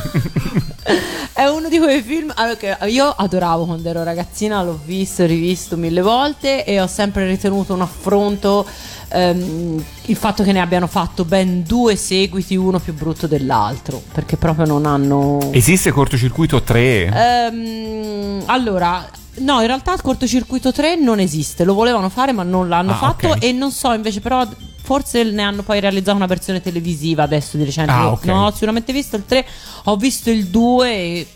È 1.33 1.45
uno 1.45 1.67
di 1.67 1.79
quei 1.79 2.01
film 2.01 2.33
che 2.57 2.77
io 2.87 3.07
adoravo 3.09 3.65
quando 3.65 3.89
ero 3.89 4.03
ragazzina, 4.03 4.63
l'ho 4.63 4.79
visto 4.85 5.23
e 5.23 5.25
rivisto 5.25 5.75
mille 5.77 6.01
volte 6.01 6.63
e 6.63 6.79
ho 6.79 6.87
sempre 6.87 7.25
ritenuto 7.25 7.73
un 7.73 7.81
affronto 7.81 8.65
ehm, 9.09 9.83
il 10.05 10.15
fatto 10.15 10.43
che 10.43 10.51
ne 10.51 10.61
abbiano 10.61 10.87
fatto 10.87 11.25
ben 11.25 11.63
due 11.63 11.95
seguiti, 11.95 12.55
uno 12.55 12.79
più 12.79 12.93
brutto 12.93 13.27
dell'altro, 13.27 14.01
perché 14.13 14.37
proprio 14.37 14.65
non 14.65 14.85
hanno... 14.85 15.39
Esiste 15.51 15.91
cortocircuito 15.91 16.61
3? 16.61 17.11
Ehm, 17.13 18.43
allora, 18.45 19.07
no, 19.39 19.59
in 19.61 19.67
realtà 19.67 19.93
il 19.93 20.01
cortocircuito 20.01 20.71
3 20.71 20.95
non 20.95 21.19
esiste. 21.19 21.63
Lo 21.63 21.73
volevano 21.73 22.09
fare, 22.09 22.31
ma 22.31 22.43
non 22.43 22.67
l'hanno 22.69 22.91
Ah, 22.91 22.95
fatto. 22.95 23.27
ok. 23.29 23.43
E 23.43 23.51
non 23.51 23.71
so, 23.71 23.91
invece, 23.93 24.19
però. 24.21 24.47
Forse 24.85 25.23
ne 25.23 25.41
hanno 25.41 25.63
poi 25.63 25.79
realizzato 25.79 26.15
una 26.15 26.27
versione 26.27 26.61
televisiva 26.61 27.23
adesso 27.23 27.57
di 27.57 27.63
recente. 27.63 27.91
Ah, 27.91 28.01
Io 28.03 28.09
ok. 28.11 28.25
Non 28.25 28.43
ho 28.43 28.51
sicuramente 28.51 28.93
visto 28.93 29.15
il 29.15 29.23
3, 29.25 29.43
ho 29.85 29.95
visto 29.95 30.29
il 30.29 30.45
2 30.45 30.91
e 30.93 31.27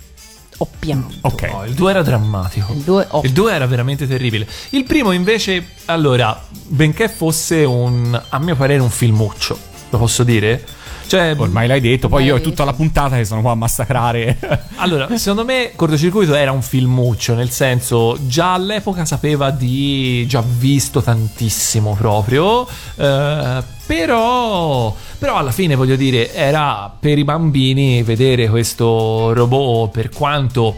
ho 0.57 0.67
pianto. 0.77 1.15
ok. 1.21 1.41
No, 1.51 1.65
il 1.65 1.73
2 1.73 1.89
era 1.89 2.03
drammatico. 2.03 2.71
Il 2.73 2.81
2 2.81 3.07
ho 3.09 3.21
Il 3.23 3.31
2 3.33 3.51
era 3.51 3.65
veramente 3.65 4.05
terribile. 4.07 4.47
Il 4.69 4.83
primo 4.83 5.13
invece, 5.13 5.69
allora, 5.85 6.39
benché 6.67 7.09
fosse 7.09 7.63
un, 7.63 8.21
a 8.29 8.37
mio 8.37 8.55
parere, 8.55 8.81
un 8.83 8.91
filmuccio, 8.91 9.57
lo 9.89 9.97
posso 9.97 10.23
dire? 10.23 10.63
Cioè, 11.09 11.33
Ormai 11.35 11.65
l'hai 11.65 11.81
detto, 11.81 12.07
poi 12.07 12.25
io 12.25 12.29
è 12.29 12.33
L'hai 12.33 12.43
tutta 12.43 12.63
la 12.63 12.73
puntata 12.73 13.15
che 13.15 13.25
sono 13.25 13.41
qua 13.41 13.51
a 13.51 13.55
massacrare. 13.55 14.37
allora, 14.77 15.07
secondo 15.17 15.43
me 15.43 15.71
Cortocircuito 15.75 16.35
era 16.35 16.51
un 16.51 16.61
filmuccio, 16.61 17.33
nel 17.33 17.49
senso, 17.49 18.15
già 18.27 18.53
all'epoca 18.53 19.05
sapeva 19.05 19.49
di... 19.49 20.27
già 20.27 20.43
visto 20.45 21.01
tantissimo 21.01 21.95
proprio, 21.95 22.67
eh, 22.95 23.63
però... 23.87 24.95
Però 25.17 25.35
alla 25.35 25.51
fine, 25.51 25.73
voglio 25.73 25.95
dire, 25.95 26.31
era 26.31 26.95
per 26.99 27.17
i 27.17 27.23
bambini 27.23 28.03
vedere 28.03 28.47
questo 28.47 29.33
robot, 29.33 29.89
per 29.91 30.09
quanto 30.09 30.77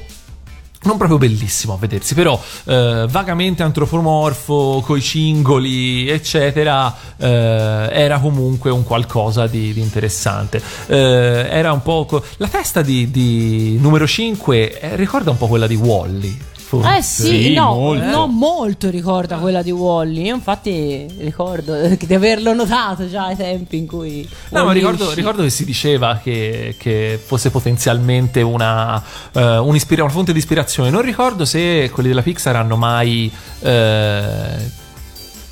non 0.83 0.97
proprio 0.97 1.17
bellissimo 1.17 1.73
a 1.73 1.77
vedersi, 1.77 2.15
però 2.15 2.41
eh, 2.65 3.05
vagamente 3.09 3.63
antropomorfo, 3.63 4.81
coi 4.85 5.01
cingoli, 5.01 6.09
eccetera, 6.09 6.93
eh, 7.17 7.89
era 7.91 8.19
comunque 8.19 8.71
un 8.71 8.83
qualcosa 8.83 9.47
di, 9.47 9.73
di 9.73 9.81
interessante. 9.81 10.61
Eh, 10.87 11.47
era 11.49 11.71
un 11.71 11.81
po'. 11.81 12.05
co- 12.05 12.23
la 12.37 12.47
testa 12.47 12.81
di, 12.81 13.11
di 13.11 13.77
numero 13.79 14.07
5 14.07 14.79
eh, 14.79 14.95
ricorda 14.95 15.31
un 15.31 15.37
po' 15.37 15.47
quella 15.47 15.67
di 15.67 15.75
Wally. 15.75 16.49
Eh 16.79 17.01
sì, 17.01 17.25
Sì, 17.43 17.53
no, 17.53 17.73
molto. 17.73 18.05
no, 18.05 18.27
molto 18.27 18.89
ricorda 18.89 19.37
quella 19.37 19.61
di 19.61 19.71
Wally. 19.71 20.23
Io 20.27 20.35
infatti 20.35 21.05
ricordo 21.19 21.75
di 21.97 22.13
averlo 22.13 22.53
notato 22.53 23.09
già 23.09 23.25
ai 23.25 23.35
tempi 23.35 23.77
in 23.77 23.87
cui. 23.87 24.27
No, 24.49 24.63
ma 24.65 24.71
ricordo, 24.71 25.11
ricordo 25.13 25.41
che 25.43 25.49
si 25.49 25.65
diceva 25.65 26.19
che, 26.23 26.75
che 26.77 27.19
fosse 27.23 27.49
potenzialmente 27.51 28.41
una, 28.41 29.01
eh, 29.33 29.57
un'ispira- 29.57 30.03
una 30.03 30.11
fonte 30.11 30.31
di 30.31 30.39
ispirazione. 30.39 30.89
Non 30.89 31.01
ricordo 31.01 31.43
se 31.45 31.89
quelli 31.91 32.07
della 32.09 32.21
Pixar 32.21 32.55
hanno 32.55 32.77
mai. 32.77 33.31
eh, 33.59 33.69
ha- 33.69 34.80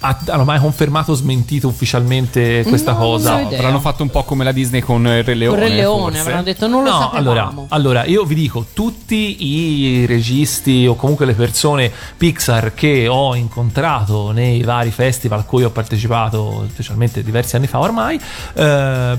hanno 0.02 0.46
mai 0.46 0.60
confermato 0.60 1.12
o 1.12 1.16
smentito 1.16 1.68
ufficialmente 1.68 2.64
questa 2.68 2.92
No, 2.94 2.98
cosa. 2.98 3.42
non. 3.42 3.54
Avranno 3.54 3.80
fatto 3.80 4.04
un 4.04 4.10
po' 4.10 4.24
come 4.24 4.44
la 4.44 4.52
Disney 4.52 4.82
con 4.82 5.06
il 5.06 5.24
Re 5.24 5.34
Leone. 5.34 5.58
Con 5.60 5.68
Re 5.68 5.74
Leone 5.76 6.04
forse. 6.14 6.20
avranno 6.22 6.44
detto 6.44 6.68
non 6.68 6.84
lo 6.84 6.90
No, 6.90 7.00
sapevamo. 7.00 7.18
allora, 7.20 7.54
allora, 7.70 8.06
io 8.06 8.24
vi 8.24 8.36
dico, 8.36 8.66
tutti 8.74 9.46
i 9.46 10.06
registi 10.06 10.88
o 10.88 10.96
comunque 10.96 11.26
le 11.26 11.34
persone 11.34 11.92
Pixar 12.18 12.74
che 12.74 13.08
ho 13.08 13.36
incontrato 13.36 14.32
nei 14.32 14.62
vari 14.64 14.92
festival 14.92 15.40
a 15.40 15.44
cui 15.44 15.64
ho 15.64 15.70
partecipato, 15.70 16.66
specialmente 16.72 17.22
diversi 17.24 17.56
anni 17.58 17.68
fa 17.68 17.80
ormai, 17.80 18.20
eh, 18.54 19.18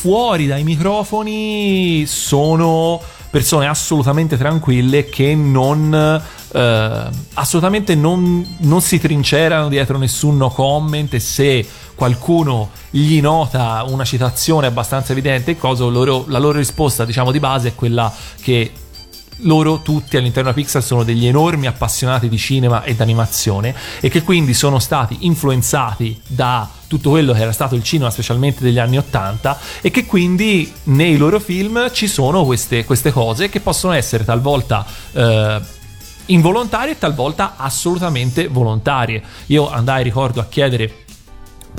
fuori 0.00 0.46
dai 0.46 0.64
microfoni 0.64 2.06
sono 2.06 2.98
persone 3.28 3.68
assolutamente 3.68 4.38
tranquille 4.38 5.10
che 5.10 5.34
non 5.34 5.92
eh, 6.52 7.08
assolutamente 7.34 7.94
non, 7.94 8.56
non 8.60 8.80
si 8.80 8.98
trincerano 8.98 9.68
dietro 9.68 9.98
nessun 9.98 10.38
no 10.38 10.48
comment. 10.48 11.12
E 11.12 11.20
se 11.20 11.68
qualcuno 11.94 12.70
gli 12.88 13.20
nota 13.20 13.84
una 13.86 14.04
citazione 14.04 14.66
abbastanza 14.66 15.12
evidente 15.12 15.58
cosa 15.58 15.84
loro- 15.84 16.24
la 16.28 16.38
loro 16.38 16.56
risposta 16.56 17.04
diciamo 17.04 17.30
di 17.30 17.38
base 17.38 17.68
è 17.68 17.74
quella 17.74 18.10
che 18.40 18.72
loro 19.42 19.80
tutti 19.82 20.16
all'interno 20.16 20.50
della 20.50 20.62
Pixar 20.62 20.82
sono 20.82 21.04
degli 21.04 21.26
enormi 21.26 21.66
appassionati 21.66 22.28
di 22.28 22.38
cinema 22.38 22.82
e 22.82 22.94
d'animazione 22.94 23.74
e 24.00 24.08
che 24.08 24.22
quindi 24.22 24.54
sono 24.54 24.78
stati 24.78 25.18
influenzati 25.20 26.20
da 26.26 26.68
tutto 26.86 27.10
quello 27.10 27.32
che 27.32 27.40
era 27.40 27.52
stato 27.52 27.76
il 27.76 27.84
cinema, 27.84 28.10
specialmente 28.10 28.64
degli 28.64 28.78
anni 28.78 28.98
Ottanta, 28.98 29.58
e 29.80 29.92
che 29.92 30.06
quindi 30.06 30.72
nei 30.84 31.16
loro 31.16 31.38
film 31.38 31.92
ci 31.92 32.08
sono 32.08 32.44
queste, 32.44 32.84
queste 32.84 33.12
cose 33.12 33.48
che 33.48 33.60
possono 33.60 33.92
essere 33.92 34.24
talvolta 34.24 34.84
eh, 35.12 35.60
involontarie 36.26 36.94
e 36.94 36.98
talvolta 36.98 37.54
assolutamente 37.56 38.48
volontarie. 38.48 39.22
Io 39.46 39.70
andai, 39.70 40.02
ricordo, 40.02 40.40
a 40.40 40.46
chiedere 40.46 40.99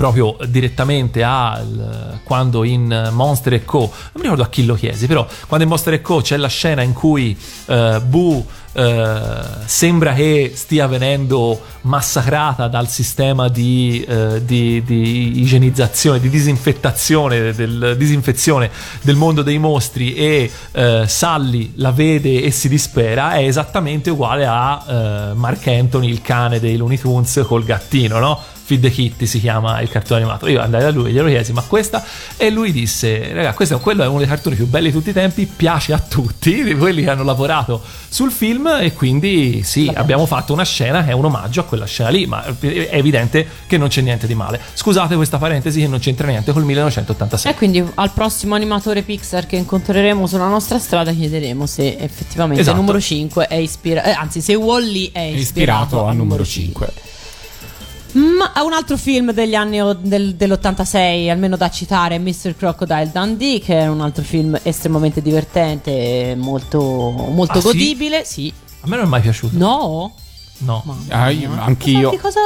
proprio 0.02 0.36
direttamente 0.48 1.22
al 1.22 2.18
quando 2.24 2.64
in 2.64 3.10
Monster 3.12 3.52
e 3.52 3.64
Co 3.64 3.78
non 3.78 4.10
mi 4.14 4.22
ricordo 4.22 4.42
a 4.42 4.48
chi 4.48 4.64
lo 4.64 4.74
chiesi 4.74 5.06
però 5.06 5.24
quando 5.46 5.62
in 5.62 5.70
Monster 5.70 6.00
Co 6.02 6.20
c'è 6.20 6.36
la 6.38 6.48
scena 6.48 6.82
in 6.82 6.92
cui 6.92 7.38
eh, 7.66 8.00
Boo 8.04 8.44
eh, 8.72 9.20
sembra 9.66 10.14
che 10.14 10.52
stia 10.54 10.86
venendo 10.86 11.60
massacrata 11.82 12.68
dal 12.68 12.88
sistema 12.88 13.48
di, 13.48 14.04
eh, 14.08 14.44
di- 14.44 14.82
di 14.82 15.40
igienizzazione 15.40 16.18
di 16.18 16.30
disinfettazione 16.30 17.52
del, 17.52 17.94
disinfezione 17.96 18.70
del 19.02 19.16
mondo 19.16 19.42
dei 19.42 19.58
mostri 19.58 20.14
e 20.14 20.50
eh, 20.72 21.04
Sally 21.06 21.74
la 21.76 21.92
vede 21.92 22.42
e 22.42 22.50
si 22.50 22.68
dispera 22.68 23.34
è 23.34 23.44
esattamente 23.44 24.10
uguale 24.10 24.46
a 24.46 24.84
eh, 24.84 25.34
Mark 25.34 25.66
Anthony 25.68 26.08
il 26.08 26.22
cane 26.22 26.58
dei 26.58 26.76
Looney 26.76 26.98
Tunes 26.98 27.42
col 27.46 27.64
gattino 27.64 28.18
no? 28.18 28.40
Feed 28.72 28.80
the 28.80 28.90
Kitty 28.90 29.26
si 29.26 29.38
chiama 29.38 29.80
il 29.82 29.90
cartone 29.90 30.20
animato. 30.20 30.48
Io 30.48 30.60
andai 30.60 30.80
da 30.80 30.90
lui 30.90 31.10
e 31.10 31.12
glielo 31.12 31.28
chiesi, 31.28 31.52
ma 31.52 31.60
questa? 31.62 32.02
E 32.38 32.48
lui 32.48 32.72
disse, 32.72 33.32
raga, 33.34 33.52
questo 33.52 33.78
quello 33.80 34.02
è 34.02 34.06
uno 34.06 34.18
dei 34.18 34.26
cartoni 34.26 34.56
più 34.56 34.66
belli 34.66 34.86
di 34.86 34.92
tutti 34.92 35.10
i 35.10 35.12
tempi, 35.12 35.44
piace 35.44 35.92
a 35.92 35.98
tutti, 35.98 36.62
di 36.64 36.74
quelli 36.74 37.02
che 37.02 37.10
hanno 37.10 37.22
lavorato 37.22 37.82
sul 38.08 38.30
film 38.32 38.66
e 38.80 38.94
quindi 38.94 39.62
sì, 39.62 39.90
abbiamo 39.92 40.24
fatto 40.24 40.54
una 40.54 40.64
scena 40.64 41.04
che 41.04 41.10
è 41.10 41.12
un 41.12 41.26
omaggio 41.26 41.60
a 41.60 41.64
quella 41.64 41.84
scena 41.84 42.08
lì, 42.08 42.24
ma 42.26 42.42
è 42.44 42.88
evidente 42.92 43.46
che 43.66 43.76
non 43.76 43.88
c'è 43.88 44.00
niente 44.00 44.26
di 44.26 44.34
male. 44.34 44.58
Scusate 44.72 45.16
questa 45.16 45.36
parentesi 45.36 45.80
che 45.80 45.86
non 45.88 45.98
c'entra 45.98 46.26
niente 46.28 46.52
col 46.52 46.64
1986. 46.64 47.52
E 47.52 47.54
quindi 47.54 47.84
al 47.94 48.10
prossimo 48.12 48.54
animatore 48.54 49.02
Pixar 49.02 49.44
che 49.46 49.56
incontreremo 49.56 50.26
sulla 50.26 50.48
nostra 50.48 50.78
strada 50.78 51.12
chiederemo 51.12 51.66
se 51.66 51.96
effettivamente 51.98 52.62
Esatto. 52.62 52.76
il 52.78 52.82
numero 52.82 53.00
5 53.02 53.46
è 53.48 53.56
ispirato, 53.56 54.08
anzi 54.18 54.40
se 54.40 54.54
Wally 54.54 55.10
è 55.12 55.18
È 55.18 55.20
ispirato, 55.20 55.40
ispirato 55.40 56.06
al 56.06 56.16
numero 56.16 56.42
5. 56.44 56.92
Ma 58.12 58.52
un 58.62 58.72
altro 58.74 58.96
film 58.96 59.32
degli 59.32 59.54
anni 59.54 59.78
del- 60.00 60.34
dell'86, 60.34 61.30
almeno 61.30 61.56
da 61.56 61.70
citare, 61.70 62.16
è 62.16 62.18
Mr. 62.18 62.54
Crocodile 62.56 63.10
Dundee, 63.12 63.58
che 63.60 63.78
è 63.80 63.86
un 63.88 64.00
altro 64.02 64.22
film 64.22 64.58
estremamente 64.62 65.22
divertente, 65.22 66.30
e 66.30 66.34
molto, 66.36 66.80
molto 66.80 67.58
Ah, 67.58 67.60
sì? 67.60 67.66
godibile. 67.68 68.24
Sì. 68.24 68.52
A 68.80 68.86
me 68.88 68.96
non 68.96 69.06
è 69.06 69.08
mai 69.08 69.20
piaciuto. 69.22 69.56
No? 69.56 70.12
No. 70.58 70.84
Ah, 71.08 71.30
io- 71.30 71.50
anch'io. 71.58 72.10
Cosa, 72.10 72.10
di 72.10 72.18
cosa 72.18 72.40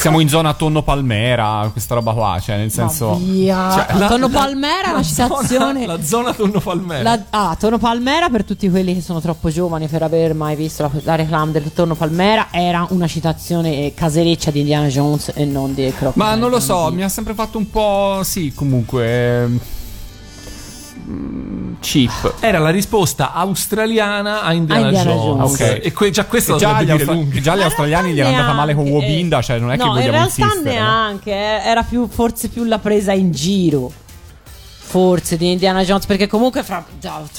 siamo 0.00 0.20
in 0.20 0.28
zona 0.28 0.54
tonno 0.54 0.82
palmera, 0.82 1.68
questa 1.70 1.94
roba 1.94 2.12
qua, 2.12 2.38
cioè 2.40 2.56
nel 2.56 2.70
senso... 2.72 3.14
Via. 3.16 3.70
Cioè, 3.86 3.98
la- 3.98 4.08
Tonno 4.08 4.28
la- 4.28 4.38
Palmera 4.38 4.88
è 4.88 4.90
una 4.92 5.02
citazione. 5.02 5.80
Zona, 5.82 5.86
la 5.86 6.02
zona 6.02 6.32
tonno 6.32 6.60
palmera. 6.60 7.02
La- 7.02 7.22
ah, 7.30 7.56
Tono 7.58 7.78
Palmera 7.78 8.28
per 8.30 8.44
tutti 8.44 8.68
quelli 8.70 8.94
che 8.94 9.00
sono 9.02 9.20
troppo 9.20 9.50
giovani 9.50 9.86
per 9.88 10.02
aver 10.02 10.34
mai 10.34 10.56
visto 10.56 10.82
la, 10.82 10.90
la 11.02 11.14
reclame 11.16 11.52
del 11.52 11.72
Tono 11.72 11.94
Palmera 11.94 12.48
era 12.50 12.86
una 12.90 13.06
citazione 13.06 13.86
eh, 13.86 13.94
casereccia 13.94 14.50
di 14.50 14.60
Indiana 14.60 14.86
Jones 14.86 15.32
e 15.34 15.44
non 15.44 15.74
di 15.74 15.92
Crocodile 15.96 16.24
Ma 16.24 16.34
non 16.34 16.50
lo 16.50 16.60
so, 16.60 16.90
mi 16.92 17.02
ha 17.02 17.08
sempre 17.08 17.34
fatto 17.34 17.58
un 17.58 17.68
po'... 17.70 18.20
Sì, 18.24 18.52
comunque... 18.54 19.78
mm, 21.08 21.72
Cheap. 21.80 22.34
Era 22.40 22.58
la 22.58 22.70
risposta 22.70 23.32
australiana 23.32 24.42
a 24.42 24.52
Indiana, 24.52 24.86
A 24.86 24.88
Indiana 24.88 25.10
Jones. 25.12 25.24
Jones. 25.58 25.60
Ok. 25.60 25.80
E 25.86 25.92
que- 25.92 26.10
già 26.10 26.24
questo 26.26 26.56
già, 26.56 26.68
dovrebbe 26.72 26.92
gli, 26.92 26.96
dire 26.96 27.10
austra- 27.12 27.40
già 27.40 27.56
gli 27.56 27.62
australiani 27.62 28.12
gli 28.12 28.20
era 28.20 28.28
andata 28.28 28.52
male 28.52 28.74
con 28.74 28.86
Wobinda, 28.88 29.40
cioè 29.42 29.58
non 29.58 29.70
è 29.72 29.76
che 29.76 29.84
no, 29.84 29.90
vogliamo 29.92 30.06
in 30.06 30.12
realtà 30.12 30.42
insistere. 30.44 30.74
no? 30.78 30.80
neanche, 30.80 31.30
eh, 31.30 31.60
era 31.64 31.82
più, 31.82 32.06
forse 32.08 32.48
più 32.48 32.64
la 32.64 32.78
presa 32.78 33.12
in 33.12 33.30
giro. 33.32 33.90
Forse 34.90 35.36
di 35.36 35.52
Indiana 35.52 35.84
Jones, 35.84 36.04
perché 36.04 36.26
comunque 36.26 36.64
fra, 36.64 36.84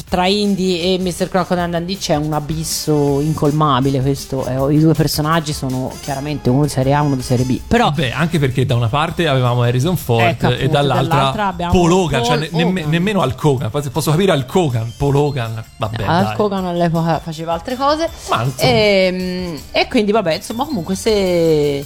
tra 0.08 0.26
Indy 0.26 0.80
e 0.80 1.00
Mr. 1.00 1.28
Crocodile 1.28 1.68
Dundee 1.68 1.98
c'è 1.98 2.16
un 2.16 2.32
abisso 2.32 3.20
incolmabile. 3.20 4.00
Questo, 4.02 4.70
eh, 4.70 4.74
I 4.74 4.80
due 4.80 4.94
personaggi 4.94 5.52
sono 5.52 5.92
chiaramente 6.00 6.50
uno 6.50 6.64
di 6.64 6.70
serie 6.70 6.94
A 6.94 7.00
e 7.02 7.06
uno 7.06 7.16
di 7.16 7.22
serie 7.22 7.44
B. 7.44 7.60
Però 7.68 7.90
Vabbè, 7.90 8.12
anche 8.12 8.40
perché 8.40 8.66
da 8.66 8.76
una 8.76 8.88
parte 8.88 9.28
avevamo 9.28 9.64
Harrison 9.64 9.98
Ford 9.98 10.22
Ecco, 10.26 10.48
e 10.48 10.54
appunto, 10.54 10.72
dall'altra, 10.72 11.08
dall'altra 11.08 11.48
abbiamo 11.48 11.74
Paul 11.74 11.92
Hogan, 11.92 12.22
Paul 12.22 12.26
cioè 12.26 12.38
ne- 12.38 12.50
nemm- 12.54 12.78
Hogan. 12.78 12.90
nemmeno 12.90 13.20
Al 13.22 13.36
Hogan. 13.38 13.70
Posso 13.70 14.12
capire 14.12 14.32
Al 14.32 14.46
Hogan, 14.50 14.94
Paul 14.98 15.16
Hogan, 15.18 15.64
vabbè. 15.76 16.04
Hulk 16.08 16.24
dai. 16.24 16.36
Hogan 16.38 16.66
all'epoca 16.68 17.20
faceva 17.20 17.52
altre 17.52 17.76
cose. 17.76 18.10
Ma. 18.30 18.50
E, 18.56 19.60
e 19.72 19.88
quindi, 19.90 20.14
vabbè, 20.14 20.36
insomma, 20.36 20.64
comunque 20.64 20.96
se. 20.96 21.86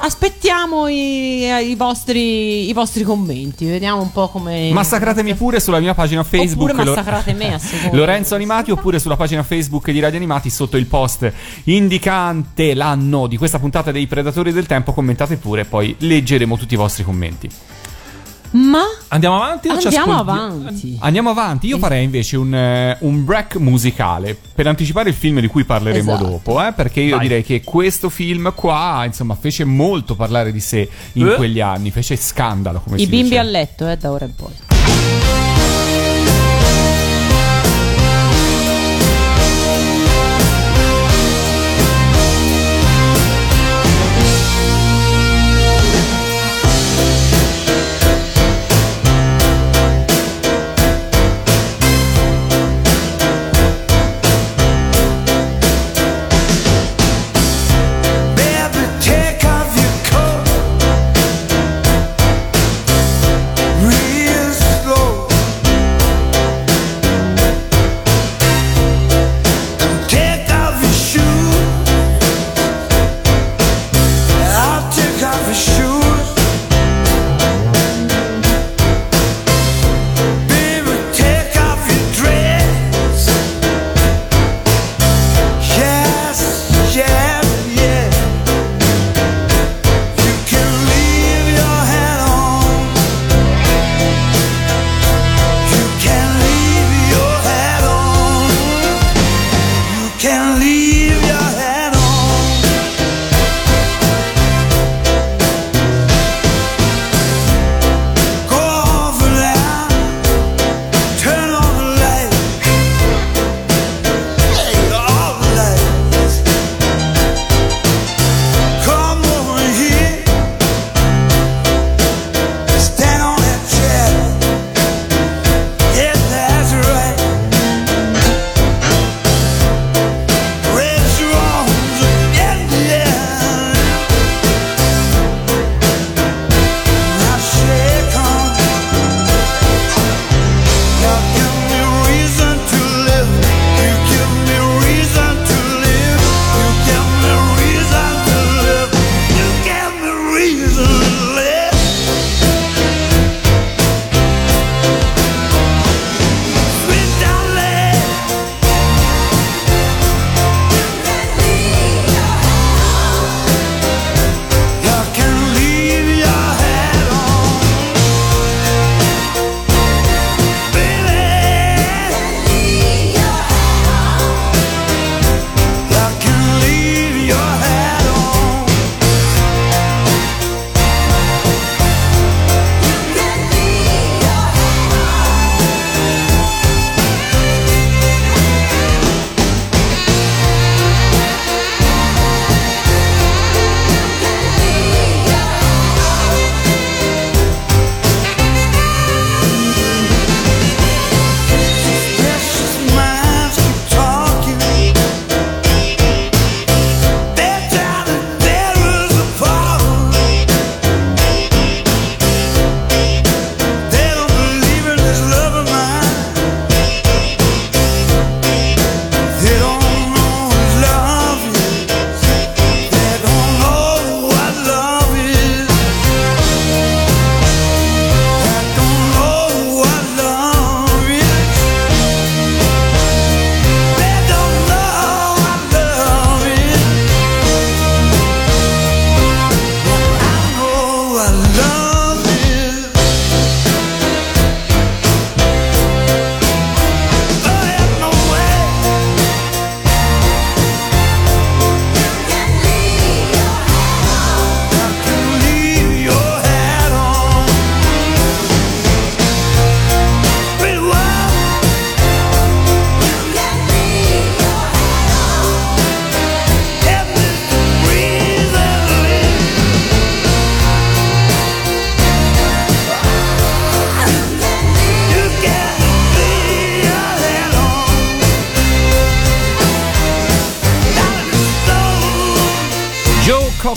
Aspettiamo 0.00 0.88
i, 0.88 1.44
i 1.44 1.74
vostri, 1.76 2.68
i 2.68 2.72
vostri 2.72 3.04
commenti, 3.04 3.64
vediamo 3.64 4.02
un 4.02 4.10
po' 4.10 4.28
come. 4.28 4.70
Massacratemi 4.72 5.34
pure 5.34 5.60
sulla 5.60 5.78
mia 5.78 5.94
pagina 5.94 6.22
Facebook. 6.24 6.70
Oppure 6.70 6.84
massacrate 6.84 7.32
me 7.32 7.54
a 7.54 7.58
seconda. 7.60 7.96
Lorenzo 7.96 8.34
Animati 8.34 8.70
oppure 8.70 8.98
sulla 8.98 9.16
pagina 9.16 9.42
Facebook 9.42 9.90
di 9.90 10.00
Radio 10.00 10.18
Animati 10.18 10.50
sotto 10.50 10.76
il 10.76 10.86
post 10.86 11.32
indicante 11.64 12.74
l'anno 12.74 13.26
di 13.26 13.36
questa 13.36 13.58
puntata 13.58 13.92
dei 13.92 14.06
Predatori 14.06 14.52
del 14.52 14.66
Tempo 14.66 14.92
commentate 14.92 15.36
pure 15.36 15.64
poi 15.64 15.94
leggeremo 15.98 16.56
tutti 16.56 16.74
i 16.74 16.76
vostri 16.76 17.04
commenti. 17.04 17.48
Ma 18.52 18.80
Andiamo 19.08 19.36
avanti 19.42 19.68
o 19.68 19.78
ci 19.78 19.86
andiamo 19.86 20.12
ascolti- 20.12 20.30
avanti. 20.30 20.96
Andiamo 21.00 21.30
avanti, 21.30 21.66
io 21.66 21.78
farei 21.78 22.04
invece 22.04 22.36
un, 22.36 22.54
eh, 22.54 22.96
un 23.00 23.24
break 23.24 23.56
musicale 23.56 24.36
per 24.54 24.66
anticipare 24.66 25.08
il 25.08 25.14
film 25.14 25.40
di 25.40 25.46
cui 25.46 25.64
parleremo 25.64 26.12
Esatto. 26.12 26.28
dopo, 26.28 26.62
eh, 26.64 26.72
perché 26.72 27.00
io 27.00 27.16
Vai. 27.16 27.26
direi 27.26 27.42
che 27.42 27.62
questo 27.62 28.08
film 28.10 28.52
qua, 28.54 29.02
insomma, 29.06 29.34
fece 29.34 29.64
molto 29.64 30.14
parlare 30.14 30.52
di 30.52 30.60
sé 30.60 30.88
in 31.14 31.28
Eh? 31.28 31.34
quegli 31.36 31.60
anni, 31.60 31.90
fece 31.90 32.16
scandalo, 32.16 32.80
come 32.82 32.96
I 32.96 33.00
si 33.00 33.06
bimbi 33.06 33.22
dice. 33.30 33.38
a 33.38 33.42
letto, 33.42 33.88
eh, 33.88 33.96
da 33.96 34.10
ora 34.10 34.24
in 34.26 34.34
poi. 34.34 35.21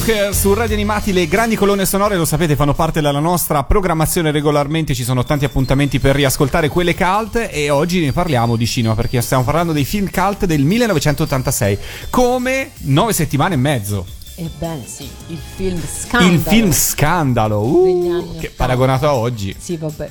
Cocker 0.06 0.36
su 0.36 0.54
Radio 0.54 0.76
Animati, 0.76 1.12
le 1.12 1.28
grandi 1.28 1.56
colonne 1.56 1.84
sonore, 1.84 2.16
lo 2.16 2.26
sapete, 2.26 2.56
fanno 2.56 2.76
parte 2.76 3.02
della 3.02 3.20
nostra 3.20 3.64
programmazione 3.64 4.30
regolarmente, 4.30 4.94
ci 4.94 5.04
sono 5.04 5.24
tanti 5.24 5.46
appuntamenti 5.46 5.98
per 5.98 6.14
riascoltare 6.14 6.70
quelle 6.70 6.94
cult 6.94 7.48
e 7.50 7.72
oggi 7.72 8.02
ne 8.02 8.12
parliamo 8.12 8.56
di 8.56 8.68
cinema 8.68 8.94
perché 8.94 9.20
stiamo 9.22 9.44
parlando 9.44 9.74
dei 9.74 9.84
film 9.84 10.08
cult 10.12 10.46
del 10.46 10.62
1986, 10.62 11.80
come 12.12 12.70
nove 12.82 13.14
settimane 13.14 13.56
e 13.56 13.58
mezzo. 13.58 14.06
Ebbene 14.36 14.84
sì, 14.86 15.10
il 15.30 15.40
film 15.56 15.82
Scandalo. 15.84 16.32
Il 16.32 16.40
film 16.40 16.72
Scandalo, 16.72 17.60
uh, 17.62 18.12
che 18.34 18.50
80. 18.50 18.50
paragonato 18.56 19.08
a 19.08 19.16
oggi. 19.16 19.56
Sì, 19.58 19.76
vabbè. 19.76 20.10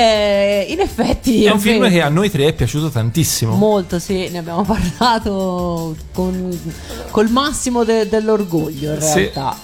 Eh, 0.00 0.66
in 0.68 0.78
effetti 0.78 1.44
È 1.44 1.50
un 1.50 1.58
film 1.58 1.80
vero. 1.80 1.90
che 1.92 2.02
a 2.02 2.08
noi 2.08 2.30
tre 2.30 2.46
è 2.46 2.52
piaciuto 2.52 2.88
tantissimo. 2.88 3.56
Molto, 3.56 3.98
sì, 3.98 4.28
ne 4.28 4.38
abbiamo 4.38 4.62
parlato 4.62 5.96
con, 6.12 6.56
col 7.10 7.28
massimo 7.30 7.82
de- 7.82 8.08
dell'orgoglio 8.08 8.94
in 8.94 9.00
Sì. 9.00 9.14
realtà. 9.32 9.42
No, 9.42 9.56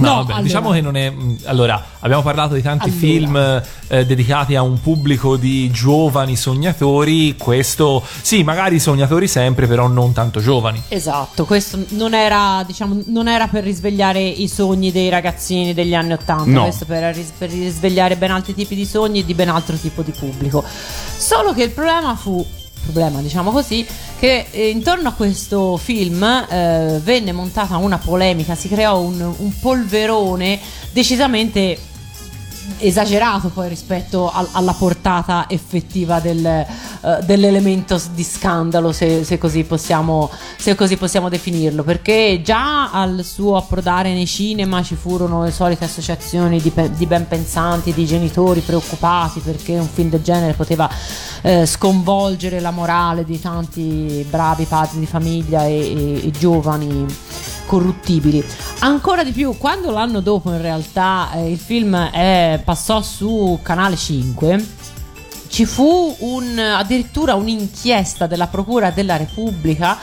No, 0.00 0.14
vabbè, 0.16 0.26
allora- 0.32 0.42
diciamo 0.42 0.70
che 0.72 0.80
non 0.80 0.96
è. 0.96 1.10
mh, 1.10 1.38
Allora, 1.44 1.82
abbiamo 2.00 2.22
parlato 2.22 2.54
di 2.54 2.62
tanti 2.62 2.84
Allora. 2.84 2.98
film 3.00 3.62
eh, 3.88 4.06
dedicati 4.06 4.54
a 4.56 4.62
un 4.62 4.80
pubblico 4.80 5.36
di 5.36 5.70
giovani 5.70 6.36
sognatori. 6.36 7.36
Questo, 7.36 8.02
sì, 8.22 8.42
magari 8.42 8.78
sognatori 8.78 9.26
sempre, 9.28 9.66
però 9.66 9.86
non 9.88 10.12
tanto 10.12 10.40
giovani. 10.40 10.82
Esatto, 10.88 11.44
questo 11.44 11.78
non 11.90 12.14
era, 12.14 12.62
diciamo, 12.66 13.02
non 13.06 13.28
era 13.28 13.48
per 13.48 13.64
risvegliare 13.64 14.20
i 14.20 14.48
sogni 14.48 14.92
dei 14.92 15.08
ragazzini 15.08 15.74
degli 15.74 15.94
anni 15.94 16.12
Ottanta, 16.12 16.44
No. 16.50 16.62
questo 16.62 16.84
per, 16.84 17.14
ris- 17.14 17.32
per 17.36 17.50
risvegliare 17.50 18.16
ben 18.16 18.30
altri 18.30 18.54
tipi 18.54 18.74
di 18.74 18.84
sogni 18.84 19.20
e 19.20 19.24
di 19.24 19.34
ben 19.34 19.48
altro 19.48 19.76
tipo 19.76 20.02
di 20.02 20.12
pubblico. 20.12 20.64
Solo 21.16 21.52
che 21.52 21.64
il 21.64 21.70
problema 21.70 22.14
fu, 22.16 22.44
problema 22.82 23.20
diciamo 23.20 23.50
così, 23.50 23.86
che 24.18 24.46
eh, 24.50 24.68
intorno 24.68 25.08
a 25.08 25.12
questo 25.12 25.76
film 25.76 26.22
eh, 26.22 27.00
venne 27.02 27.32
montata 27.32 27.76
una 27.76 27.98
polemica, 27.98 28.54
si 28.54 28.68
creò 28.68 28.98
un, 29.00 29.20
un 29.20 29.58
polverone 29.58 30.58
decisamente 30.92 31.78
esagerato 32.78 33.48
poi 33.48 33.68
rispetto 33.68 34.30
al- 34.30 34.48
alla 34.52 34.72
portata 34.72 35.46
effettiva 35.48 36.20
del, 36.20 36.44
eh, 36.44 36.66
dell'elemento 37.24 38.00
di 38.14 38.22
scandalo 38.24 38.92
se, 38.92 39.24
se 39.24 39.38
così 39.38 39.64
possiamo, 39.64 40.30
se 40.56 40.74
così 40.74 40.96
possiamo 40.96 41.28
definirlo. 41.28 41.82
Perché 41.82 42.40
già 42.44 42.90
al 42.90 43.22
suo 43.24 43.56
approdare 43.56 44.12
nei 44.12 44.26
cinema 44.26 44.82
ci 44.82 44.94
furono 44.94 45.44
le 45.44 45.50
solite 45.50 45.84
associazioni 45.84 46.60
di, 46.60 46.70
pe- 46.70 46.90
di 46.92 47.06
ben 47.06 47.26
pensanti 47.28 47.92
di 47.92 48.06
genitori 48.06 48.60
preoccupati 48.60 49.40
perché 49.40 49.78
un 49.78 49.88
film 49.88 50.08
del 50.10 50.22
genere 50.22 50.52
poteva 50.54 50.88
eh, 51.42 51.66
sconvolgere 51.66 52.60
la 52.60 52.70
morale 52.70 53.24
di 53.24 53.40
tanti 53.40 54.26
bravi 54.28 54.64
padri 54.64 54.98
di 54.98 55.06
famiglia 55.06 55.64
e, 55.64 55.72
e- 55.74 56.26
e 56.26 56.30
giovani 56.30 57.06
corruttibili. 57.70 58.44
Ancora 58.80 59.22
di 59.22 59.30
più, 59.30 59.56
quando 59.56 59.92
l'anno 59.92 60.18
dopo 60.18 60.50
in 60.50 60.60
realtà 60.60 61.30
eh, 61.34 61.52
il 61.52 61.58
film 61.58 61.94
eh, 61.94 62.60
passò 62.64 63.00
su 63.00 63.60
Canale 63.62 63.94
5, 63.94 64.66
ci 65.46 65.64
fu 65.66 66.16
un, 66.18 66.58
addirittura 66.58 67.36
un'inchiesta 67.36 68.26
della 68.26 68.48
Procura 68.48 68.90
della 68.90 69.16
Repubblica 69.16 69.96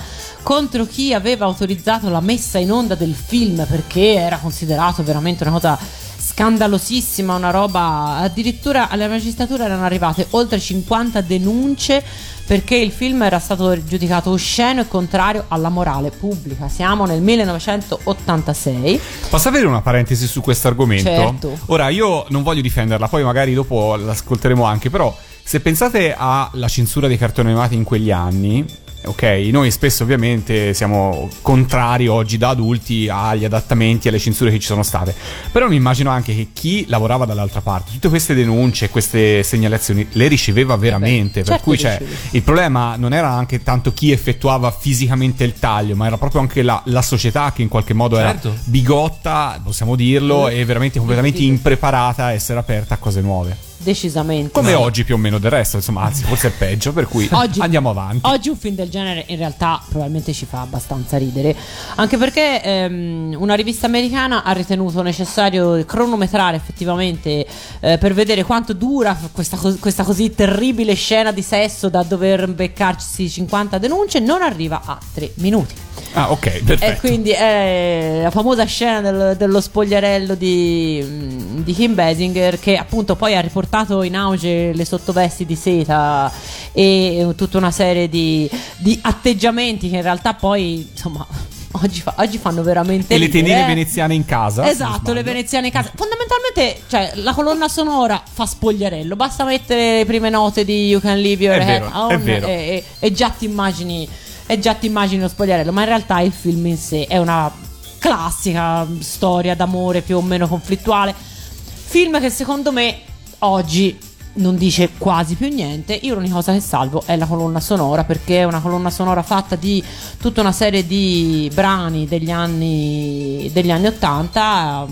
contro 0.44 0.86
chi 0.86 1.14
aveva 1.14 1.44
autorizzato 1.44 2.08
la 2.08 2.22
messa 2.22 2.58
in 2.58 2.72
onda 2.72 2.96
del 2.96 3.14
film 3.14 3.66
perché 3.68 4.14
era 4.14 4.38
considerato 4.38 5.04
veramente 5.04 5.44
una 5.44 5.52
cosa 5.52 5.78
scandalosissima, 6.18 7.36
una 7.36 7.52
roba 7.52 8.18
addirittura 8.18 8.88
alla 8.88 9.10
magistratura 9.10 9.66
erano 9.66 9.84
arrivate 9.84 10.28
oltre 10.32 10.58
50 10.58 11.20
denunce 11.20 12.02
perché 12.48 12.76
il 12.78 12.92
film 12.92 13.22
era 13.24 13.40
stato 13.40 13.84
giudicato 13.84 14.30
osceno 14.32 14.80
e 14.80 14.88
contrario 14.88 15.44
alla 15.50 15.68
morale 15.68 16.12
pubblica. 16.12 16.70
Siamo 16.70 17.06
nel 17.06 17.22
1986. 17.22 19.02
Posso 19.30 19.50
avere 19.50 19.68
una 19.68 19.82
parentesi 19.82 20.26
su 20.28 20.40
questo 20.40 20.70
argomento? 20.70 21.10
Certo. 21.10 21.60
Ora, 21.66 21.90
io 21.90 22.26
non 22.30 22.44
voglio 22.44 22.62
difenderla, 22.62 23.10
poi 23.10 23.24
magari 23.24 23.54
dopo 23.54 23.98
l'ascolteremo 23.98 24.64
anche, 24.64 24.90
però 24.90 25.14
se 25.44 25.60
pensate 25.60 26.16
alla 26.18 26.68
censura 26.70 27.08
dei 27.08 27.18
cartoni 27.18 27.50
animati 27.50 27.76
in 27.76 27.84
quegli 27.84 28.12
anni, 28.12 28.66
ok, 29.08 29.24
noi 29.52 29.72
spesso 29.72 30.04
ovviamente 30.04 30.74
siamo 30.74 31.30
contrari 31.42 32.08
oggi 32.08 32.38
da 32.38 32.50
adulti 32.50 33.08
agli 33.10 33.46
adattamenti, 33.46 34.08
alle 34.08 34.20
censure 34.20 34.52
che 34.52 34.60
ci 34.60 34.68
sono 34.68 34.84
state, 34.84 35.16
però 35.52 35.68
mi 35.68 35.76
immagino 35.76 36.10
anche 36.10 36.36
che 36.36 36.50
chi 36.54 36.86
lavorava 36.88 37.26
dall'altra 37.26 37.62
parte, 37.62 37.92
tutte 37.94 38.10
queste 38.10 38.34
denunce, 38.34 38.90
queste 38.90 39.44
segnalazioni, 39.44 40.08
le 40.12 40.28
riceveva 40.28 40.76
veramente, 40.76 41.42
per 41.42 41.50
certo 41.50 41.64
cui 41.64 41.78
cioè, 41.78 42.02
il 42.32 42.42
problema 42.44 42.96
non 42.96 43.14
era 43.14 43.30
anche 43.30 43.64
tanto 43.64 43.94
chi 43.94 44.12
effettuava 44.12 44.72
fisicamente 44.72 45.44
il 45.44 45.54
taglio, 45.54 45.96
ma 45.96 46.08
era 46.08 46.18
proprio 46.18 46.42
anche 46.42 46.62
la, 46.62 46.82
la 46.86 47.02
società 47.02 47.52
che 47.54 47.62
in 47.62 47.68
qualche 47.68 47.94
modo 47.94 48.16
Certo. 48.18 48.48
era 48.50 48.58
bigotta, 48.66 49.60
possiamo 49.64 49.96
dirlo, 49.96 50.48
e 50.48 50.66
veramente 50.66 50.98
completamente 50.98 51.42
impreparata 51.42 52.26
a 52.26 52.34
essere 52.34 52.60
aperta 52.60 52.96
a 52.96 52.98
cose 52.98 53.22
nuove. 53.22 53.67
Decisamente. 53.88 54.52
Come 54.52 54.74
No. 54.74 54.82
oggi 54.82 55.06
più 55.06 55.16
o 55.16 55.18
meno 55.18 55.38
del 55.38 55.50
resto, 55.50 55.78
insomma, 55.78 56.02
anzi 56.02 56.24
forse 56.26 56.50
è 56.50 56.52
peggio, 56.52 56.92
per 56.92 57.08
cui 57.08 57.26
Oggi- 57.32 57.62
andiamo 57.62 57.90
avanti. 57.90 58.20
Oggi 58.24 58.50
un 58.50 58.58
film 58.58 58.76
del 58.76 58.90
genere 58.90 59.24
in 59.28 59.38
realtà 59.38 59.82
probabilmente 59.88 60.34
ci 60.34 60.46
fa 60.46 60.60
abbastanza 60.60 61.18
ridere, 61.18 61.56
anche 61.96 62.18
perché 62.18 62.62
ehm, 62.62 63.34
una 63.40 63.54
rivista 63.56 63.86
americana 63.86 64.44
ha 64.44 64.52
ritenuto 64.52 65.02
necessario 65.02 65.86
cronometrare 65.86 66.58
effettivamente 66.58 67.48
eh, 67.80 67.98
per 67.98 68.14
vedere 68.14 68.44
quanto 68.44 68.74
dura 68.74 69.18
questa, 69.32 69.58
questa 69.80 70.04
così 70.04 70.32
terribile 70.36 70.94
scena 70.94 71.32
di 71.32 71.42
sesso 71.42 71.88
da 71.88 72.04
dover 72.04 72.50
beccarsi 72.50 73.30
50 73.30 73.78
denunce, 73.78 74.20
non 74.20 74.42
arriva 74.42 74.82
a 74.84 74.98
3 75.14 75.32
minuti. 75.36 75.74
Ah, 76.14 76.32
ok, 76.32 76.46
E 76.46 76.62
perfetto. 76.66 77.00
quindi 77.08 77.32
è 77.32 78.20
la 78.24 78.32
famosa 78.32 78.64
scena 78.66 79.02
del- 79.02 79.36
dello 79.38 79.62
spogliarello 79.62 80.36
di, 80.36 81.00
mm, 81.04 81.60
di 81.62 81.74
Kim 81.74 81.94
Basinger 81.94 82.60
che 82.60 82.76
appunto 82.78 83.16
poi 83.16 83.36
ha 83.36 83.40
riportato 83.42 84.02
in 84.04 84.16
auge 84.16 84.74
le 84.74 84.86
sottovesti 84.86 85.46
di 85.46 85.56
seta 85.56 86.32
e 86.72 87.28
tutta 87.36 87.58
una 87.58 87.72
serie 87.72 88.10
di, 88.10 88.50
di 88.78 88.98
atteggiamenti 89.02 89.90
che 89.90 89.98
in 89.98 90.02
realtà 90.02 90.34
poi 90.34 90.88
insomma 90.92 91.26
oggi, 91.84 92.02
fa- 92.02 92.16
oggi 92.18 92.38
fanno 92.40 92.64
veramente 92.64 93.14
E 93.14 93.18
le 93.20 93.30
tenere 93.30 93.64
eh. 93.64 93.66
veneziane 93.68 94.16
in 94.16 94.26
casa? 94.26 94.68
Esatto, 94.68 95.14
le 95.14 95.22
veneziane 95.22 95.68
in 95.68 95.74
casa. 95.74 95.92
Fondamentalmente, 95.96 96.82
cioè, 96.88 97.12
la 97.22 97.34
colonna 97.34 97.68
sonora 97.68 98.24
fa 98.28 98.46
spogliarello. 98.48 99.16
Basta 99.16 99.44
mettere 99.44 99.98
le 99.98 100.06
prime 100.06 100.30
note 100.30 100.66
di 100.66 100.88
You 100.88 101.00
Can 101.00 101.20
Leave 101.20 101.44
Your 101.44 101.58
È 101.60 101.70
Head 101.70 101.82
vero, 101.84 102.44
On. 102.46 102.50
E, 102.50 102.50
e- 102.50 102.84
e 103.00 103.12
già 103.12 103.30
ti 103.30 103.46
immagini. 103.46 104.08
E 104.48 104.60
già 104.60 104.74
ti 104.74 104.88
immagini 104.88 105.22
lo 105.22 105.28
spogliarello. 105.28 105.72
Ma 105.72 105.82
in 105.82 105.88
realtà 105.88 106.20
il 106.22 106.32
film 106.32 106.66
in 106.66 106.78
sé 106.78 107.06
è 107.06 107.18
una 107.18 107.52
classica 108.00 108.88
storia 109.00 109.56
d'amore 109.56 110.02
più 110.02 110.18
o 110.18 110.22
meno 110.22 110.48
conflittuale. 110.48 111.14
Film 111.14 112.20
che 112.20 112.30
secondo 112.30 112.72
me 112.72 113.02
oggi 113.40 113.98
non 114.38 114.56
dice 114.56 114.92
quasi 114.98 115.36
più 115.36 115.50
niente. 115.50 115.94
Io 115.94 116.14
l'unica 116.14 116.36
cosa 116.36 116.54
che 116.54 116.60
salvo 116.60 117.04
è 117.06 117.16
la 117.16 117.26
colonna 117.26 117.60
sonora, 117.60 118.04
perché 118.04 118.40
è 118.40 118.44
una 118.44 118.62
colonna 118.62 118.90
sonora 118.90 119.22
fatta 119.22 119.56
di 119.56 119.84
tutta 120.18 120.42
una 120.42 120.52
serie 120.52 120.86
di 120.86 121.50
brani 121.54 122.08
degli 122.08 122.32
anni, 122.32 123.50
degli 123.52 123.72
anni 123.72 123.88
80, 123.88 124.86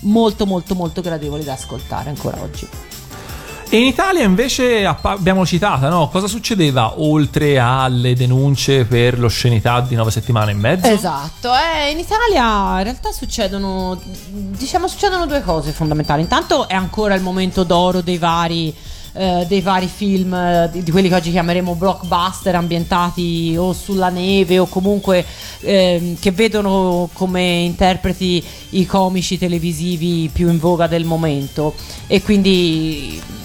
molto 0.00 0.46
molto 0.46 0.74
molto 0.74 1.00
gradevoli 1.00 1.44
da 1.44 1.52
ascoltare 1.52 2.08
ancora 2.08 2.40
oggi. 2.40 2.66
E 3.74 3.78
in 3.78 3.86
Italia 3.86 4.22
invece 4.22 4.84
abbiamo 4.84 5.46
citata, 5.46 5.88
no? 5.88 6.10
Cosa 6.10 6.26
succedeva 6.26 7.00
oltre 7.00 7.58
alle 7.58 8.14
denunce 8.14 8.84
per 8.84 9.18
l'oscenità 9.18 9.80
di 9.80 9.94
nove 9.94 10.10
settimane 10.10 10.50
e 10.50 10.54
mezzo? 10.54 10.86
Esatto, 10.86 11.48
eh, 11.54 11.90
in 11.90 11.98
Italia 11.98 12.76
in 12.76 12.82
realtà 12.82 13.12
succedono, 13.12 13.98
diciamo, 14.28 14.86
succedono 14.86 15.24
due 15.24 15.40
cose 15.40 15.70
fondamentali. 15.70 16.20
Intanto 16.20 16.68
è 16.68 16.74
ancora 16.74 17.14
il 17.14 17.22
momento 17.22 17.62
d'oro 17.62 18.02
dei 18.02 18.18
vari, 18.18 18.74
eh, 19.14 19.46
dei 19.48 19.62
vari 19.62 19.88
film, 19.88 20.68
di, 20.70 20.82
di 20.82 20.90
quelli 20.90 21.08
che 21.08 21.14
oggi 21.14 21.30
chiameremo 21.30 21.74
blockbuster, 21.74 22.54
ambientati 22.54 23.56
o 23.58 23.72
sulla 23.72 24.10
neve 24.10 24.58
o 24.58 24.66
comunque 24.66 25.24
ehm, 25.60 26.18
che 26.20 26.30
vedono 26.30 27.08
come 27.14 27.40
interpreti 27.60 28.44
i 28.72 28.84
comici 28.84 29.38
televisivi 29.38 30.28
più 30.30 30.50
in 30.50 30.58
voga 30.58 30.86
del 30.86 31.06
momento. 31.06 31.72
E 32.06 32.20
quindi 32.20 33.40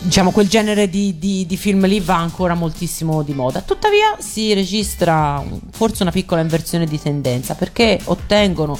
diciamo 0.00 0.30
quel 0.30 0.48
genere 0.48 0.88
di, 0.88 1.18
di- 1.18 1.44
di 1.46 1.56
film 1.56 1.86
lì 1.86 2.00
va 2.00 2.16
ancora 2.16 2.54
moltissimo 2.54 3.22
di 3.22 3.32
moda. 3.34 3.60
Tuttavia 3.60 4.16
si 4.18 4.52
registra 4.54 5.42
forse 5.70 6.02
una 6.02 6.12
piccola 6.12 6.40
inversione 6.40 6.86
di 6.86 7.00
tendenza 7.00 7.54
perché 7.54 8.00
ottengono 8.04 8.78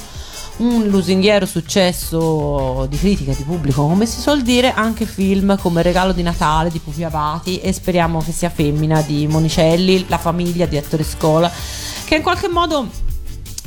un 0.57 0.85
lusinghiero 0.87 1.45
successo 1.45 2.85
di 2.89 2.97
critica 2.97 3.33
di 3.33 3.43
pubblico, 3.43 3.83
come 3.83 4.05
si 4.05 4.19
suol 4.19 4.41
dire, 4.41 4.73
anche 4.73 5.05
film 5.05 5.57
come 5.57 5.81
Regalo 5.81 6.11
di 6.11 6.21
Natale 6.21 6.69
di 6.69 6.79
Pupi 6.79 7.03
Avati 7.03 7.59
e 7.59 7.71
speriamo 7.71 8.21
che 8.21 8.31
sia 8.31 8.49
femmina 8.49 9.01
di 9.01 9.25
Monicelli, 9.27 10.05
La 10.07 10.17
famiglia 10.17 10.65
di 10.65 10.75
Ettore 10.75 11.03
Scola, 11.03 11.51
che 12.05 12.15
in 12.15 12.21
qualche 12.21 12.47
modo 12.47 12.87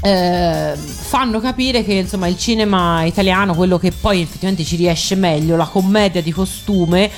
eh, 0.02 0.74
fanno 0.76 1.40
capire 1.40 1.82
che 1.82 1.94
insomma 1.94 2.28
il 2.28 2.36
cinema 2.36 3.04
italiano, 3.04 3.54
quello 3.54 3.78
che 3.78 3.90
poi 3.90 4.20
effettivamente 4.20 4.62
ci 4.62 4.76
riesce 4.76 5.14
meglio, 5.14 5.56
la 5.56 5.66
commedia 5.66 6.22
di 6.22 6.30
costume, 6.30 7.10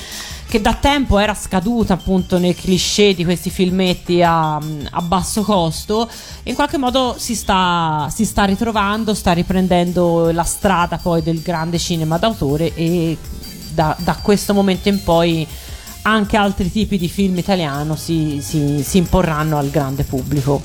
che 0.47 0.61
da 0.61 0.73
tempo 0.75 1.19
era 1.19 1.33
scaduta 1.33 1.93
appunto 1.93 2.37
nei 2.37 2.55
cliché 2.55 3.13
di 3.13 3.25
questi 3.25 3.49
filmetti 3.49 4.23
a, 4.23 4.55
a 4.55 5.01
basso 5.01 5.43
costo, 5.43 6.09
in 6.43 6.55
qualche 6.55 6.77
modo 6.77 7.15
si 7.17 7.35
sta, 7.35 8.07
si 8.13 8.25
sta 8.25 8.45
ritrovando, 8.45 9.13
sta 9.13 9.33
riprendendo 9.33 10.31
la 10.31 10.43
strada 10.43 10.97
poi 10.97 11.21
del 11.21 11.41
grande 11.41 11.77
cinema 11.77 12.17
d'autore 12.17 12.73
e 12.75 13.17
da, 13.73 13.95
da 13.99 14.15
questo 14.21 14.53
momento 14.53 14.87
in 14.87 15.03
poi 15.03 15.45
anche 16.03 16.37
altri 16.37 16.71
tipi 16.71 16.97
di 16.97 17.09
film 17.09 17.37
italiano 17.37 17.97
si, 17.97 18.39
si- 18.41 18.81
si 18.81 18.97
imporranno 18.97 19.57
al 19.57 19.69
grande 19.69 20.03
pubblico. 20.03 20.61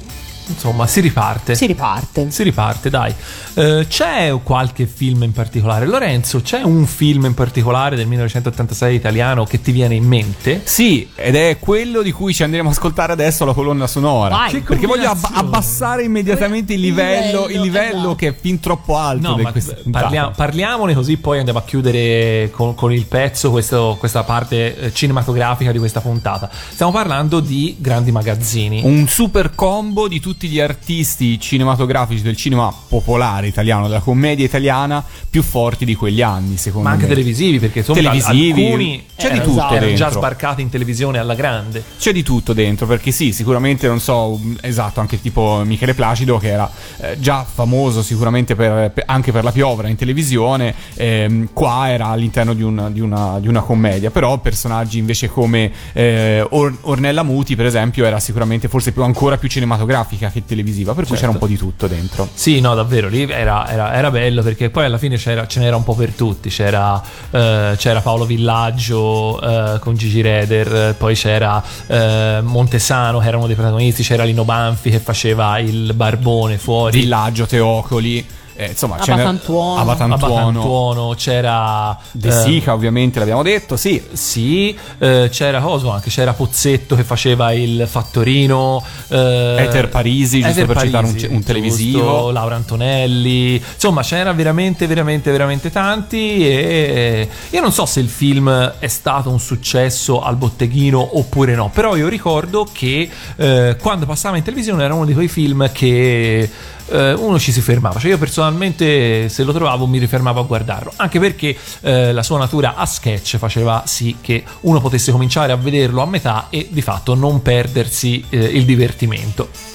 Insomma, 0.46 0.86
si 0.86 1.00
riparte. 1.00 1.54
Si 1.54 1.66
riparte. 1.66 2.30
Si 2.30 2.42
riparte, 2.42 2.90
dai. 2.90 3.14
Eh, 3.54 3.86
c'è 3.88 4.34
qualche 4.42 4.86
film 4.86 5.22
in 5.22 5.32
particolare? 5.32 5.86
Lorenzo, 5.86 6.40
c'è 6.42 6.62
un 6.62 6.84
film 6.86 7.24
in 7.26 7.34
particolare 7.34 7.96
del 7.96 8.06
1986 8.06 8.94
italiano 8.94 9.44
che 9.44 9.60
ti 9.60 9.72
viene 9.72 9.94
in 9.94 10.04
mente? 10.04 10.60
Sì, 10.64 11.08
ed 11.14 11.36
è 11.36 11.58
quello 11.58 12.02
di 12.02 12.10
cui 12.12 12.34
ci 12.34 12.42
andremo 12.42 12.68
a 12.68 12.72
ascoltare 12.72 13.12
adesso 13.12 13.44
la 13.44 13.52
colonna 13.54 13.86
sonora. 13.86 14.34
Vai. 14.34 14.60
Perché 14.60 14.86
voglio 14.86 15.06
combinazione. 15.08 15.36
abbassare 15.36 16.02
immediatamente 16.02 16.72
il 16.74 16.80
livello, 16.80 17.46
il 17.48 17.60
livello, 17.60 17.62
livello 17.62 17.96
esatto. 17.98 18.14
che 18.16 18.28
è 18.28 18.34
fin 18.38 18.60
troppo 18.60 18.96
alto 18.98 19.28
No, 19.28 19.34
di 19.36 19.42
ma 19.42 19.52
questa 19.52 19.74
puntata. 19.74 20.04
parlia- 20.04 20.30
parliamone 20.30 20.94
così 20.94 21.16
poi 21.16 21.38
andiamo 21.38 21.60
a 21.60 21.62
chiudere 21.62 22.50
con, 22.52 22.74
con 22.74 22.92
il 22.92 23.06
pezzo 23.06 23.50
questo- 23.50 23.96
questa 23.98 24.22
parte 24.24 24.76
eh, 24.78 24.92
cinematografica 24.92 25.72
di 25.72 25.78
questa 25.78 26.00
puntata. 26.00 26.50
Stiamo 26.70 26.92
parlando 26.92 27.40
di 27.40 27.76
grandi 27.78 28.10
magazzini. 28.10 28.82
Un 28.84 29.06
super 29.08 29.54
combo 29.54 30.08
di 30.08 30.20
tutti 30.20 30.41
gli 30.48 30.60
artisti 30.60 31.38
cinematografici 31.40 32.22
del 32.22 32.36
cinema 32.36 32.72
popolare 32.88 33.46
italiano, 33.46 33.86
della 33.88 34.00
commedia 34.00 34.44
italiana, 34.44 35.02
più 35.30 35.42
forti 35.42 35.84
di 35.84 35.94
quegli 35.94 36.22
anni, 36.22 36.56
secondo 36.56 36.88
ma 36.88 36.94
anche 36.94 37.06
me. 37.06 37.14
televisivi, 37.14 37.58
perché 37.58 37.78
insomma 37.80 37.98
Televisivi, 37.98 38.62
alcuni 38.62 39.04
c'è 39.16 39.30
di 39.30 39.36
erano- 39.38 39.52
tutto 39.54 39.74
erano 39.74 39.94
già 39.94 40.10
sbarcati 40.10 40.62
in 40.62 40.68
televisione 40.70 41.18
alla 41.18 41.34
grande. 41.34 41.82
C'è 41.98 42.12
di 42.12 42.22
tutto 42.22 42.52
dentro, 42.52 42.86
perché 42.86 43.10
sì, 43.10 43.32
sicuramente 43.32 43.86
non 43.88 44.00
so, 44.00 44.32
um, 44.34 44.56
esatto, 44.60 45.00
anche 45.00 45.20
tipo 45.20 45.62
Michele 45.64 45.94
Placido 45.94 46.38
che 46.38 46.48
era 46.48 46.70
eh, 46.98 47.16
già 47.18 47.44
famoso 47.44 48.02
sicuramente 48.02 48.54
per- 48.54 48.90
per- 48.90 49.04
anche 49.06 49.32
per 49.32 49.42
la 49.44 49.52
piovra 49.52 49.88
in 49.88 49.96
televisione, 49.96 50.74
ehm, 50.94 51.48
qua 51.52 51.88
era 51.90 52.06
all'interno 52.08 52.52
di 52.54 52.62
una, 52.62 52.90
di 52.90 53.00
una- 53.00 53.38
di 53.40 53.48
una 53.48 53.60
commedia, 53.62 54.10
però 54.10 54.38
personaggi 54.38 54.98
invece 54.98 55.28
come 55.28 55.70
eh, 55.92 56.44
Or- 56.50 56.76
Ornella 56.82 57.22
Muti 57.22 57.56
per 57.56 57.66
esempio 57.66 58.04
era 58.04 58.20
sicuramente 58.20 58.68
forse 58.68 58.92
più, 58.92 59.02
ancora 59.02 59.38
più 59.38 59.48
cinematografica 59.48 60.21
che 60.30 60.44
televisiva, 60.44 60.94
per 60.94 61.06
cui 61.06 61.16
Certo. 61.16 61.20
c'era 61.20 61.32
un 61.32 61.38
po' 61.38 61.46
di 61.46 61.56
tutto 61.56 61.86
dentro. 61.86 62.28
Sì, 62.32 62.60
no, 62.60 62.74
davvero, 62.74 63.08
lì 63.08 63.22
era, 63.30 63.68
era- 63.68 63.94
era 63.94 64.10
bello 64.10 64.42
perché 64.42 64.70
poi 64.70 64.84
alla 64.84 64.98
fine 64.98 65.16
c'era, 65.16 65.46
ce 65.46 65.60
n'era 65.60 65.76
un 65.76 65.84
po' 65.84 65.94
per 65.94 66.10
tutti. 66.12 66.48
C'era, 66.48 67.00
eh, 67.30 67.74
c'era 67.76 68.00
Paolo 68.00 68.24
Villaggio 68.24 69.40
eh, 69.40 69.78
con 69.78 69.96
Gigi 69.96 70.20
Reder, 70.20 70.94
poi 70.96 71.14
c'era 71.14 71.62
eh, 71.86 72.40
Montesano 72.42 73.18
che 73.18 73.26
era 73.28 73.36
uno 73.36 73.46
dei 73.46 73.54
protagonisti, 73.56 74.02
c'era 74.02 74.24
Lino 74.24 74.44
Banfi 74.44 74.90
che 74.90 74.98
faceva 74.98 75.58
il 75.58 75.92
barbone 75.94 76.58
fuori. 76.58 77.00
Villaggio, 77.00 77.46
Teocoli, 77.46 78.26
eh, 78.56 78.66
insomma, 78.66 78.96
Abatantuono. 78.96 79.80
Abatantuono. 79.80 80.34
Abatantuono, 80.36 81.14
c'era 81.16 81.98
De 82.10 82.28
eh, 82.28 82.32
Sica 82.32 82.72
ovviamente 82.74 83.18
l'abbiamo 83.18 83.42
detto, 83.42 83.76
sì. 83.76 84.02
Sì, 84.12 84.76
eh, 84.98 85.28
c'era 85.30 85.60
coso 85.60 85.90
anche, 85.90 86.10
c'era 86.10 86.32
Pozzetto 86.32 86.94
che 86.96 87.04
faceva 87.04 87.52
il 87.52 87.86
fattorino. 87.88 88.82
Eh, 89.08 89.56
Eter 89.58 89.88
Parisi, 89.88 90.40
giusto 90.40 90.60
Eter 90.60 90.66
per 90.66 90.82
citare 90.82 91.06
un- 91.06 91.12
Parisi, 91.12 91.32
un 91.32 91.42
televisivo. 91.42 91.98
giusto, 91.98 92.30
Laura 92.30 92.54
Antonelli. 92.56 93.54
Insomma, 93.56 94.02
c'era 94.02 94.32
veramente, 94.32 94.86
veramente, 94.86 95.30
veramente 95.30 95.70
tanti. 95.70 96.46
E 96.46 97.28
io 97.50 97.60
non 97.60 97.72
so 97.72 97.86
se 97.86 98.00
il 98.00 98.08
film 98.08 98.50
è 98.78 98.86
stato 98.88 99.30
un 99.30 99.40
successo 99.40 100.22
al 100.22 100.36
botteghino 100.36 101.18
oppure 101.18 101.54
no. 101.54 101.70
Però 101.72 101.96
io 101.96 102.08
ricordo 102.08 102.66
che 102.70 103.08
eh, 103.36 103.76
quando 103.80 104.06
passava 104.06 104.36
in 104.36 104.42
televisione 104.42 104.84
era 104.84 104.94
uno 104.94 105.04
di 105.06 105.14
quei 105.14 105.28
film 105.28 105.70
che. 105.72 106.50
Eh, 106.88 107.12
uno 107.12 107.38
ci 107.38 107.52
si 107.52 107.60
fermava, 107.60 107.98
cioè 107.98 108.10
io 108.10 108.18
personalmente 108.18 109.28
se 109.28 109.42
lo 109.42 109.52
trovavo 109.52 109.86
mi 109.86 109.98
rifermavo 109.98 110.40
a 110.40 110.44
guardarlo, 110.44 110.92
anche 110.96 111.18
perché 111.18 111.56
eh, 111.80 112.12
la 112.12 112.22
sua 112.22 112.38
natura 112.38 112.74
a 112.76 112.86
sketch 112.86 113.36
faceva 113.36 113.82
sì 113.86 114.16
che 114.20 114.44
uno 114.60 114.80
potesse 114.80 115.12
cominciare 115.12 115.52
a 115.52 115.56
vederlo 115.56 116.02
a 116.02 116.06
metà 116.06 116.46
e 116.50 116.68
di 116.70 116.82
fatto 116.82 117.14
non 117.14 117.42
perdersi 117.42 118.24
eh, 118.28 118.38
il 118.38 118.64
divertimento. 118.64 119.71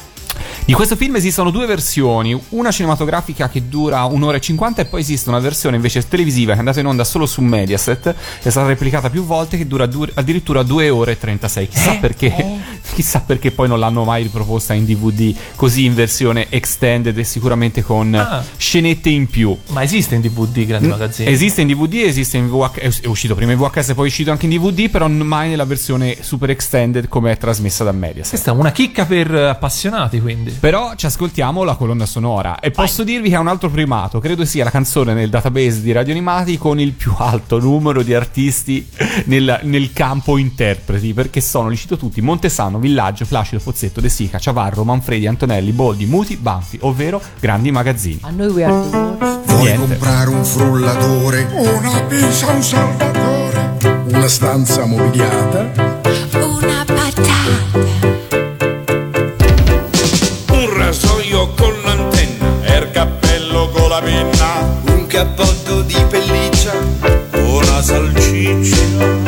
Di 0.65 0.73
questo 0.73 0.95
film 0.95 1.15
esistono 1.15 1.49
due 1.49 1.65
versioni, 1.65 2.39
una 2.49 2.71
cinematografica 2.71 3.49
che 3.49 3.67
dura 3.67 4.03
un'ora 4.05 4.37
e 4.37 4.41
cinquanta 4.41 4.81
e 4.81 4.85
poi 4.85 5.01
esiste 5.01 5.29
una 5.29 5.39
versione 5.39 5.75
invece 5.75 6.07
televisiva 6.07 6.51
che 6.51 6.57
è 6.57 6.59
andata 6.59 6.79
in 6.79 6.85
onda 6.87 7.03
solo 7.03 7.25
su 7.25 7.41
Mediaset, 7.41 8.13
è 8.41 8.49
stata 8.49 8.67
replicata 8.67 9.09
più 9.09 9.23
volte 9.23 9.57
che 9.57 9.67
dura 9.67 9.85
du- 9.85 10.07
addirittura 10.13 10.63
2 10.63 10.89
ore 10.89 11.11
e 11.13 11.17
36. 11.17 11.67
Chissà 11.67 11.93
perché 11.95 12.33
chissà 12.93 13.19
perché 13.21 13.51
poi 13.51 13.67
non 13.67 13.79
l'hanno 13.79 14.03
mai 14.03 14.23
riproposta 14.23 14.73
in 14.73 14.85
DVD 14.85 15.33
così 15.55 15.85
in 15.85 15.93
versione 15.93 16.47
extended 16.49 17.17
e 17.17 17.23
sicuramente 17.23 17.81
con 17.83 18.13
Ah. 18.15 18.43
scenette 18.57 19.09
in 19.09 19.27
più. 19.27 19.55
Ma 19.69 19.83
esiste 19.83 20.15
in 20.15 20.21
DVD 20.21 20.65
Grandi 20.65 20.87
Magazzini? 20.87 21.29
Esiste 21.29 21.61
in 21.61 21.67
DVD, 21.67 21.93
esiste 22.05 22.37
in 22.37 22.49
VHS, 22.49 23.01
è 23.01 23.07
uscito 23.07 23.35
prima 23.35 23.51
in 23.51 23.57
VHS 23.57 23.89
e 23.89 23.93
poi 23.93 24.05
è 24.05 24.07
uscito 24.07 24.31
anche 24.31 24.45
in 24.45 24.51
DVD, 24.51 24.89
però 24.89 25.07
mai 25.07 25.49
nella 25.49 25.65
versione 25.65 26.17
super 26.21 26.49
extended 26.49 27.07
come 27.07 27.31
è 27.31 27.37
trasmessa 27.37 27.83
da 27.83 27.91
Mediaset. 27.91 28.29
Questa 28.29 28.51
è 28.51 28.53
una 28.53 28.71
chicca 28.71 29.05
per 29.05 29.33
eh, 29.33 29.47
appassionati, 29.49 30.19
quindi. 30.27 30.51
Però 30.51 30.93
ci 30.95 31.05
ascoltiamo 31.05 31.63
la 31.63 31.75
colonna 31.75 32.05
sonora 32.05 32.59
e 32.59 32.69
posso 32.71 33.03
dirvi 33.05 33.29
che 33.29 33.35
ha 33.35 33.39
un 33.39 33.47
altro 33.47 33.69
primato, 33.69 34.19
credo 34.19 34.43
sia 34.43 34.65
la 34.65 34.69
canzone 34.69 35.13
nel 35.13 35.29
database 35.29 35.81
di 35.81 35.91
Radio 35.93 36.11
Animati 36.13 36.57
con 36.57 36.79
il 36.81 36.91
più 36.91 37.13
alto 37.17 37.59
numero 37.59 38.01
di 38.03 38.13
artisti 38.13 38.85
nel, 39.25 39.59
nel 39.63 39.93
campo 39.93 40.37
interpreti, 40.37 41.13
perché 41.13 41.39
sono, 41.39 41.69
li 41.69 41.77
cito 41.77 41.95
tutti, 41.97 42.19
Montesano, 42.21 42.77
Villaggio, 42.77 43.25
Placido, 43.25 43.61
Pozzetto, 43.63 44.01
De 44.01 44.09
Sica, 44.09 44.37
Ciavarro, 44.37 44.83
Manfredi, 44.83 45.27
Antonelli, 45.27 45.71
Boldi, 45.71 46.05
Muti, 46.05 46.35
Banfi, 46.35 46.77
ovvero 46.81 47.21
grandi 47.39 47.71
magazzini. 47.71 48.19
A 48.23 48.29
noi 48.31 48.47
we 48.49 48.63
are 48.65 48.89
the. 48.89 48.97
Vuoi 49.45 49.61
Niente. 49.61 49.87
comprare 49.87 50.29
un 50.29 50.43
frullatore, 50.43 51.47
Una 51.53 52.01
pizza, 52.01 52.47
un 52.51 52.61
salvatore. 52.61 53.77
una 54.11 54.27
stanza 54.27 54.85
mobiliata, 54.85 55.71
Una 56.33 56.83
patata. 56.85 58.46
Cappotto 65.17 65.81
di 65.81 65.95
pelliccia. 66.11 66.73
una 67.31 67.81
salsiccia, 67.81 69.26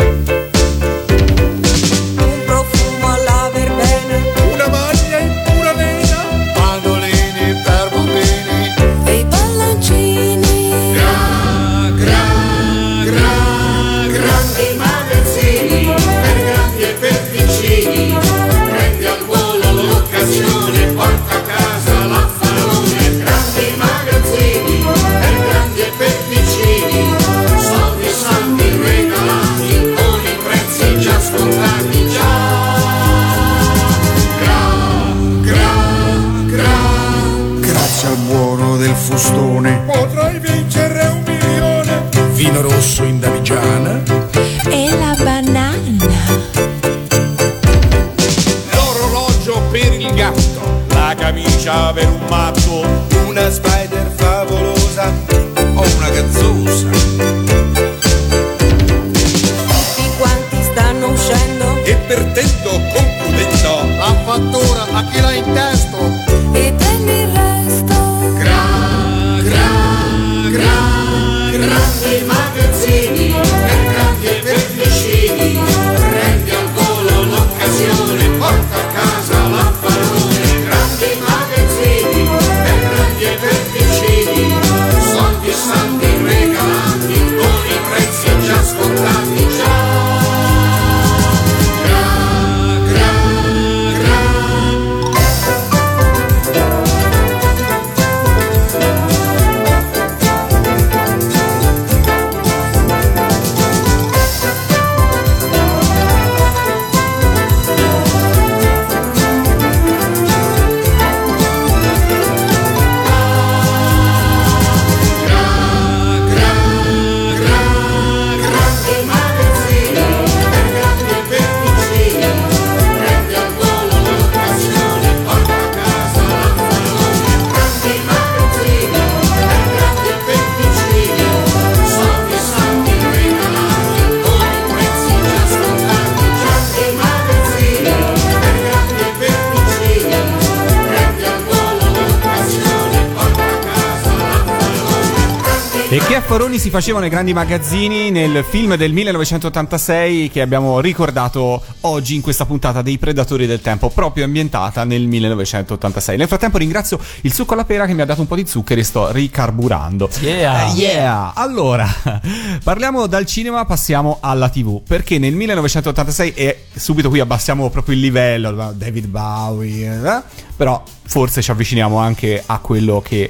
facevano 146.80 147.04
ai 147.04 147.12
grandi 147.12 147.34
magazzini 147.34 148.10
nel 148.10 148.42
film 148.48 148.76
del 148.76 148.94
1986 148.94 150.30
che 150.30 150.40
abbiamo 150.40 150.80
ricordato 150.80 151.62
oggi 151.82 152.16
in 152.16 152.22
questa 152.22 152.46
puntata 152.46 152.82
dei 152.82 152.98
Predatori 152.98 153.46
del 153.46 153.60
Tempo, 153.60 153.90
proprio 153.90 154.24
ambientata 154.24 154.86
nel 154.86 155.06
1986. 155.06 156.16
Nel 156.16 156.30
frattempo 156.30 156.58
ringrazio 156.58 156.98
il 157.22 157.34
succo 157.34 157.52
alla 157.52 157.66
pera 157.66 157.86
che 157.86 157.92
mi 157.92 158.00
ha 158.00 158.06
dato 158.06 158.22
un 158.22 158.28
po' 158.28 158.36
di 158.38 158.48
zuccheri 158.48 158.80
e 158.80 158.84
sto 158.86 159.12
ricarburando. 159.12 160.10
Yeah. 160.22 160.68
Eh, 160.68 160.76
yeah. 160.76 161.34
Allora, 161.36 161.86
parliamo 162.64 163.08
dal 163.08 163.26
cinema, 163.26 163.66
passiamo 163.66 164.20
alla 164.22 164.48
TV, 164.48 164.82
perché 164.82 165.18
nel 165.18 165.36
1986 165.36 166.32
e 166.34 166.64
subito 166.74 167.10
qui 167.10 167.20
abbassiamo 167.20 167.70
proprio 167.70 167.96
il 167.96 168.00
livello? 168.00 168.72
David 168.74 169.08
Bowie, 169.08 170.02
eh? 170.02 170.22
però 170.56 170.82
forse 171.04 171.42
ci 171.42 171.52
avviciniamo 171.52 171.98
anche 171.98 172.42
a 172.46 172.60
quello 172.60 173.02
che 173.02 173.30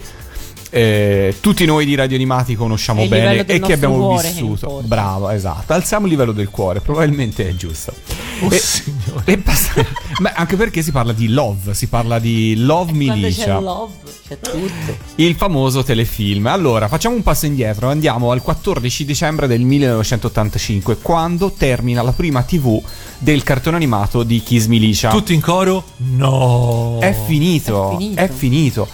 eh, 0.69 1.35
tutti 1.39 1.65
noi 1.65 1.85
di 1.85 1.95
Radio 1.95 2.15
Animati 2.15 2.55
conosciamo 2.55 3.05
bene 3.07 3.45
e 3.45 3.59
che 3.59 3.73
abbiamo 3.73 3.97
cuore 3.97 4.27
vissuto. 4.29 4.81
Bravo, 4.83 5.29
esatto. 5.29 5.73
Alziamo 5.73 6.05
il 6.05 6.11
livello 6.11 6.31
del 6.31 6.49
cuore, 6.49 6.79
probabilmente 6.81 7.47
è 7.47 7.55
giusto. 7.55 7.93
Oh, 8.41 8.47
E- 8.53 8.57
signore. 8.59 9.23
e 9.25 9.37
pass- 9.37 9.73
Beh, 10.19 10.31
anche 10.33 10.55
perché 10.55 10.81
si 10.81 10.91
parla 10.91 11.11
di 11.13 11.27
Love, 11.29 11.73
si 11.73 11.87
parla 11.87 12.19
di 12.19 12.55
Love 12.57 12.91
Quando 12.93 13.03
c'è 13.13 13.19
Militia. 13.19 13.59
love, 13.59 13.93
c'è 14.27 14.39
tutto. 14.39 14.97
Il 15.15 15.35
famoso 15.35 15.83
telefilm. 15.83 16.47
Allora, 16.47 16.87
facciamo 16.87 17.15
un 17.15 17.23
passo 17.23 17.45
indietro, 17.45 17.89
andiamo 17.89 18.31
al 18.31 18.41
14 18.41 19.05
dicembre 19.05 19.47
del 19.47 19.61
1985, 19.61 20.97
quando 21.01 21.51
termina 21.51 22.01
la 22.01 22.11
prima 22.11 22.43
TV 22.43 22.81
del 23.17 23.43
cartone 23.43 23.75
animato 23.75 24.23
di 24.23 24.41
Kiss 24.41 24.67
Militia. 24.67 25.09
Tutti 25.09 25.33
in 25.33 25.41
coro? 25.41 25.83
No. 25.97 26.97
È 26.99 27.13
finito, 27.25 27.91
È 27.91 27.97
finito. 27.97 28.21
è 28.21 28.29
finito. 28.29 28.87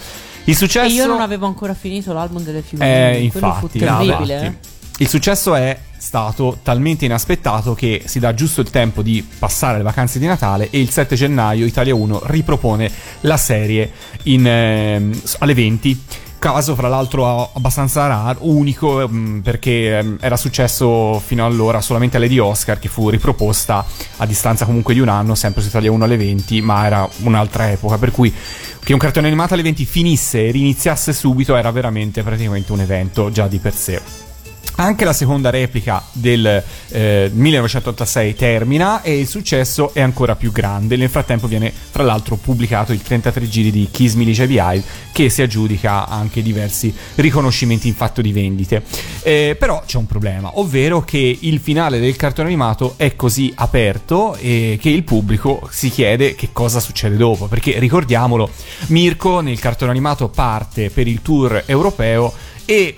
Il 0.46 0.52
E 0.52 0.56
successo 0.56 0.94
io 0.94 1.06
non 1.06 1.20
avevo 1.20 1.46
ancora 1.46 1.74
finito 1.74 2.12
l'album 2.12 2.42
delle 2.42 2.62
figurine. 2.62 3.16
Eh, 3.16 3.22
infatti, 3.22 3.78
terribile. 3.78 4.34
infatti. 4.34 4.44
eh. 4.44 4.74
Il 4.98 5.08
successo 5.08 5.54
è 5.54 5.78
stato 5.98 6.58
talmente 6.62 7.04
inaspettato 7.04 7.74
che 7.74 8.02
si 8.06 8.18
dà 8.18 8.32
giusto 8.32 8.60
il 8.60 8.70
tempo 8.70 9.02
di 9.02 9.26
passare 9.38 9.76
le 9.78 9.82
vacanze 9.82 10.18
di 10.18 10.26
Natale 10.26 10.70
e 10.70 10.80
il 10.80 10.90
7 10.90 11.16
gennaio 11.16 11.66
Italia 11.66 11.94
1 11.94 12.22
ripropone 12.26 12.90
la 13.22 13.36
serie 13.36 13.90
in, 14.24 14.46
ehm, 14.46 15.20
alle 15.38 15.54
20. 15.54 16.02
Caso 16.46 16.76
fra 16.76 16.86
l'altro 16.86 17.50
abbastanza 17.54 18.06
raro, 18.06 18.38
unico 18.42 19.00
ehm, 19.00 19.40
perché 19.42 19.98
ehm, 19.98 20.18
era 20.20 20.36
successo 20.36 21.18
fino 21.18 21.44
allora 21.44 21.80
solamente 21.80 22.18
alle 22.18 22.28
di 22.28 22.38
Oscar 22.38 22.78
che 22.78 22.86
fu 22.86 23.10
riproposta 23.10 23.84
a 24.18 24.26
distanza 24.26 24.64
comunque 24.64 24.94
di 24.94 25.00
un 25.00 25.08
anno, 25.08 25.34
sempre 25.34 25.60
su 25.60 25.66
Italia 25.66 25.90
1 25.90 26.04
alle 26.04 26.16
20, 26.16 26.60
ma 26.60 26.86
era 26.86 27.08
un'altra 27.22 27.72
epoca, 27.72 27.98
per 27.98 28.12
cui 28.12 28.32
che 28.78 28.92
un 28.92 28.98
cartone 29.00 29.26
animato 29.26 29.54
alle 29.54 29.64
20 29.64 29.84
finisse 29.84 30.46
e 30.46 30.52
riniziasse 30.52 31.12
subito 31.12 31.56
era 31.56 31.72
veramente 31.72 32.22
praticamente 32.22 32.70
un 32.70 32.78
evento 32.78 33.32
già 33.32 33.48
di 33.48 33.58
per 33.58 33.74
sé. 33.74 34.25
Anche 34.78 35.06
la 35.06 35.14
seconda 35.14 35.48
replica 35.48 36.02
del 36.12 36.62
eh, 36.90 37.30
1986 37.32 38.34
termina 38.34 39.00
e 39.00 39.18
il 39.18 39.26
successo 39.26 39.94
è 39.94 40.02
ancora 40.02 40.36
più 40.36 40.52
grande. 40.52 40.96
Nel 40.96 41.08
frattempo 41.08 41.46
viene 41.46 41.72
fra 41.72 42.02
l'altro 42.02 42.36
pubblicato 42.36 42.92
il 42.92 43.00
33 43.00 43.48
giri 43.48 43.70
di 43.70 43.88
Kiss 43.90 44.14
Militia 44.14 44.44
VI 44.44 44.82
che 45.12 45.30
si 45.30 45.40
aggiudica 45.40 46.06
anche 46.08 46.42
diversi 46.42 46.94
riconoscimenti 47.14 47.88
in 47.88 47.94
fatto 47.94 48.20
di 48.20 48.32
vendite. 48.32 48.82
Eh, 49.22 49.56
però 49.58 49.82
c'è 49.86 49.96
un 49.96 50.06
problema, 50.06 50.58
ovvero 50.58 51.00
che 51.00 51.38
il 51.40 51.58
finale 51.58 51.98
del 51.98 52.16
cartone 52.16 52.48
animato 52.48 52.94
è 52.98 53.16
così 53.16 53.50
aperto 53.56 54.36
che 54.38 54.78
il 54.82 55.02
pubblico 55.04 55.66
si 55.70 55.88
chiede 55.88 56.34
che 56.34 56.50
cosa 56.52 56.80
succede 56.80 57.16
dopo. 57.16 57.46
Perché 57.46 57.78
ricordiamolo, 57.78 58.50
Mirko 58.88 59.40
nel 59.40 59.58
cartone 59.58 59.90
animato 59.90 60.28
parte 60.28 60.90
per 60.90 61.08
il 61.08 61.22
tour 61.22 61.62
europeo 61.64 62.32
e 62.66 62.96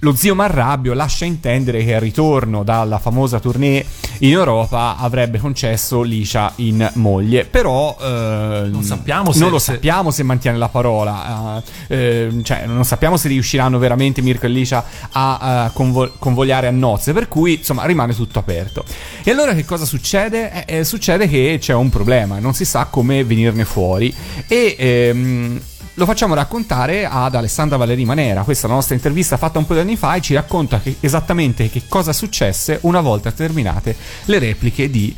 lo 0.00 0.14
zio 0.14 0.34
Marrabbio 0.34 0.92
lascia 0.92 1.24
intendere 1.24 1.82
che 1.84 1.94
al 1.94 2.00
ritorno 2.00 2.62
dalla 2.62 2.98
famosa 2.98 3.40
tournée 3.40 3.84
in 4.20 4.30
Europa 4.30 4.96
avrebbe 4.98 5.38
concesso 5.38 6.02
Licia 6.02 6.52
in 6.56 6.88
moglie, 6.94 7.44
però 7.44 7.96
eh, 8.00 8.68
Non 8.70 8.82
sappiamo 8.82 9.32
se- 9.32 9.38
non 9.40 9.50
lo 9.50 9.58
sappiamo 9.58 10.10
se 10.10 10.22
mantiene 10.22 10.58
la 10.58 10.68
parola, 10.68 11.62
eh, 11.88 11.96
eh, 11.96 12.40
cioè 12.42 12.66
non 12.66 12.84
sappiamo 12.84 13.16
se 13.16 13.28
riusciranno 13.28 13.78
veramente 13.78 14.20
Mirko 14.22 14.46
e 14.46 14.48
Licia 14.50 14.84
a 15.10 15.70
convo- 15.72 16.12
convogliare 16.18 16.66
a 16.66 16.70
nozze, 16.70 17.12
per 17.12 17.28
cui 17.28 17.54
insomma 17.56 17.84
rimane 17.84 18.14
tutto 18.14 18.38
aperto. 18.38 18.84
E 19.22 19.30
allora 19.30 19.54
che 19.54 19.64
cosa 19.64 19.84
succede? 19.84 20.64
Eh, 20.66 20.78
eh, 20.78 20.84
succede 20.84 21.28
che 21.28 21.58
c'è 21.60 21.74
un 21.74 21.88
problema, 21.88 22.38
non 22.38 22.54
si 22.54 22.64
sa 22.64 22.84
come 22.86 23.24
venirne 23.24 23.64
fuori 23.64 24.14
e 24.46 24.76
ehm, 24.78 25.60
lo 25.98 26.04
facciamo 26.04 26.34
raccontare 26.34 27.06
ad 27.06 27.34
Alessandra 27.34 27.78
Valeri 27.78 28.04
Manera. 28.04 28.42
Questa 28.42 28.66
è 28.66 28.68
la 28.68 28.76
nostra 28.76 28.94
intervista 28.94 29.38
fatta 29.38 29.58
un 29.58 29.64
po' 29.66 29.72
di 29.72 29.80
anni 29.80 29.96
fa 29.96 30.14
e 30.14 30.20
ci 30.20 30.34
racconta 30.34 30.78
che- 30.78 30.96
esattamente 31.00 31.70
che 31.70 31.84
cosa 31.88 32.12
successe 32.12 32.78
una 32.82 33.00
volta 33.00 33.32
terminate 33.32 33.96
le 34.26 34.38
repliche 34.38 34.90
di 34.90 35.16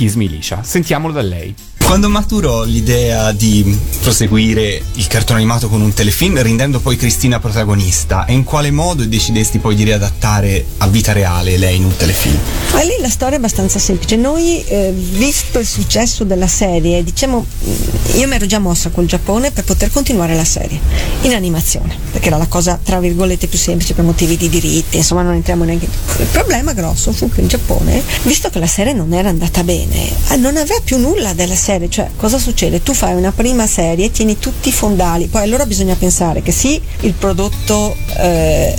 Kiss 0.00 0.14
Militia. 0.14 0.62
Sentiamolo 0.62 1.12
da 1.12 1.20
lei. 1.20 1.54
Quando 1.84 2.08
maturò 2.08 2.62
l'idea 2.62 3.32
di 3.32 3.76
proseguire 4.00 4.80
il 4.94 5.06
cartone 5.08 5.40
animato 5.40 5.68
con 5.68 5.80
un 5.80 5.92
telefilm, 5.92 6.40
rendendo 6.40 6.78
poi 6.78 6.94
Cristina 6.96 7.40
protagonista, 7.40 8.26
e 8.26 8.32
in 8.32 8.44
quale 8.44 8.70
modo 8.70 9.04
decidesti 9.04 9.58
poi 9.58 9.74
di 9.74 9.82
riadattare 9.82 10.64
a 10.78 10.86
vita 10.86 11.12
reale 11.12 11.58
lei 11.58 11.76
in 11.76 11.84
un 11.84 11.96
telefilm? 11.96 12.38
Ma 12.74 12.82
lì 12.82 12.92
la 13.00 13.08
storia 13.08 13.34
è 13.34 13.38
abbastanza 13.38 13.80
semplice. 13.80 14.14
Noi, 14.14 14.64
eh, 14.66 14.94
visto 14.94 15.58
il 15.58 15.66
successo 15.66 16.22
della 16.22 16.46
serie, 16.46 17.02
diciamo, 17.02 17.44
mh, 17.44 18.18
io 18.18 18.28
mi 18.28 18.34
ero 18.36 18.46
già 18.46 18.60
mossa 18.60 18.90
col 18.90 19.06
Giappone 19.06 19.50
per 19.50 19.64
poter 19.64 19.90
continuare 19.90 20.36
la 20.36 20.44
serie 20.44 20.78
in 21.22 21.34
animazione, 21.34 21.96
perché 22.12 22.28
era 22.28 22.36
la 22.36 22.46
cosa 22.46 22.78
tra 22.80 23.00
virgolette 23.00 23.48
più 23.48 23.58
semplice 23.58 23.94
per 23.94 24.04
motivi 24.04 24.36
di 24.36 24.48
diritti, 24.48 24.96
insomma, 24.96 25.22
non 25.22 25.34
entriamo 25.34 25.64
neanche. 25.64 25.88
Il 26.18 26.26
problema 26.26 26.72
grosso 26.72 27.10
fu 27.10 27.28
che 27.30 27.40
in 27.40 27.48
Giappone, 27.48 28.00
visto 28.22 28.48
che 28.48 28.60
la 28.60 28.68
serie 28.68 28.92
non 28.92 29.12
era 29.12 29.28
andata 29.28 29.64
bene, 29.64 29.89
eh, 29.90 30.36
non 30.36 30.56
aveva 30.56 30.80
più 30.82 30.98
nulla 30.98 31.32
della 31.32 31.54
serie. 31.54 31.88
Cioè, 31.88 32.10
cosa 32.16 32.38
succede? 32.38 32.82
Tu 32.82 32.94
fai 32.94 33.14
una 33.14 33.32
prima 33.32 33.66
serie, 33.66 34.10
tieni 34.10 34.38
tutti 34.38 34.68
i 34.68 34.72
fondali, 34.72 35.26
poi 35.26 35.42
allora 35.42 35.66
bisogna 35.66 35.94
pensare 35.94 36.42
che 36.42 36.52
sì, 36.52 36.80
il 37.00 37.12
prodotto 37.12 37.96
eh, 38.18 38.74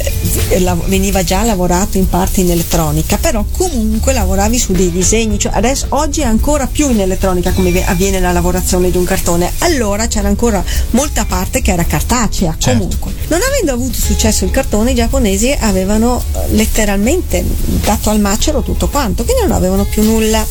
veniva 0.86 1.24
già 1.24 1.43
lavorato 1.43 1.97
in 1.97 2.07
parte 2.09 2.41
in 2.41 2.51
elettronica, 2.51 3.18
però 3.18 3.43
comunque 3.51 4.14
lavoravi 4.14 4.57
su 4.57 4.72
dei 4.74 4.91
disegni, 4.91 5.38
cioè 5.38 5.51
adesso 5.55 5.88
oggi 5.89 6.22
è 6.22 6.26
ancora 6.26 6.68
più 6.68 6.89
in 6.89 6.99
elettronica 6.99 7.51
come 7.51 7.86
avviene 7.86 8.20
la 8.20 8.32
lavorazione 8.32 8.91
di 8.91 8.97
un 8.97 9.03
cartone, 9.05 9.51
allora 9.59 10.07
c'era 10.07 10.28
ancora 10.28 10.64
molta 10.91 11.26
parte 11.26 11.62
che 11.62 11.72
era 11.72 11.84
cartacea 11.84 12.55
Certo. 12.57 12.80
comunque. 12.80 13.14
Non 13.28 13.39
avendo 13.41 13.74
avuto 13.74 13.99
successo 13.99 14.45
il 14.45 14.51
cartone, 14.51 14.91
i 14.91 14.95
giapponesi 14.95 15.55
avevano 15.59 16.24
letteralmente 16.49 17.43
dato 17.84 18.09
al 18.09 18.20
macero 18.20 18.62
tutto 18.62 18.88
quanto, 18.88 19.24
quindi 19.24 19.43
non 19.43 19.51
avevano 19.51 19.86
più 19.86 20.03
nulla. 20.03 20.45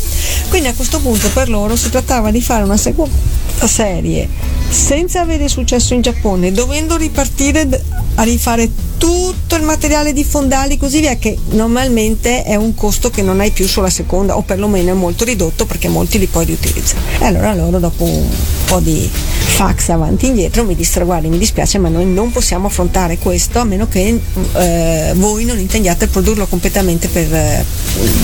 Quindi 0.50 0.68
a 0.68 0.74
questo 0.74 0.98
punto 0.98 1.30
per 1.30 1.48
loro 1.48 1.76
si 1.76 1.88
trattava 1.90 2.32
di 2.32 2.42
fare 2.42 2.64
una 2.64 2.76
seconda 2.76 3.14
serie 3.66 4.28
senza 4.68 5.20
avere 5.20 5.48
successo 5.48 5.94
in 5.94 6.00
Giappone, 6.00 6.50
dovendo 6.50 6.96
ripartire 6.96 7.68
a 8.16 8.22
rifare 8.24 8.68
tutto 9.00 9.56
il 9.56 9.62
materiale 9.62 10.12
di 10.12 10.24
fondali 10.24 10.76
così 10.76 11.00
via 11.00 11.16
che 11.16 11.34
normalmente 11.52 12.42
è 12.42 12.54
un 12.54 12.74
costo 12.74 13.08
che 13.08 13.22
non 13.22 13.40
hai 13.40 13.50
più 13.50 13.66
sulla 13.66 13.88
seconda 13.88 14.36
o 14.36 14.42
perlomeno 14.42 14.90
è 14.90 14.92
molto 14.92 15.24
ridotto 15.24 15.64
perché 15.64 15.88
molti 15.88 16.18
li 16.18 16.26
puoi 16.26 16.44
riutilizzare. 16.44 17.00
E 17.18 17.24
allora 17.24 17.54
loro 17.54 17.78
dopo 17.78 18.04
un 18.04 18.28
po' 18.66 18.78
di 18.80 19.08
fax 19.10 19.88
avanti 19.88 20.26
e 20.26 20.28
indietro 20.28 20.64
mi 20.64 20.76
dissero 20.76 21.04
guardi 21.06 21.28
mi 21.28 21.38
dispiace 21.38 21.78
ma 21.78 21.88
noi 21.88 22.06
non 22.06 22.30
possiamo 22.30 22.68
affrontare 22.68 23.18
questo 23.18 23.58
a 23.58 23.64
meno 23.64 23.88
che 23.88 24.20
eh, 24.54 25.12
voi 25.16 25.44
non 25.44 25.58
intendiate 25.58 26.06
produrlo 26.06 26.46
completamente 26.46 27.08
per, 27.08 27.32
eh, 27.32 27.64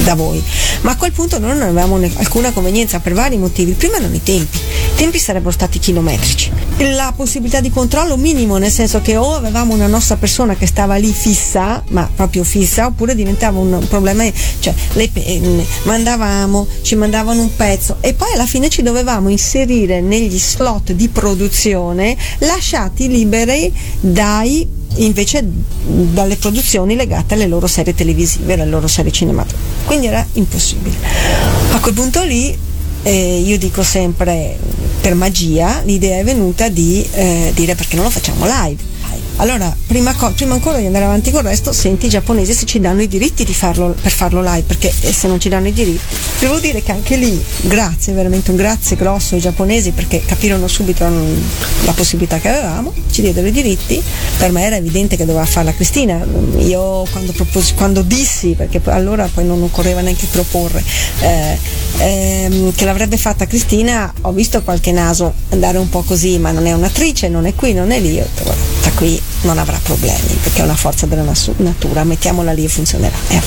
da 0.05 0.15
voi. 0.15 0.43
Ma 0.83 0.93
a 0.93 0.97
quel 0.97 1.13
punto 1.13 1.39
noi 1.39 1.55
non 1.55 1.63
avevamo 1.63 1.97
ne- 1.97 2.13
alcuna 2.17 2.53
convenienza 2.53 3.01
per 3.01 3.15
vari 3.15 3.39
motivi. 3.39 3.71
Il 3.71 3.77
primo 3.77 3.95
erano 3.95 4.15
i 4.15 4.23
tempi, 4.23 4.59
i 4.59 4.97
tempi 4.97 5.19
sarebbero 5.19 5.53
stati 5.53 5.79
chilometrici. 5.79 6.53
La 6.79 7.13
possibilità 7.17 7.61
di 7.61 7.71
controllo 7.71 8.17
minimo, 8.17 8.59
nel 8.59 8.71
senso 8.71 9.01
che 9.01 9.17
o 9.17 9.35
avevamo 9.35 9.73
una 9.73 9.87
nostra 9.87 10.17
persona 10.17 10.55
che 10.55 10.66
stava 10.67 10.97
lì 10.97 11.13
fissa, 11.13 11.83
ma 11.89 12.09
proprio 12.15 12.45
fissa, 12.45 12.87
oppure 12.87 13.15
diventava 13.15 13.59
un 13.59 13.85
problema, 13.89 14.25
cioè 14.59 14.75
le 14.93 15.09
penne, 15.09 15.65
mandavamo, 15.85 16.67
ci 16.83 16.95
mandavano 16.97 17.41
un 17.41 17.55
pezzo 17.55 17.97
e 18.01 18.15
poi 18.15 18.33
alla 18.33 18.47
fine 18.47 18.69
ci 18.69 18.83
dovevamo 18.83 19.29
inserire 19.29 20.01
negli 20.01 20.39
slot 20.39 20.93
di 20.93 21.09
produzione 21.09 22.17
lasciati 22.39 23.09
liberi 23.09 23.73
dai 24.01 24.85
invece 24.97 25.45
dalle 25.45 26.37
produzioni 26.37 26.97
legate 26.97 27.35
alle 27.35 27.47
loro 27.47 27.67
serie 27.67 27.95
televisive, 27.95 28.55
alle 28.55 28.67
loro 28.67 28.87
serie 28.87 29.13
cinematografiche. 29.13 29.85
Quindi 29.87 30.07
era 30.07 30.27
impossibile. 30.35 30.97
A 31.73 31.79
quel 31.81 31.95
punto 31.95 32.23
lì 32.23 32.57
eh, 33.03 33.43
io 33.45 33.59
dico 33.59 33.83
sempre 33.83 34.59
per 35.01 35.15
magia 35.15 35.81
l'idea 35.85 36.19
è 36.19 36.25
venuta 36.25 36.69
di 36.69 37.07
eh, 37.13 37.53
dire 37.55 37.75
perché 37.75 37.95
non 37.95 38.05
lo 38.05 38.11
facciamo 38.11 38.47
live. 38.47 38.95
Allora, 39.39 39.75
prima, 39.87 40.15
co- 40.15 40.33
prima 40.33 40.55
ancora 40.55 40.79
di 40.79 40.87
andare 40.87 41.05
avanti 41.05 41.31
con 41.31 41.41
il 41.41 41.51
resto, 41.51 41.71
senti 41.71 42.07
i 42.07 42.09
giapponesi 42.09 42.55
se 42.55 42.65
ci 42.65 42.81
danno 42.81 43.03
i 43.03 43.09
diritti 43.09 43.45
di 43.45 43.53
farlo, 43.53 43.95
per 44.01 44.11
farlo 44.11 44.41
live, 44.41 44.63
perché 44.63 44.91
eh, 45.01 45.13
se 45.13 45.29
non 45.29 45.39
ci 45.39 45.51
danno 45.51 45.69
i 45.69 45.75
diritti, 45.75 46.17
devo 46.39 46.59
dire 46.59 46.83
che 46.83 46.93
anche 46.93 47.17
lì, 47.17 47.39
grazie, 47.61 48.15
veramente 48.15 48.51
un 48.51 48.57
grazie 48.57 48.97
grosso 48.97 49.35
ai 49.35 49.43
giapponesi 49.43 49.91
perché 49.91 50.23
capirono 50.25 50.67
subito 50.69 51.07
la 51.85 51.93
possibilità 51.93 52.39
che 52.39 52.49
avevamo, 52.49 52.95
ci 53.11 53.21
diedero 53.21 53.47
i 53.47 53.51
diritti, 53.53 54.03
per 54.39 54.53
me 54.53 54.65
era 54.65 54.77
evidente 54.77 55.17
che 55.17 55.27
doveva 55.27 55.45
farla 55.45 55.75
Cristina, 55.75 56.25
io 56.57 57.05
quando, 57.13 57.33
proposi, 57.33 57.75
quando 57.75 58.01
dissi, 58.01 58.55
perché 58.57 58.81
allora 58.85 59.29
poi 59.33 59.45
non 59.45 59.63
occorreva 59.63 60.01
neanche 60.01 60.27
proporre, 60.31 60.83
eh, 61.21 61.59
ehm, 61.99 62.75
che 62.75 62.87
l'avrebbe 62.87 63.19
fatta 63.19 63.47
Cristina, 63.47 64.11
ho 64.23 64.33
visto 64.33 64.63
qualche 64.63 64.93
naso 64.93 65.35
andare 65.51 65.77
un 65.77 65.91
po' 65.91 66.01
così, 66.01 66.39
ma 66.39 66.53
non 66.53 66.65
è 66.65 66.73
un'attrice, 66.73 67.29
non 67.29 67.45
è 67.45 67.55
qui, 67.55 67.75
non 67.75 67.91
è 67.91 68.01
lì, 68.01 68.15
Io 68.15 68.23
ho 68.23 68.25
detto, 68.25 68.43
guarda, 68.45 68.63
da 68.81 68.91
qui 68.93 69.21
non 69.43 69.59
avrà 69.59 69.79
problemi, 69.83 70.39
perché 70.43 70.61
è 70.61 70.65
una 70.65 70.77
forza 70.77 71.07
della 71.07 71.23
natura, 71.59 72.05
mettiamola 72.05 72.53
lì 72.53 72.65
e 72.65 72.69
funzionerà, 72.69 73.17
e 73.29 73.37
ha 73.37 73.41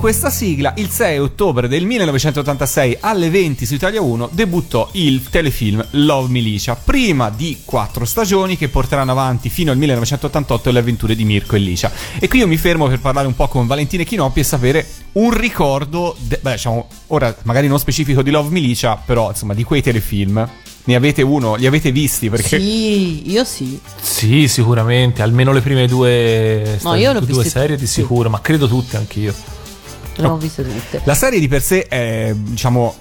questa 0.00 0.30
sigla, 0.30 0.72
il 0.78 0.88
6 0.88 1.18
ottobre 1.18 1.68
del 1.68 1.84
1986 1.84 2.96
alle 3.00 3.28
20 3.28 3.66
su 3.66 3.74
Italia 3.74 4.00
1 4.00 4.30
debuttò 4.32 4.88
il 4.92 5.28
telefilm 5.28 5.86
Love 5.90 6.30
Milicia, 6.30 6.74
prima 6.74 7.28
di 7.28 7.60
quattro 7.66 8.06
stagioni 8.06 8.56
che 8.56 8.68
porteranno 8.68 9.10
avanti 9.10 9.50
fino 9.50 9.70
al 9.70 9.76
1988 9.76 10.70
le 10.70 10.78
avventure 10.78 11.14
di 11.14 11.24
Mirko 11.24 11.54
e 11.54 11.58
Licia. 11.58 11.92
E 12.18 12.28
qui 12.28 12.38
io 12.38 12.46
mi 12.46 12.56
fermo 12.56 12.88
per 12.88 12.98
parlare 12.98 13.26
un 13.26 13.36
po' 13.36 13.46
con 13.48 13.66
Valentina 13.66 14.02
Chinoppi 14.02 14.40
e 14.40 14.42
sapere 14.42 14.88
un 15.12 15.36
ricordo, 15.36 16.16
de- 16.18 16.38
beh, 16.40 16.52
diciamo, 16.52 16.88
ora 17.08 17.36
magari 17.42 17.68
non 17.68 17.78
specifico 17.78 18.22
di 18.22 18.30
Love 18.30 18.48
Milicia, 18.48 18.96
però 18.96 19.28
insomma 19.28 19.52
di 19.52 19.64
quei 19.64 19.82
telefilm. 19.82 20.48
Ne 20.82 20.94
avete 20.94 21.20
uno? 21.20 21.56
Li 21.56 21.66
avete 21.66 21.92
visti? 21.92 22.30
Perché 22.30 22.58
Sì, 22.58 23.30
io 23.30 23.44
sì. 23.44 23.78
Sì, 24.00 24.48
sicuramente, 24.48 25.20
almeno 25.20 25.52
le 25.52 25.60
prime 25.60 25.86
due, 25.86 26.78
No, 26.80 26.92
ho 26.92 27.20
due 27.20 27.44
serie 27.44 27.76
di 27.76 27.86
sicuro, 27.86 28.30
ma 28.30 28.40
credo 28.40 28.66
tutte 28.66 28.96
anch'io. 28.96 29.58
Le 30.20 30.26
ho 30.28 30.36
viste 30.36 30.62
tutte. 30.62 31.00
La 31.04 31.14
serie 31.14 31.40
di 31.40 31.48
per 31.48 31.62
sé 31.62 31.86
è, 31.86 32.32
diciamo, 32.36 32.94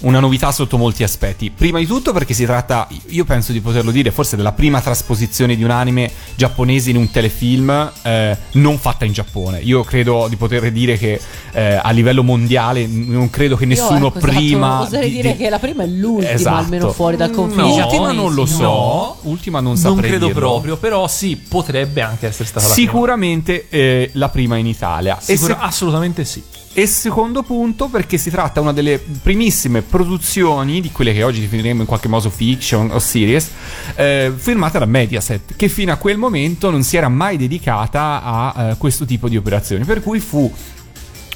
una 0.00 0.20
novità 0.20 0.52
sotto 0.52 0.76
molti 0.78 1.02
aspetti. 1.02 1.50
Prima 1.50 1.78
di 1.78 1.86
tutto 1.86 2.12
perché 2.12 2.34
si 2.34 2.44
tratta, 2.44 2.88
io 3.08 3.24
penso 3.24 3.52
di 3.52 3.60
poterlo 3.60 3.90
dire, 3.90 4.10
forse 4.10 4.36
della 4.36 4.52
prima 4.52 4.80
trasposizione 4.80 5.56
di 5.56 5.62
un 5.64 5.70
anime 5.70 6.10
giapponese 6.34 6.90
in 6.90 6.96
un 6.96 7.10
telefilm 7.10 7.92
eh, 8.02 8.36
non 8.52 8.78
fatta 8.78 9.04
in 9.04 9.12
Giappone. 9.12 9.60
Io 9.60 9.82
credo 9.84 10.26
di 10.28 10.36
poter 10.36 10.70
dire 10.72 10.96
che 10.98 11.20
eh, 11.52 11.80
a 11.82 11.90
livello 11.90 12.22
mondiale 12.22 12.86
non 12.86 13.30
credo 13.30 13.56
che 13.56 13.66
nessuno 13.66 13.98
Io, 13.98 14.06
ecco, 14.08 14.18
esatto, 14.18 14.32
prima... 14.32 14.80
Oserei 14.82 15.08
di- 15.08 15.14
dire 15.16 15.32
di- 15.32 15.38
che 15.38 15.48
la 15.50 15.58
prima 15.58 15.82
è 15.82 15.86
l'ultima, 15.86 16.30
Esatto. 16.30 16.56
almeno 16.56 16.92
fuori 16.92 17.16
dal 17.16 17.30
confine 17.30 17.62
No, 17.62 17.74
ultima 17.86 18.12
non 18.12 18.34
lo 18.34 18.46
so. 18.46 18.62
No. 18.62 19.16
ultima 19.22 19.58
non 19.60 19.72
Non 19.72 19.76
saprei 19.76 20.10
credo 20.10 20.26
dirlo. 20.26 20.40
proprio, 20.40 20.76
però 20.76 21.06
sì, 21.08 21.36
potrebbe 21.36 22.00
anche 22.02 22.26
essere 22.28 22.44
stata 22.48 22.66
la 22.66 22.72
prima. 22.74 22.88
Sicuramente 22.90 23.66
eh, 23.68 24.10
la 24.14 24.28
prima 24.28 24.56
in 24.56 24.66
Italia. 24.66 25.18
E 25.18 25.36
Sicura- 25.36 25.54
se- 25.54 25.60
assolutamente 25.66 26.24
sì. 26.24 26.39
E 26.72 26.86
secondo 26.86 27.42
punto 27.42 27.88
perché 27.88 28.16
si 28.16 28.30
tratta 28.30 28.60
una 28.60 28.72
delle 28.72 29.00
primissime 29.00 29.82
produzioni 29.82 30.80
di 30.80 30.92
quelle 30.92 31.12
che 31.12 31.24
oggi 31.24 31.40
definiremo 31.40 31.80
in 31.80 31.86
qualche 31.86 32.06
modo 32.06 32.30
fiction 32.30 32.90
o 32.92 33.00
series 33.00 33.50
eh, 33.96 34.32
firmata 34.34 34.78
da 34.78 34.84
Mediaset 34.84 35.56
che 35.56 35.68
fino 35.68 35.90
a 35.90 35.96
quel 35.96 36.16
momento 36.16 36.70
non 36.70 36.84
si 36.84 36.96
era 36.96 37.08
mai 37.08 37.36
dedicata 37.36 38.22
a 38.22 38.70
eh, 38.70 38.76
questo 38.76 39.04
tipo 39.04 39.28
di 39.28 39.36
operazioni 39.36 39.84
per 39.84 40.00
cui 40.00 40.20
fu 40.20 40.50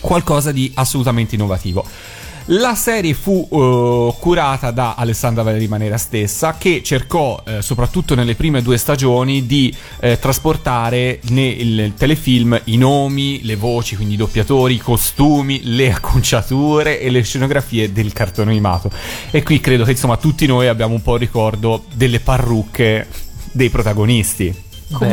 qualcosa 0.00 0.52
di 0.52 0.70
assolutamente 0.74 1.34
innovativo. 1.34 1.84
La 2.48 2.74
serie 2.74 3.14
fu 3.14 3.48
eh, 3.50 4.20
curata 4.20 4.70
da 4.70 4.96
Alessandra 4.96 5.42
Valeri 5.42 5.66
Manera 5.66 5.96
stessa, 5.96 6.56
che 6.58 6.82
cercò, 6.82 7.42
eh, 7.46 7.62
soprattutto 7.62 8.14
nelle 8.14 8.34
prime 8.34 8.60
due 8.60 8.76
stagioni, 8.76 9.46
di 9.46 9.74
eh, 10.00 10.18
trasportare 10.18 11.20
nel 11.30 11.94
telefilm 11.96 12.60
i 12.64 12.76
nomi, 12.76 13.42
le 13.44 13.56
voci, 13.56 13.96
quindi 13.96 14.14
i 14.14 14.18
doppiatori, 14.18 14.74
i 14.74 14.78
costumi, 14.78 15.60
le 15.62 15.90
acconciature 15.90 17.00
e 17.00 17.08
le 17.08 17.22
scenografie 17.22 17.92
del 17.92 18.12
cartone 18.12 18.50
animato. 18.50 18.90
E 19.30 19.42
qui 19.42 19.58
credo 19.60 19.84
che 19.84 19.92
insomma 19.92 20.18
tutti 20.18 20.44
noi 20.44 20.68
abbiamo 20.68 20.92
un 20.92 21.00
po' 21.00 21.14
il 21.14 21.20
ricordo 21.20 21.84
delle 21.94 22.20
parrucche 22.20 23.06
dei 23.52 23.70
protagonisti. 23.70 24.63
Come 24.92 25.08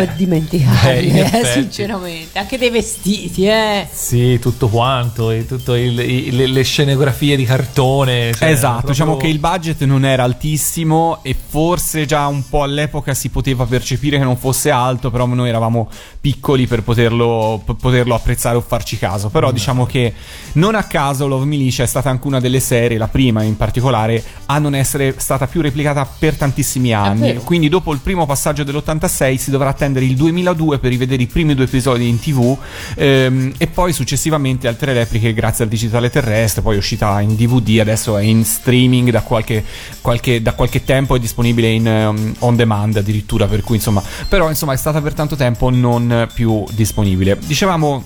Beh, 0.83 1.01
in 1.01 1.17
eh, 1.17 1.45
sinceramente. 1.45 2.37
Anche 2.37 2.57
dei 2.57 2.69
vestiti, 2.69 3.45
eh. 3.47 3.87
Sì, 3.91 4.37
tutto 4.39 4.67
quanto, 4.67 5.31
e 5.31 5.45
tutto 5.45 5.75
il- 5.75 5.97
i- 5.99 6.31
le, 6.31 6.47
le 6.47 6.63
scenografie 6.63 7.35
di 7.35 7.45
cartone. 7.45 8.33
cioè, 8.33 8.49
esatto, 8.49 8.71
proprio- 8.71 8.91
diciamo 8.91 9.17
che 9.17 9.27
il 9.27 9.39
budget 9.39 9.83
non 9.85 10.05
era 10.05 10.23
altissimo 10.23 11.19
e 11.23 11.35
forse 11.47 12.05
già 12.05 12.27
un 12.27 12.47
po' 12.47 12.63
all'epoca 12.63 13.13
si 13.13 13.29
poteva 13.29 13.65
percepire 13.65 14.17
che 14.17 14.23
non 14.23 14.37
fosse 14.37 14.69
alto, 14.69 15.09
però 15.09 15.25
noi 15.25 15.49
eravamo 15.49 15.89
piccoli 16.19 16.67
per 16.67 16.83
poterlo, 16.83 17.61
per 17.65 17.75
poterlo 17.75 18.13
apprezzare 18.13 18.57
o 18.57 18.61
farci 18.61 18.97
caso. 18.97 19.29
Però 19.29 19.49
Mm. 19.49 19.53
diciamo 19.53 19.85
che 19.85 20.13
non 20.53 20.75
a 20.75 20.83
caso 20.83 21.27
Love 21.27 21.45
Militia 21.45 21.83
è 21.85 21.87
stata 21.87 22.09
anche 22.09 22.27
una 22.27 22.39
delle 22.39 22.59
serie, 22.59 22.97
la 22.97 23.07
prima 23.07 23.41
in 23.43 23.55
particolare, 23.57 24.21
a 24.47 24.59
non 24.59 24.75
essere 24.75 25.15
stata 25.17 25.47
più 25.47 25.61
replicata 25.61 26.05
per 26.19 26.35
tantissimi 26.35 26.93
anni. 26.93 27.35
Quindi 27.43 27.69
dopo 27.69 27.93
il 27.93 27.99
primo 27.99 28.25
passaggio 28.25 28.63
dell'86 28.63 29.35
si 29.37 29.49
dovrà 29.61 29.69
attendere 29.69 30.05
il 30.05 30.15
2002 30.15 30.79
per 30.79 30.89
rivedere 30.89 31.21
i 31.21 31.27
primi 31.27 31.53
due 31.53 31.65
episodi 31.65 32.07
in 32.07 32.19
tv 32.19 32.57
ehm, 32.95 33.53
e 33.57 33.67
poi 33.67 33.93
successivamente 33.93 34.67
altre 34.67 34.93
repliche 34.93 35.33
grazie 35.33 35.63
al 35.65 35.69
digitale 35.69 36.09
terrestre, 36.09 36.61
poi 36.61 36.75
è 36.75 36.77
uscita 36.77 37.21
in 37.21 37.35
DVD, 37.35 37.79
adesso 37.79 38.17
è 38.17 38.23
in 38.23 38.43
streaming 38.43 39.11
da 39.11 39.21
qualche, 39.21 39.63
qualche- 40.01 40.41
da 40.41 40.53
qualche 40.53 40.83
tempo, 40.83 41.15
è 41.15 41.19
disponibile 41.19 41.69
in 41.69 41.85
um, 41.85 42.33
on 42.39 42.55
demand 42.55 42.97
addirittura, 42.97 43.45
per 43.45 43.61
cui 43.61 43.75
insomma, 43.75 44.01
però 44.27 44.49
insomma 44.49 44.73
è 44.73 44.77
stata 44.77 44.99
per 45.01 45.13
tanto 45.13 45.35
tempo 45.35 45.69
non 45.69 46.27
più 46.33 46.63
disponibile. 46.71 47.37
Dicevamo 47.45 48.03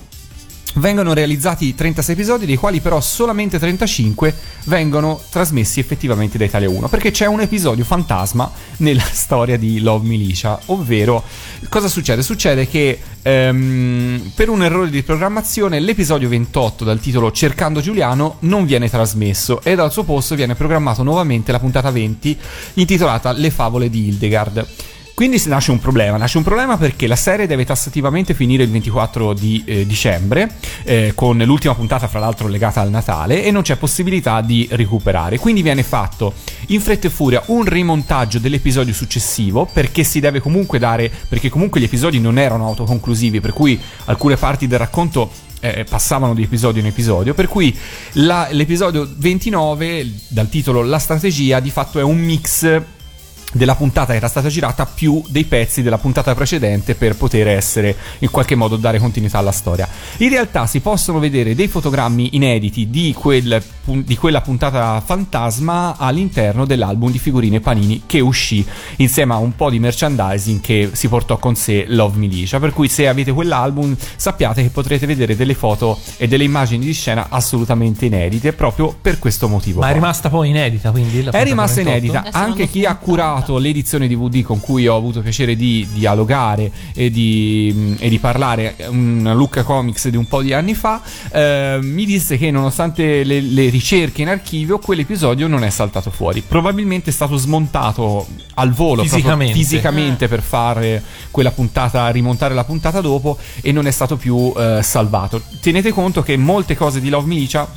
vengono 0.76 1.12
realizzati 1.12 1.74
36 1.74 2.14
episodi, 2.14 2.46
dei 2.46 2.56
quali 2.56 2.80
però 2.80 3.00
solamente 3.00 3.58
35 3.58 4.34
vengono 4.64 5.20
trasmessi 5.30 5.80
effettivamente 5.80 6.38
da 6.38 6.44
Italia 6.44 6.68
1, 6.68 6.88
perché 6.88 7.10
c'è 7.10 7.26
un 7.26 7.40
episodio 7.40 7.84
fantasma 7.84 8.50
nella 8.78 9.04
storia 9.10 9.56
di 9.56 9.80
Love 9.80 10.06
Militia, 10.06 10.58
ovvero 10.66 11.22
cosa 11.68 11.88
succede? 11.88 12.22
Succede 12.22 12.68
che 12.68 12.98
ehm, 13.22 14.32
per 14.34 14.48
un 14.48 14.62
errore 14.62 14.90
di 14.90 15.02
programmazione 15.02 15.80
l'episodio 15.80 16.28
28 16.28 16.84
dal 16.84 17.00
titolo 17.00 17.30
Cercando 17.32 17.80
Giuliano 17.80 18.36
non 18.40 18.66
viene 18.66 18.88
trasmesso 18.88 19.60
e 19.62 19.74
dal 19.74 19.92
suo 19.92 20.04
posto 20.04 20.34
viene 20.34 20.54
programmato 20.54 21.02
nuovamente 21.02 21.52
la 21.52 21.58
puntata 21.58 21.90
20 21.90 22.38
intitolata 22.74 23.32
Le 23.32 23.50
favole 23.50 23.88
di 23.88 24.08
Hildegard. 24.08 24.66
Quindi 25.16 25.42
nasce 25.46 25.70
un 25.70 25.78
problema, 25.78 26.18
nasce 26.18 26.36
un 26.36 26.42
problema 26.44 26.76
perché 26.76 27.06
la 27.06 27.16
serie 27.16 27.46
deve 27.46 27.64
tassativamente 27.64 28.34
finire 28.34 28.64
il 28.64 28.70
24 28.70 29.32
di 29.32 29.62
eh, 29.64 29.86
dicembre, 29.86 30.50
eh, 30.84 31.12
con 31.14 31.38
l'ultima 31.38 31.74
puntata 31.74 32.06
fra 32.06 32.18
l'altro 32.18 32.48
legata 32.48 32.82
al 32.82 32.90
Natale, 32.90 33.42
e 33.42 33.50
non 33.50 33.62
c'è 33.62 33.76
possibilità 33.76 34.42
di 34.42 34.68
recuperare. 34.72 35.38
Quindi 35.38 35.62
viene 35.62 35.82
fatto 35.82 36.34
in 36.66 36.82
fretta 36.82 37.06
e 37.06 37.10
furia 37.10 37.42
un 37.46 37.64
rimontaggio 37.64 38.38
dell'episodio 38.38 38.92
successivo, 38.92 39.66
perché 39.72 40.04
si 40.04 40.20
deve 40.20 40.40
comunque 40.40 40.78
dare, 40.78 41.10
perché 41.26 41.48
comunque 41.48 41.80
gli 41.80 41.84
episodi 41.84 42.20
non 42.20 42.36
erano 42.36 42.66
autoconclusivi, 42.66 43.40
per 43.40 43.54
cui 43.54 43.80
alcune 44.04 44.36
parti 44.36 44.66
del 44.66 44.80
racconto 44.80 45.30
eh, 45.60 45.86
passavano 45.88 46.34
di 46.34 46.42
episodio 46.42 46.82
in 46.82 46.88
episodio, 46.88 47.32
per 47.32 47.48
cui 47.48 47.74
la- 48.12 48.48
l'episodio 48.50 49.08
29, 49.16 50.12
dal 50.28 50.50
titolo 50.50 50.82
La 50.82 50.98
strategia, 50.98 51.58
di 51.60 51.70
fatto 51.70 51.98
è 51.98 52.02
un 52.02 52.18
mix 52.18 52.82
della 53.52 53.74
puntata 53.74 54.10
che 54.12 54.18
era 54.18 54.28
stata 54.28 54.48
girata 54.48 54.84
più 54.86 55.22
dei 55.28 55.44
pezzi 55.44 55.82
della 55.82 55.98
puntata 55.98 56.34
precedente 56.34 56.94
per 56.94 57.16
poter 57.16 57.48
essere 57.48 57.96
in 58.18 58.30
qualche 58.30 58.54
modo 58.54 58.76
dare 58.76 58.98
continuità 58.98 59.38
alla 59.38 59.52
storia. 59.52 59.88
In 60.18 60.28
realtà 60.28 60.66
si 60.66 60.80
possono 60.80 61.18
vedere 61.18 61.54
dei 61.54 61.68
fotogrammi 61.68 62.30
inediti 62.36 62.90
di, 62.90 63.14
quel 63.16 63.62
di 63.84 64.16
quella 64.16 64.40
puntata 64.40 65.00
fantasma 65.04 65.96
all'interno 65.96 66.64
dell'album 66.66 67.10
di 67.10 67.18
figurine 67.18 67.60
Panini 67.60 68.02
che 68.04 68.20
uscì 68.20 68.66
insieme 68.96 69.34
a 69.34 69.36
un 69.36 69.54
po' 69.54 69.70
di 69.70 69.78
merchandising 69.78 70.60
che 70.60 70.90
si 70.92 71.08
portò 71.08 71.38
con 71.38 71.54
sé 71.54 71.84
Love 71.88 72.18
Militia. 72.18 72.58
Per 72.58 72.72
cui 72.72 72.88
se 72.88 73.06
avete 73.08 73.32
quell'album 73.32 73.96
sappiate 74.16 74.62
che 74.62 74.68
potrete 74.70 75.06
vedere 75.06 75.36
delle 75.36 75.54
foto 75.54 75.98
e 76.16 76.26
delle 76.26 76.44
immagini 76.44 76.84
di 76.84 76.92
scena 76.92 77.26
assolutamente 77.28 78.06
inedite 78.06 78.52
proprio 78.52 78.94
per 79.00 79.18
questo 79.18 79.48
motivo. 79.48 79.80
Ma 79.80 79.86
è 79.86 79.90
qua. 79.90 79.98
rimasta 80.00 80.28
poi 80.28 80.48
inedita, 80.48 80.90
quindi 80.90 81.22
la 81.22 81.30
È 81.30 81.44
rimasta 81.44 81.82
28? 81.82 81.88
inedita. 81.90 82.20
Adesso 82.20 82.36
Anche 82.36 82.68
chi 82.68 82.84
ha 82.84 82.98
spuntata. 83.00 83.04
Curato 83.36 83.58
l'edizione 83.58 84.08
DVD 84.08 84.42
con 84.42 84.60
cui 84.60 84.86
ho 84.86 84.96
avuto 84.96 85.20
piacere 85.20 85.56
di 85.56 85.86
dialogare 85.92 86.70
e 86.94 87.10
di, 87.10 87.96
e 87.98 88.08
di 88.08 88.18
parlare, 88.18 88.76
una 88.88 89.34
Lucca 89.34 89.62
Comics 89.62 90.08
di 90.08 90.16
un 90.16 90.26
po' 90.26 90.40
di 90.42 90.52
anni 90.52 90.74
fa, 90.74 91.02
eh, 91.32 91.78
mi 91.82 92.04
disse 92.04 92.38
che 92.38 92.50
nonostante 92.50 93.24
le, 93.24 93.40
le 93.40 93.68
ricerche 93.68 94.22
in 94.22 94.28
archivio, 94.28 94.78
quell'episodio 94.78 95.46
non 95.46 95.64
è 95.64 95.70
saltato 95.70 96.10
fuori. 96.10 96.42
Probabilmente 96.46 97.10
è 97.10 97.12
stato 97.12 97.36
smontato 97.36 98.26
al 98.54 98.72
volo, 98.72 99.02
Fisicamente. 99.02 99.54
fisicamente 99.54 100.28
per 100.28 100.40
fare 100.40 101.02
quella 101.30 101.50
puntata, 101.50 102.08
rimontare 102.08 102.54
la 102.54 102.64
puntata 102.64 103.00
dopo 103.00 103.36
e 103.60 103.72
non 103.72 103.86
è 103.86 103.90
stato 103.90 104.16
più 104.16 104.52
eh, 104.56 104.80
salvato. 104.82 105.42
Tenete 105.60 105.92
conto 105.92 106.22
che 106.22 106.36
molte 106.36 106.74
cose 106.76 107.00
di 107.00 107.10
Love 107.10 107.26
Militia 107.26 107.68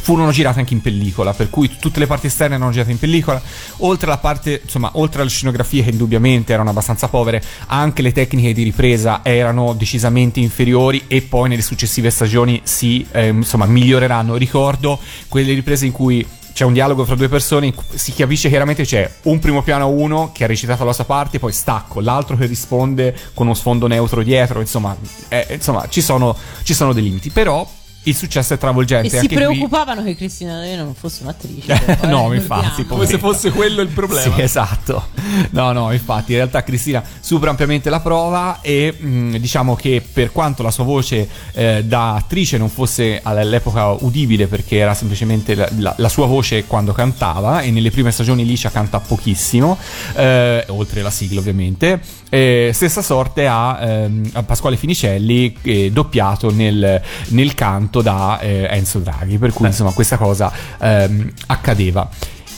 furono 0.00 0.30
girate 0.30 0.60
anche 0.60 0.74
in 0.74 0.80
pellicola, 0.80 1.32
per 1.32 1.50
cui 1.50 1.70
tutte 1.78 1.98
le 1.98 2.06
parti 2.06 2.26
esterne 2.26 2.56
erano 2.56 2.70
girate 2.70 2.92
in 2.92 2.98
pellicola, 2.98 3.40
oltre 3.78 4.06
alla 4.06 4.18
parte, 4.18 4.60
insomma, 4.62 4.90
oltre 4.94 5.22
alle 5.22 5.30
scenografie 5.30 5.82
che 5.82 5.90
indubbiamente 5.90 6.52
erano 6.52 6.70
abbastanza 6.70 7.08
povere, 7.08 7.42
anche 7.66 8.02
le 8.02 8.12
tecniche 8.12 8.52
di 8.52 8.62
ripresa 8.62 9.20
erano 9.22 9.74
decisamente 9.74 10.40
inferiori 10.40 11.04
e 11.08 11.22
poi 11.22 11.48
nelle 11.48 11.62
successive 11.62 12.10
stagioni 12.10 12.60
si, 12.64 13.06
ehm, 13.10 13.38
insomma, 13.38 13.66
miglioreranno. 13.66 14.36
Ricordo 14.36 14.98
quelle 15.28 15.52
riprese 15.54 15.86
in 15.86 15.92
cui 15.92 16.26
c'è 16.56 16.64
un 16.64 16.72
dialogo 16.72 17.04
fra 17.04 17.16
due 17.16 17.28
persone, 17.28 17.74
si 17.94 18.14
capisce 18.14 18.48
chiaramente 18.48 18.84
c'è 18.84 19.10
un 19.24 19.38
primo 19.40 19.60
piano 19.62 19.88
uno 19.88 20.30
che 20.32 20.44
ha 20.44 20.46
recitato 20.46 20.84
la 20.84 20.94
sua 20.94 21.04
parte, 21.04 21.38
poi 21.38 21.52
stacco, 21.52 22.00
l'altro 22.00 22.34
che 22.34 22.46
risponde 22.46 23.14
con 23.34 23.44
uno 23.44 23.54
sfondo 23.54 23.86
neutro 23.86 24.22
dietro, 24.22 24.60
insomma, 24.60 24.96
eh, 25.28 25.46
insomma 25.50 25.86
ci, 25.90 26.00
sono, 26.00 26.34
ci 26.62 26.72
sono 26.72 26.94
dei 26.94 27.02
limiti, 27.02 27.28
però 27.28 27.68
il 28.06 28.14
successo 28.16 28.54
è 28.54 28.58
travolgente. 28.58 29.06
E 29.06 29.10
si 29.10 29.16
anche 29.16 29.28
qui- 29.28 29.36
preoccupavano 29.36 30.02
che 30.02 30.16
Cristina 30.16 30.54
D'Avena 30.54 30.82
non 30.84 30.94
fosse 30.94 31.22
un'attrice. 31.22 31.94
No, 32.06 32.32
infatti, 32.32 32.84
Come 32.86 33.06
se 33.06 33.18
fosse 33.18 33.50
quello 33.50 33.80
il 33.82 33.88
problema. 33.88 34.34
Sì, 34.34 34.40
esatto. 34.40 35.08
No, 35.50 35.72
no, 35.72 35.92
infatti, 35.92 36.32
in 36.32 36.38
realtà 36.38 36.62
Cristina 36.62 37.02
supera 37.20 37.50
ampiamente 37.50 37.90
la 37.90 38.00
prova 38.00 38.60
e 38.60 38.92
mh, 38.96 39.36
diciamo 39.36 39.74
che 39.76 40.02
per 40.12 40.30
quanto 40.32 40.62
la 40.62 40.70
sua 40.70 40.84
voce 40.84 41.28
eh, 41.52 41.84
da 41.84 42.14
attrice 42.14 42.58
non 42.58 42.68
fosse 42.68 43.20
all'epoca 43.22 43.88
udibile 43.90 44.46
perché 44.46 44.76
era 44.76 44.94
semplicemente 44.94 45.54
la, 45.54 45.68
la- 45.78 45.94
la 45.96 46.08
sua 46.08 46.26
voce 46.26 46.64
quando 46.66 46.92
cantava 46.92 47.60
e 47.60 47.70
nelle 47.70 47.90
prime 47.90 48.10
stagioni 48.12 48.44
Licia 48.46 48.70
canta 48.70 49.00
pochissimo, 49.00 49.76
eh, 50.14 50.64
oltre 50.68 51.02
la 51.02 51.10
sigla 51.10 51.40
ovviamente, 51.40 52.00
eh, 52.28 52.70
stessa 52.72 53.02
sorte 53.02 53.46
a, 53.46 53.78
ehm, 53.80 54.30
a 54.32 54.42
Pasquale 54.42 54.76
Finicelli 54.76 55.56
eh, 55.62 55.90
doppiato 55.90 56.52
nel, 56.52 57.00
nel 57.28 57.54
canto 57.54 58.02
da 58.02 58.38
eh, 58.40 58.66
Enzo 58.70 58.98
Draghi, 58.98 59.38
per 59.38 59.52
cui 59.52 59.66
insomma 59.66 59.92
questa 59.92 60.16
cosa 60.16 60.52
ehm, 60.80 61.32
accadeva. 61.46 62.08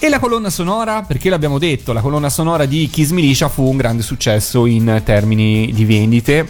E 0.00 0.08
la 0.08 0.20
colonna 0.20 0.48
sonora, 0.48 1.02
perché 1.02 1.28
l'abbiamo 1.28 1.58
detto, 1.58 1.92
la 1.92 2.00
colonna 2.00 2.30
sonora 2.30 2.66
di 2.66 2.88
Kiss 2.88 3.10
Militia 3.10 3.48
fu 3.48 3.68
un 3.68 3.76
grande 3.76 4.02
successo 4.02 4.64
in 4.66 5.02
termini 5.04 5.72
di 5.72 5.84
vendite. 5.84 6.48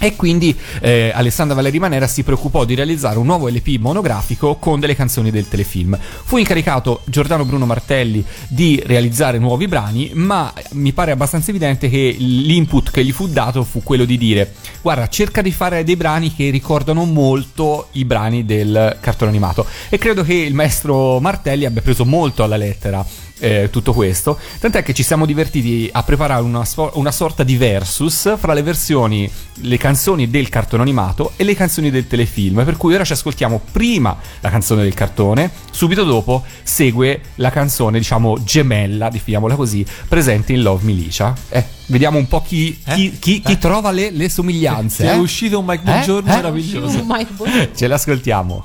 E 0.00 0.14
quindi 0.14 0.56
eh, 0.80 1.10
Alessandra 1.12 1.56
Valeri 1.56 1.78
Manera 1.78 2.06
si 2.06 2.22
preoccupò 2.22 2.64
di 2.64 2.74
realizzare 2.74 3.18
un 3.18 3.26
nuovo 3.26 3.48
LP 3.48 3.78
monografico 3.78 4.56
con 4.56 4.78
delle 4.78 4.94
canzoni 4.94 5.30
del 5.30 5.48
telefilm. 5.48 5.98
Fu 5.98 6.36
incaricato 6.36 7.00
Giordano 7.04 7.44
Bruno 7.44 7.66
Martelli 7.66 8.24
di 8.48 8.80
realizzare 8.86 9.38
nuovi 9.38 9.66
brani, 9.66 10.10
ma 10.14 10.52
mi 10.72 10.92
pare 10.92 11.10
abbastanza 11.10 11.50
evidente 11.50 11.88
che 11.88 12.14
l'input 12.16 12.90
che 12.90 13.04
gli 13.04 13.12
fu 13.12 13.26
dato 13.28 13.64
fu 13.64 13.82
quello 13.82 14.04
di 14.04 14.16
dire: 14.16 14.54
Guarda, 14.80 15.08
cerca 15.08 15.42
di 15.42 15.50
fare 15.50 15.82
dei 15.82 15.96
brani 15.96 16.32
che 16.32 16.50
ricordano 16.50 17.04
molto 17.04 17.88
i 17.92 18.04
brani 18.04 18.44
del 18.44 18.98
cartone 19.00 19.30
animato. 19.30 19.66
E 19.88 19.98
credo 19.98 20.22
che 20.22 20.34
il 20.34 20.54
maestro 20.54 21.18
Martelli 21.18 21.64
abbia 21.64 21.82
preso 21.82 22.04
molto 22.04 22.44
alla 22.44 22.56
lettera 22.56 23.04
eh, 23.38 23.68
tutto 23.70 23.92
questo. 23.92 24.38
Tant'è 24.58 24.82
che 24.82 24.94
ci 24.94 25.02
siamo 25.02 25.26
divertiti 25.26 25.88
a 25.92 26.02
preparare 26.02 26.42
una, 26.42 26.64
una 26.94 27.12
sorta 27.12 27.42
di 27.42 27.56
versus 27.56 28.36
fra 28.38 28.52
le 28.52 28.62
versioni, 28.62 29.30
le 29.60 29.76
canzoni 29.76 30.28
del 30.30 30.48
cartone 30.48 30.82
animato 30.82 31.32
e 31.36 31.44
le 31.44 31.54
canzoni 31.54 31.90
del 31.90 32.06
telefilm. 32.06 32.64
Per 32.64 32.76
cui 32.76 32.94
ora 32.94 33.04
ci 33.04 33.12
ascoltiamo 33.12 33.60
prima 33.72 34.16
la 34.40 34.50
canzone 34.50 34.82
del 34.82 34.94
cartone, 34.94 35.50
subito 35.70 36.04
dopo 36.04 36.44
segue 36.62 37.20
la 37.36 37.50
canzone, 37.50 37.98
diciamo, 37.98 38.42
gemella, 38.42 39.08
definiamola 39.08 39.54
così, 39.54 39.84
presente 40.08 40.52
in 40.52 40.62
Love 40.62 40.84
Militia. 40.84 41.34
Eh, 41.48 41.64
vediamo 41.86 42.18
un 42.18 42.26
po' 42.28 42.42
chi, 42.42 42.78
chi- 42.94 43.18
chi- 43.18 43.40
chi 43.40 43.58
trova 43.58 43.90
le, 43.90 44.10
le 44.10 44.28
somiglianze. 44.28 45.04
È 45.04 45.14
eh? 45.14 45.18
uscito 45.18 45.58
un 45.58 45.64
Mike 45.64 45.82
Eh? 45.82 45.90
Buongiorno 45.90 46.32
Eh? 46.32 46.36
meraviglioso. 46.36 46.98
Oh 46.98 47.04
my 47.06 47.26
God. 47.36 47.74
Ce 47.74 47.86
l'ascoltiamo. 47.86 48.64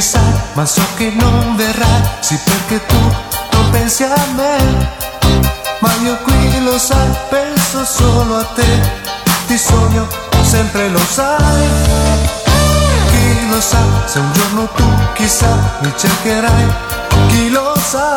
Sai, 0.00 0.32
ma 0.54 0.64
so 0.66 0.82
che 0.96 1.12
non 1.14 1.56
verrai 1.56 2.02
Sì 2.20 2.38
perché 2.44 2.84
tu 2.86 2.96
non 3.52 3.70
pensi 3.70 4.02
a 4.02 4.26
me. 4.34 5.04
Ma 5.80 5.90
io 6.02 6.16
qui 6.24 6.62
lo 6.64 6.78
sai, 6.78 7.08
penso 7.28 7.84
solo 7.84 8.38
a 8.38 8.44
te, 8.54 8.80
ti 9.46 9.56
sogno, 9.56 10.06
sempre 10.42 10.88
lo 10.88 10.98
sai. 10.98 11.68
Chi 13.10 13.48
lo 13.48 13.60
sa, 13.60 13.78
se 14.06 14.18
un 14.18 14.32
giorno 14.32 14.68
tu 14.74 14.84
chissà 15.14 15.48
mi 15.80 15.92
cercherai, 15.96 16.66
chi 17.28 17.50
lo 17.50 17.74
sa. 17.78 18.16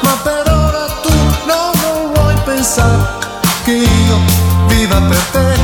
Ma 0.00 0.18
per 0.22 0.52
ora 0.52 0.86
tu 1.02 1.14
no, 1.46 1.72
non 1.82 2.12
vuoi 2.12 2.34
pensare. 2.44 3.22
Che 3.64 3.72
io 3.72 4.18
viva 4.66 5.00
per 5.00 5.22
te, 5.32 5.56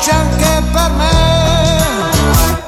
di 0.00 0.39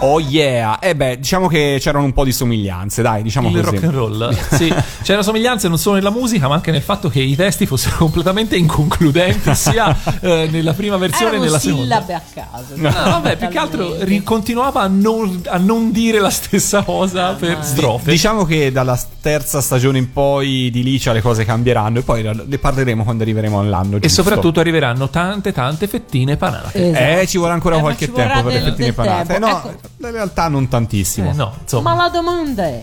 Oh 0.04 0.18
yeah! 0.20 0.78
E 0.80 0.96
beh, 0.96 1.18
diciamo 1.18 1.46
che 1.46 1.76
c'erano 1.80 2.04
un 2.04 2.12
po' 2.12 2.24
di 2.24 2.32
somiglianze, 2.32 3.02
dai, 3.02 3.22
diciamo 3.22 3.48
il 3.48 3.54
così. 3.62 3.70
rock 3.76 3.84
and 3.84 3.92
roll. 3.94 4.36
Sì, 4.50 4.74
c'erano 5.02 5.22
somiglianze 5.22 5.68
non 5.68 5.78
solo 5.78 5.94
nella 5.96 6.10
musica, 6.10 6.48
ma 6.48 6.54
anche 6.54 6.70
nel 6.72 6.82
fatto 6.82 7.08
che 7.08 7.20
i 7.20 7.36
testi 7.36 7.66
fossero 7.66 7.96
completamente 8.02 8.56
inconcludenti, 8.56 9.54
sia 9.54 9.96
eh, 10.20 10.48
nella 10.50 10.72
prima 10.72 10.96
versione 10.96 11.32
che 11.32 11.38
nella 11.38 11.58
seconda. 11.60 11.82
sillabe 11.82 12.14
a 12.14 12.22
caso. 12.34 12.72
No, 12.74 12.90
vabbè, 12.90 13.36
più 13.36 13.48
che 13.48 13.58
altro 13.58 13.94
ri- 14.02 14.22
continuava 14.24 14.80
a 14.82 14.86
non, 14.88 15.40
a 15.46 15.58
non 15.58 15.92
dire 15.92 16.18
la 16.18 16.30
stessa 16.30 16.82
cosa 16.82 17.34
per 17.34 17.58
strofe. 17.64 18.10
Diciamo 18.10 18.44
che 18.44 18.72
dalla 18.72 18.98
terza 19.20 19.60
stagione 19.60 19.98
in 19.98 20.12
poi 20.12 20.70
di 20.72 20.82
Licia 20.82 21.12
le 21.12 21.20
cose 21.22 21.44
cambieranno 21.44 22.00
e 22.00 22.02
poi 22.02 22.22
ne 22.22 22.58
parleremo 22.58 23.04
quando 23.04 23.22
arriveremo 23.22 23.60
all'anno. 23.60 23.96
E 23.98 24.00
giusto. 24.00 24.22
soprattutto 24.22 24.58
arriveranno 24.60 25.08
tante 25.10 25.52
tante 25.52 25.86
fettine 25.86 26.36
panate. 26.36 27.20
Eh, 27.20 27.26
ci 27.28 27.38
vorrà 27.38 27.52
ancora 27.52 27.76
Eh, 27.76 27.80
qualche 27.80 28.10
tempo 28.10 28.42
per 28.42 28.52
le 28.52 28.60
fettine 28.60 28.84
del 28.86 28.94
panate. 28.94 29.26
tempo. 29.32 29.46
No, 29.46 29.58
Ecco. 29.58 29.90
In 30.08 30.14
realtà 30.14 30.48
non 30.48 30.68
tantissimo. 30.68 31.30
Eh, 31.30 31.34
no, 31.34 31.54
insomma. 31.62 31.94
Ma 31.94 32.02
la 32.04 32.08
domanda 32.08 32.64
è: 32.64 32.80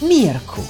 Mirko 0.00 0.64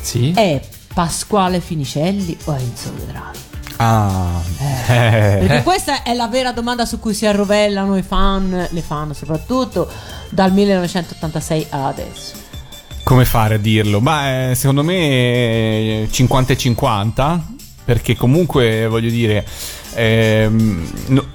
Sì. 0.00 0.32
è 0.34 0.60
Pasquale 0.92 1.60
Finicelli 1.60 2.36
o 2.44 2.54
Enzo 2.56 2.92
Vedrali? 2.96 3.38
Ah, 3.76 4.40
Perché 4.86 5.56
eh. 5.56 5.62
questa 5.62 6.02
è 6.02 6.12
la 6.12 6.28
vera 6.28 6.52
domanda 6.52 6.84
su 6.84 6.98
cui 7.00 7.14
si 7.14 7.24
arrovellano 7.24 7.96
i 7.96 8.02
fan, 8.02 8.68
le 8.70 8.82
fan 8.82 9.14
soprattutto, 9.14 9.88
dal 10.28 10.52
1986 10.52 11.66
a 11.70 11.86
adesso. 11.86 12.34
come 13.04 13.24
fare 13.24 13.54
a 13.54 13.58
dirlo? 13.58 14.00
Ma 14.00 14.50
eh, 14.50 14.54
secondo 14.54 14.82
me 14.82 14.96
eh, 16.02 16.08
50 16.10 16.52
e 16.52 16.56
50, 16.58 17.46
perché 17.86 18.16
comunque 18.16 18.86
voglio 18.86 19.08
dire, 19.08 19.46
ehm, 19.94 20.90
no- 21.06 21.26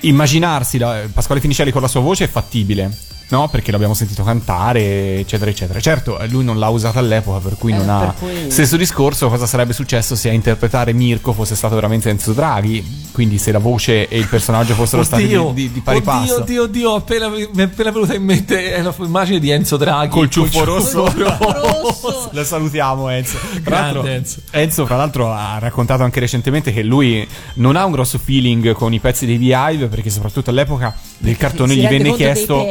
immaginarsi 0.00 0.78
la- 0.78 1.02
Pasquale 1.12 1.40
Finicelli 1.40 1.70
con 1.70 1.82
la 1.82 1.88
sua 1.88 2.00
voce 2.00 2.24
è 2.24 2.28
fattibile. 2.28 2.90
No, 3.30 3.48
perché 3.48 3.70
l'abbiamo 3.70 3.94
sentito 3.94 4.22
cantare, 4.24 5.18
eccetera, 5.18 5.50
eccetera. 5.50 5.78
Certo, 5.80 6.18
lui 6.28 6.42
non 6.44 6.58
l'ha 6.58 6.68
usata 6.68 6.98
all'epoca, 6.98 7.38
per 7.38 7.56
cui 7.56 7.72
Eh, 7.72 7.76
non 7.76 7.88
ha. 7.88 8.14
cui- 8.18 8.50
Stesso 8.50 8.76
discorso, 8.76 9.28
cosa 9.28 9.46
sarebbe 9.46 9.72
successo 9.72 10.16
se 10.16 10.28
a 10.28 10.32
interpretare 10.32 10.92
Mirko 10.92 11.32
fosse 11.32 11.54
stato 11.54 11.76
veramente 11.76 12.10
Enzo 12.10 12.32
Draghi? 12.32 13.08
Quindi, 13.12 13.38
se 13.38 13.52
la 13.52 13.58
voce 13.60 14.08
e 14.08 14.18
il 14.18 14.26
personaggio 14.26 14.74
fossero 14.74 15.02
stati 15.04 15.26
di, 15.28 15.36
di- 15.54 15.70
di 15.72 15.80
pari 15.80 15.98
oddio, 15.98 16.10
passo. 16.10 16.34
oddio, 16.40 16.62
oddio, 16.64 16.94
appena, 16.94 17.28
mi 17.28 17.46
è 17.54 17.62
appena 17.62 17.90
venuta 17.92 18.14
in 18.14 18.24
mente 18.24 18.72
è 18.74 18.82
la 18.82 18.94
immagine 18.98 19.38
di 19.38 19.50
Enzo 19.50 19.76
Draghi 19.76 20.08
Col 20.10 20.28
ciuffo 20.28 20.64
rosso. 20.64 21.04
Rosso. 21.16 22.30
Lo 22.32 22.42
salutiamo 22.44 23.08
Enzo. 23.10 23.38
Grande 23.62 24.14
Enzo. 24.16 24.40
Enzo, 24.50 24.86
fra 24.86 24.96
l'altro, 24.96 25.32
ha 25.32 25.58
raccontato 25.58 26.02
anche 26.02 26.18
recentemente 26.18 26.72
che 26.72 26.82
lui 26.82 27.26
non 27.54 27.76
ha 27.76 27.84
un 27.84 27.92
grosso 27.92 28.18
feeling 28.18 28.72
con 28.72 28.92
i 28.92 28.98
pezzi 28.98 29.24
dei 29.24 29.38
Beehive 29.38 29.86
perché 29.86 30.10
soprattutto 30.10 30.50
all'epoca 30.50 30.92
del 31.18 31.36
cartone 31.36 31.76
gli 31.76 31.86
venne 31.86 32.12
chiesto... 32.14 32.66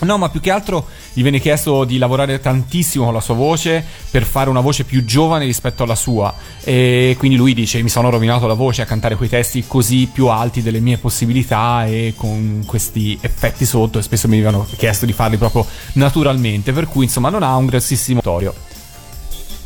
No, 0.00 0.16
ma 0.16 0.28
più 0.28 0.40
che 0.40 0.52
altro 0.52 0.86
gli 1.12 1.22
venne 1.22 1.40
chiesto 1.40 1.82
di 1.82 1.98
lavorare 1.98 2.38
tantissimo 2.38 3.06
con 3.06 3.14
la 3.14 3.20
sua 3.20 3.34
voce 3.34 3.84
per 4.10 4.22
fare 4.22 4.48
una 4.48 4.60
voce 4.60 4.84
più 4.84 5.04
giovane 5.04 5.44
rispetto 5.44 5.82
alla 5.82 5.96
sua. 5.96 6.32
E 6.62 7.16
quindi 7.18 7.36
lui 7.36 7.52
dice: 7.52 7.82
Mi 7.82 7.88
sono 7.88 8.08
rovinato 8.08 8.46
la 8.46 8.54
voce 8.54 8.82
a 8.82 8.84
cantare 8.84 9.16
quei 9.16 9.28
testi 9.28 9.64
così 9.66 10.08
più 10.12 10.28
alti 10.28 10.62
delle 10.62 10.78
mie 10.78 10.98
possibilità 10.98 11.84
e 11.86 12.14
con 12.16 12.62
questi 12.64 13.18
effetti 13.20 13.64
sotto. 13.64 13.98
E 13.98 14.02
spesso 14.02 14.28
mi 14.28 14.36
avevano 14.36 14.66
chiesto 14.76 15.04
di 15.04 15.12
farli 15.12 15.36
proprio 15.36 15.66
naturalmente. 15.94 16.72
Per 16.72 16.86
cui, 16.86 17.04
insomma, 17.04 17.28
non 17.28 17.42
ha 17.42 17.56
un 17.56 17.66
grossissimo 17.66 18.20
torio. 18.20 18.54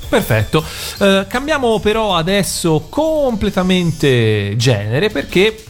Perfetto. 0.09 0.65
Eh, 0.99 1.27
cambiamo 1.29 1.79
però 1.79 2.17
adesso 2.17 2.87
completamente 2.89 4.55
genere 4.57 5.09
perché 5.11 5.65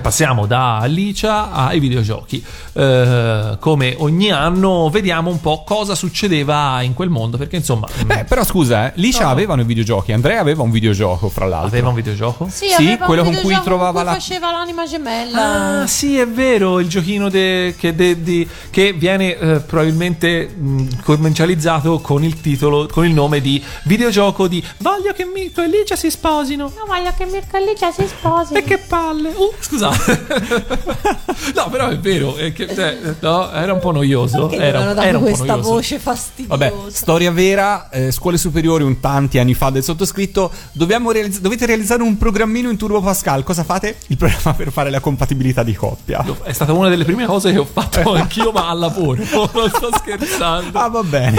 passiamo 0.00 0.44
da 0.46 0.78
Alicia 0.78 1.50
ai 1.50 1.80
videogiochi. 1.80 2.44
Eh, 2.74 3.56
come 3.58 3.94
ogni 3.98 4.30
anno 4.30 4.88
vediamo 4.90 5.30
un 5.30 5.40
po' 5.40 5.64
cosa 5.64 5.94
succedeva 5.94 6.82
in 6.82 6.92
quel 6.94 7.08
mondo, 7.08 7.36
perché 7.38 7.56
insomma... 7.56 7.86
Beh, 8.04 8.24
però 8.24 8.44
scusa, 8.44 8.88
eh, 8.88 8.92
Liscia 8.96 9.28
avevano 9.28 9.62
i 9.62 9.64
videogiochi. 9.64 10.12
Andrea 10.12 10.40
aveva 10.40 10.62
un 10.62 10.70
videogioco, 10.70 11.28
fra 11.28 11.46
l'altro. 11.46 11.68
Aveva 11.68 11.88
un 11.88 11.94
videogioco? 11.94 12.48
Sì, 12.50 12.68
Sì, 12.68 12.74
aveva 12.82 13.06
quello 13.06 13.22
un 13.22 13.32
con 13.32 13.42
cui 13.42 13.58
trovava 13.64 14.02
la- 14.02 14.12
faceva 14.12 14.52
l'anima 14.52 14.86
gemella. 14.86 15.80
Ah, 15.82 15.86
sì, 15.86 16.18
è 16.18 16.28
vero, 16.28 16.78
il 16.80 16.88
giochino 16.88 17.28
de- 17.30 17.74
che, 17.78 17.94
de- 17.94 18.22
di- 18.22 18.46
che 18.70 18.92
viene 18.92 19.36
eh, 19.38 19.60
probabilmente 19.60 20.46
mh, 20.48 21.02
commercializzato 21.02 21.98
con 22.00 22.22
il 22.24 22.40
titolo, 22.40 22.86
con 22.90 23.06
il 23.06 23.12
nome 23.14 23.40
di 23.40 23.62
videogioco 23.84 24.46
di 24.48 24.62
Voglio 24.78 25.12
che 25.12 25.24
Mirko 25.24 25.62
e 25.62 25.68
Licia 25.68 25.96
si 25.96 26.10
sposino. 26.10 26.64
No, 26.76 26.84
voglio 26.86 27.12
che 27.16 27.24
Mirko 27.26 27.56
e 27.56 27.64
Licia 27.64 27.90
si 27.90 28.06
sposi. 28.06 28.54
E 28.54 28.62
che 28.64 28.78
palle! 28.78 29.30
Uh, 29.34 29.52
scusate. 29.78 31.16
no, 31.54 31.68
però 31.70 31.88
è 31.88 31.98
vero, 31.98 32.36
è 32.36 32.52
che, 32.52 32.74
cioè, 32.74 32.98
no, 33.20 33.50
era 33.52 33.72
un 33.72 33.78
po' 33.78 33.92
noioso. 33.92 34.50
Era, 34.50 34.92
dato 34.92 35.00
era 35.06 35.18
un 35.18 35.24
po' 35.24 35.30
questa 35.30 35.54
noioso. 35.54 35.70
voce 35.70 35.98
fastidiosa. 35.98 36.56
Vabbè, 36.56 36.90
storia 36.90 37.30
vera, 37.30 37.88
eh, 37.90 38.10
scuole 38.10 38.36
superiori 38.36 38.82
un 38.82 39.00
tanti 39.00 39.38
anni 39.38 39.54
fa 39.54 39.70
del 39.70 39.82
sottoscritto, 39.82 40.50
realizz- 40.74 41.40
dovete 41.40 41.66
realizzare 41.66 42.02
un 42.02 42.16
programmino 42.16 42.70
in 42.70 42.76
Turbo 42.76 43.00
Pascal, 43.00 43.44
cosa 43.44 43.62
fate? 43.64 43.98
Il 44.08 44.16
programma 44.16 44.54
per 44.54 44.72
fare 44.72 44.90
la 44.90 45.00
compatibilità 45.00 45.62
di 45.62 45.74
coppia. 45.74 46.24
È 46.42 46.52
stata 46.52 46.72
una 46.72 46.88
delle 46.88 47.04
prime 47.04 47.26
cose 47.26 47.52
che 47.52 47.58
ho 47.58 47.66
fatto 47.70 48.14
anch'io, 48.14 48.50
ma 48.50 48.68
al 48.68 48.78
lavoro. 48.78 49.22
Non 49.58 49.70
sto 49.70 49.90
scherzando. 49.92 50.78
Ah, 50.78 50.88
va 50.88 51.02
bene. 51.02 51.36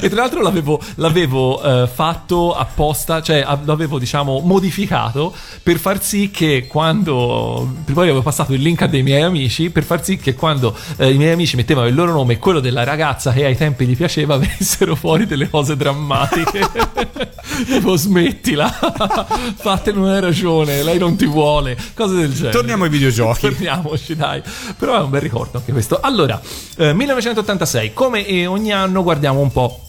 E 0.00 0.08
tra 0.08 0.20
l'altro 0.20 0.42
l'avevo, 0.42 0.80
l'avevo, 0.96 1.62
eh, 1.62 1.88
fatto 1.88 2.54
apposta, 2.54 3.20
cioè 3.22 3.44
l'avevo 3.64 3.98
diciamo 3.98 4.40
modificato 4.40 5.34
per 5.62 5.78
far 5.78 6.02
sì 6.02 6.30
che 6.30 6.66
quando. 6.68 7.19
Poi 7.92 8.08
avevo 8.08 8.22
passato 8.22 8.52
il 8.52 8.62
link 8.62 8.82
a 8.82 8.86
dei 8.86 9.02
miei 9.02 9.22
amici 9.22 9.70
per 9.70 9.84
far 9.84 10.04
sì 10.04 10.16
che 10.16 10.34
quando 10.34 10.76
eh, 10.96 11.10
i 11.10 11.16
miei 11.16 11.32
amici 11.32 11.56
mettevano 11.56 11.86
il 11.86 11.94
loro 11.94 12.12
nome 12.12 12.34
e 12.34 12.38
quello 12.38 12.60
della 12.60 12.84
ragazza 12.84 13.32
che 13.32 13.44
ai 13.44 13.56
tempi 13.56 13.86
gli 13.86 13.96
piaceva 13.96 14.36
venissero 14.38 14.94
fuori 14.94 15.26
delle 15.26 15.48
cose 15.48 15.76
drammatiche. 15.76 17.38
tipo 17.64 17.96
smettila, 17.96 18.68
fatte 18.68 19.92
non 19.92 20.08
hai 20.08 20.20
ragione, 20.20 20.82
lei 20.82 20.98
non 20.98 21.16
ti 21.16 21.26
vuole, 21.26 21.76
cose 21.94 22.16
del 22.16 22.32
genere. 22.32 22.52
Torniamo 22.52 22.84
ai 22.84 22.90
videogiochi. 22.90 23.40
Torniamoci, 23.40 24.16
dai. 24.16 24.42
Però 24.78 24.96
è 24.96 25.00
un 25.00 25.10
bel 25.10 25.20
ricordo 25.20 25.58
anche 25.58 25.72
questo. 25.72 26.00
Allora, 26.00 26.40
eh, 26.76 26.92
1986, 26.94 27.92
come 27.92 28.26
eh, 28.26 28.46
ogni 28.46 28.72
anno 28.72 29.02
guardiamo 29.02 29.40
un 29.40 29.52
po'. 29.52 29.84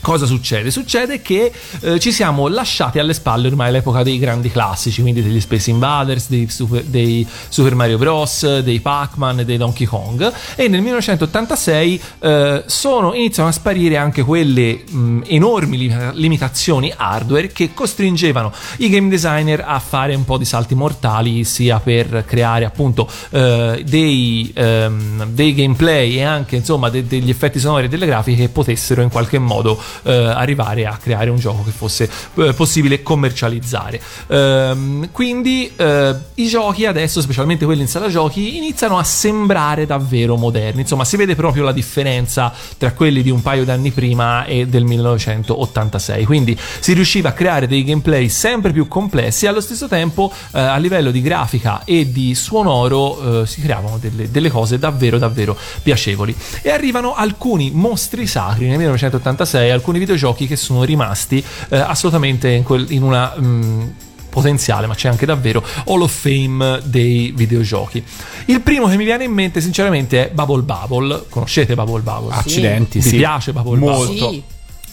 Cosa 0.00 0.26
succede? 0.26 0.70
Succede 0.70 1.20
che 1.20 1.52
eh, 1.80 1.98
ci 1.98 2.12
siamo 2.12 2.46
lasciati 2.46 2.98
alle 2.98 3.12
spalle 3.12 3.48
ormai 3.48 3.72
l'epoca 3.72 4.02
dei 4.02 4.18
grandi 4.18 4.50
classici, 4.50 5.02
quindi 5.02 5.22
degli 5.22 5.40
Space 5.40 5.70
Invaders, 5.70 6.28
dei 6.28 6.48
Super, 6.48 6.84
dei 6.84 7.26
Super 7.48 7.74
Mario 7.74 7.98
Bros., 7.98 8.60
dei 8.60 8.80
Pac-Man 8.80 9.42
dei 9.44 9.56
Donkey 9.56 9.86
Kong 9.86 10.32
e 10.54 10.68
nel 10.68 10.80
1986 10.80 12.02
eh, 12.20 12.62
sono, 12.66 13.12
iniziano 13.12 13.48
a 13.48 13.52
sparire 13.52 13.96
anche 13.96 14.22
quelle 14.22 14.84
mh, 14.88 15.22
enormi 15.26 15.76
li- 15.76 15.94
limitazioni 16.12 16.92
hardware 16.96 17.48
che 17.48 17.74
costringevano 17.74 18.52
i 18.78 18.88
game 18.88 19.08
designer 19.08 19.64
a 19.66 19.78
fare 19.80 20.14
un 20.14 20.24
po' 20.24 20.38
di 20.38 20.44
salti 20.44 20.74
mortali 20.74 21.44
sia 21.44 21.80
per 21.80 22.24
creare 22.26 22.64
appunto 22.64 23.08
eh, 23.30 23.82
dei, 23.86 24.50
ehm, 24.54 25.26
dei 25.30 25.54
gameplay 25.54 26.16
e 26.16 26.22
anche 26.22 26.56
insomma 26.56 26.88
de- 26.88 27.06
degli 27.06 27.30
effetti 27.30 27.58
sonori 27.58 27.86
e 27.86 27.88
delle 27.88 28.06
grafiche 28.06 28.42
che 28.42 28.48
potessero 28.48 29.02
in 29.02 29.10
qualche 29.10 29.38
modo 29.38 29.78
eh, 30.02 30.12
arrivare 30.12 30.86
a 30.86 30.96
creare 30.96 31.30
un 31.30 31.38
gioco 31.38 31.62
che 31.62 31.70
fosse 31.70 32.08
eh, 32.34 32.52
possibile 32.54 33.02
commercializzare. 33.02 34.00
Ehm, 34.28 35.10
quindi 35.12 35.70
eh, 35.76 36.14
i 36.34 36.46
giochi 36.46 36.86
adesso, 36.86 37.20
specialmente 37.20 37.64
quelli 37.64 37.82
in 37.82 37.88
sala 37.88 38.08
giochi, 38.08 38.56
iniziano 38.56 38.98
a 38.98 39.04
sembrare 39.04 39.86
davvero 39.86 40.36
moderni. 40.36 40.82
Insomma, 40.82 41.04
si 41.04 41.16
vede 41.16 41.34
proprio 41.34 41.64
la 41.64 41.72
differenza 41.72 42.52
tra 42.76 42.92
quelli 42.92 43.22
di 43.22 43.30
un 43.30 43.42
paio 43.42 43.64
d'anni 43.64 43.90
prima 43.90 44.44
e 44.44 44.66
del 44.66 44.84
1986. 44.84 46.24
Quindi 46.24 46.58
si 46.80 46.92
riusciva 46.92 47.30
a 47.30 47.32
creare 47.32 47.66
dei 47.66 47.84
gameplay 47.84 48.28
sempre 48.28 48.72
più 48.72 48.88
complessi 48.88 49.44
e 49.44 49.48
allo 49.48 49.60
stesso 49.60 49.88
tempo 49.88 50.32
eh, 50.52 50.60
a 50.60 50.76
livello 50.76 51.10
di 51.10 51.20
grafica 51.20 51.82
e 51.84 52.10
di 52.10 52.34
sonoro 52.34 53.42
eh, 53.42 53.46
si 53.46 53.60
creavano 53.60 53.98
delle, 53.98 54.30
delle 54.30 54.50
cose 54.50 54.78
davvero 54.78 55.18
davvero 55.18 55.56
piacevoli. 55.82 56.34
E 56.62 56.70
arrivano 56.70 57.14
alcuni 57.14 57.70
mostri 57.72 58.26
sacri 58.26 58.66
nel 58.66 58.76
1986, 58.78 59.70
alcuni 59.78 59.98
videogiochi 59.98 60.46
che 60.46 60.56
sono 60.56 60.84
rimasti 60.84 61.42
eh, 61.70 61.76
assolutamente 61.78 62.50
in, 62.50 62.62
quel- 62.62 62.90
in 62.90 63.02
una... 63.02 63.34
mh, 63.36 63.94
potenziale, 64.30 64.86
ma 64.86 64.94
c'è 64.94 65.08
anche 65.08 65.24
davvero 65.26 65.64
Hall 65.86 66.02
of 66.02 66.12
Fame 66.12 66.80
dei 66.84 67.32
videogiochi. 67.34 68.04
Il 68.44 68.60
primo 68.60 68.86
che 68.86 68.96
mi 68.96 69.04
viene 69.04 69.24
in 69.24 69.32
mente, 69.32 69.60
sinceramente, 69.60 70.28
è 70.28 70.30
Bubble 70.32 70.62
Bubble. 70.62 71.24
Conoscete 71.28 71.74
Bubble 71.74 72.02
Bubble? 72.02 72.34
Accidenti, 72.34 72.98
Vi 73.00 73.08
sì. 73.08 73.16
piace 73.16 73.52
Bubble 73.52 73.78
Molto. 73.78 74.12
Bubble? 74.12 74.30
Sì. 74.30 74.42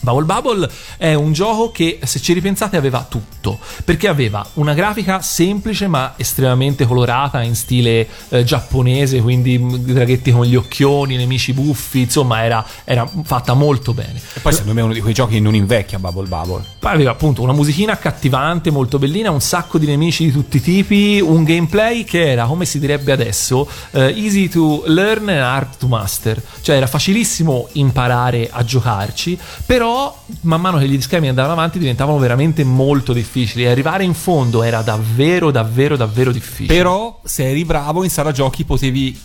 Bubble 0.05 0.25
Bubble 0.25 0.69
è 0.97 1.13
un 1.13 1.33
gioco 1.33 1.71
che, 1.71 1.99
se 2.03 2.21
ci 2.21 2.33
ripensate, 2.33 2.77
aveva 2.77 3.05
tutto. 3.07 3.59
Perché 3.83 4.07
aveva 4.07 4.45
una 4.53 4.73
grafica 4.73 5.21
semplice 5.21 5.87
ma 5.87 6.13
estremamente 6.15 6.85
colorata 6.85 7.41
in 7.41 7.55
stile 7.55 8.07
eh, 8.29 8.43
giapponese, 8.43 9.21
quindi 9.21 9.57
mm, 9.57 9.73
draghetti 9.75 10.31
con 10.31 10.45
gli 10.45 10.55
occhioni, 10.55 11.17
nemici 11.17 11.53
buffi, 11.53 12.01
insomma, 12.01 12.43
era, 12.43 12.65
era 12.83 13.09
fatta 13.23 13.53
molto 13.53 13.93
bene. 13.93 14.21
E 14.33 14.39
poi 14.39 14.51
secondo 14.51 14.73
me 14.73 14.81
è 14.81 14.83
uno 14.83 14.93
di 14.93 15.01
quei 15.01 15.13
giochi 15.13 15.33
che 15.33 15.39
non 15.39 15.55
invecchia 15.55 15.99
Bubble 15.99 16.27
Bubble. 16.27 16.63
Poi 16.79 16.91
aveva 16.93 17.11
appunto 17.11 17.41
una 17.41 17.53
musichina 17.53 17.93
accattivante, 17.93 18.69
molto 18.71 18.99
bellina, 18.99 19.31
un 19.31 19.41
sacco 19.41 19.77
di 19.77 19.87
nemici 19.87 20.25
di 20.25 20.31
tutti 20.31 20.57
i 20.57 20.61
tipi, 20.61 21.19
un 21.19 21.43
gameplay 21.43 22.03
che 22.03 22.31
era, 22.31 22.45
come 22.45 22.65
si 22.65 22.79
direbbe 22.79 23.11
adesso, 23.11 23.67
eh, 23.91 24.13
easy 24.15 24.47
to 24.47 24.83
learn 24.85 25.29
and 25.29 25.39
hard 25.39 25.77
to 25.77 25.87
master. 25.87 26.41
Cioè 26.61 26.75
era 26.75 26.87
facilissimo 26.87 27.67
imparare 27.73 28.49
a 28.51 28.63
giocarci, 28.63 29.37
però 29.65 29.94
man 30.41 30.61
mano 30.61 30.77
che 30.77 30.87
gli 30.87 30.99
schemi 31.01 31.27
andavano 31.27 31.53
avanti 31.53 31.79
diventavano 31.79 32.17
veramente 32.17 32.63
molto 32.63 33.13
difficili 33.13 33.63
e 33.63 33.67
arrivare 33.69 34.03
in 34.03 34.13
fondo 34.13 34.63
era 34.63 34.81
davvero, 34.81 35.51
davvero, 35.51 35.95
davvero 35.97 36.31
difficile. 36.31 36.75
Però 36.75 37.19
se 37.23 37.49
eri 37.49 37.65
bravo 37.65 38.03
in 38.03 38.09
sala 38.09 38.31
giochi 38.31 38.63
potevi 38.63 39.19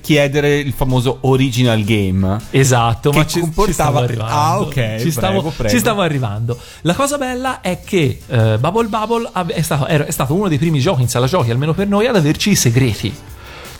chiedere 0.00 0.58
il 0.58 0.72
famoso 0.72 1.18
original 1.22 1.82
game. 1.82 2.38
Esatto, 2.50 3.10
Che 3.10 3.18
ma 3.18 3.26
ci, 3.26 3.34
ci 3.34 3.40
comportava- 3.40 3.72
stavo 3.72 3.98
arrivando. 3.98 4.32
Ah, 4.34 4.60
ok, 4.60 4.72
Ci 4.72 4.80
prego, 4.80 5.10
stavo, 5.10 5.52
prego. 5.56 5.68
ci 5.72 5.78
stavo 5.78 6.00
arrivando. 6.00 6.58
La 6.82 6.94
cosa 6.94 7.18
bella 7.18 7.60
è 7.60 7.80
che 7.84 8.20
eh, 8.26 8.58
Bubble 8.58 8.88
Bubble 8.88 9.30
è 9.48 9.62
stato, 9.62 9.86
è 9.86 10.10
stato 10.10 10.34
uno 10.34 10.48
dei 10.48 10.58
primi 10.58 10.80
giochi 10.80 11.02
in 11.02 11.08
sala 11.08 11.26
giochi, 11.26 11.50
almeno 11.50 11.72
per 11.74 11.86
noi, 11.86 12.06
ad 12.06 12.16
averci 12.16 12.50
i 12.50 12.56
segreti. 12.56 13.14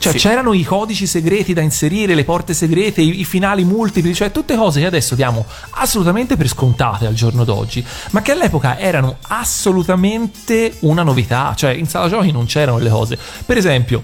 Cioè, 0.01 0.13
Sì. 0.13 0.19
c'erano 0.19 0.55
i 0.55 0.65
codici 0.65 1.07
segreti 1.07 1.53
da 1.53 1.61
inserire, 1.61 2.15
le 2.15 2.25
porte 2.25 2.55
segrete, 2.55 3.03
i, 3.03 3.21
i 3.21 3.25
finali 3.25 3.65
multipli, 3.65 4.15
cioè 4.15 4.33
tutte 4.33 4.57
cose 4.57 4.81
che 4.81 4.87
adesso 4.87 5.15
diamo 5.15 5.45
assolutamente 5.73 6.37
per 6.37 6.49
scontate 6.49 7.07
al 7.07 7.13
giorno 7.15 7.45
d'oggi, 7.45 7.85
ma 8.13 8.23
che 8.23 8.33
all'epoca 8.33 8.79
erano 8.79 9.19
assolutamente 9.29 10.77
una 10.81 11.03
novità. 11.03 11.53
Cioè, 11.55 11.73
in 11.73 11.87
sala 11.87 12.09
giochi 12.09 12.33
non 12.33 12.47
c'erano 12.47 12.79
le 12.79 12.89
cose. 12.91 13.19
Per 13.45 13.57
esempio, 13.57 14.03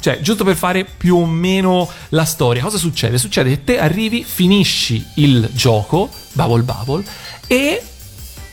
cioè, 0.00 0.20
giusto 0.20 0.44
per 0.44 0.56
fare 0.56 0.84
più 0.84 1.16
o 1.16 1.26
meno 1.26 1.88
la 2.10 2.24
storia, 2.24 2.62
cosa 2.62 2.78
succede? 2.78 3.16
Succede 3.18 3.50
che 3.50 3.64
te 3.64 3.78
arrivi, 3.78 4.24
finisci 4.24 5.04
il 5.14 5.48
gioco, 5.52 6.10
Bubble 6.32 6.62
Bubble, 6.62 7.04
e 7.46 7.82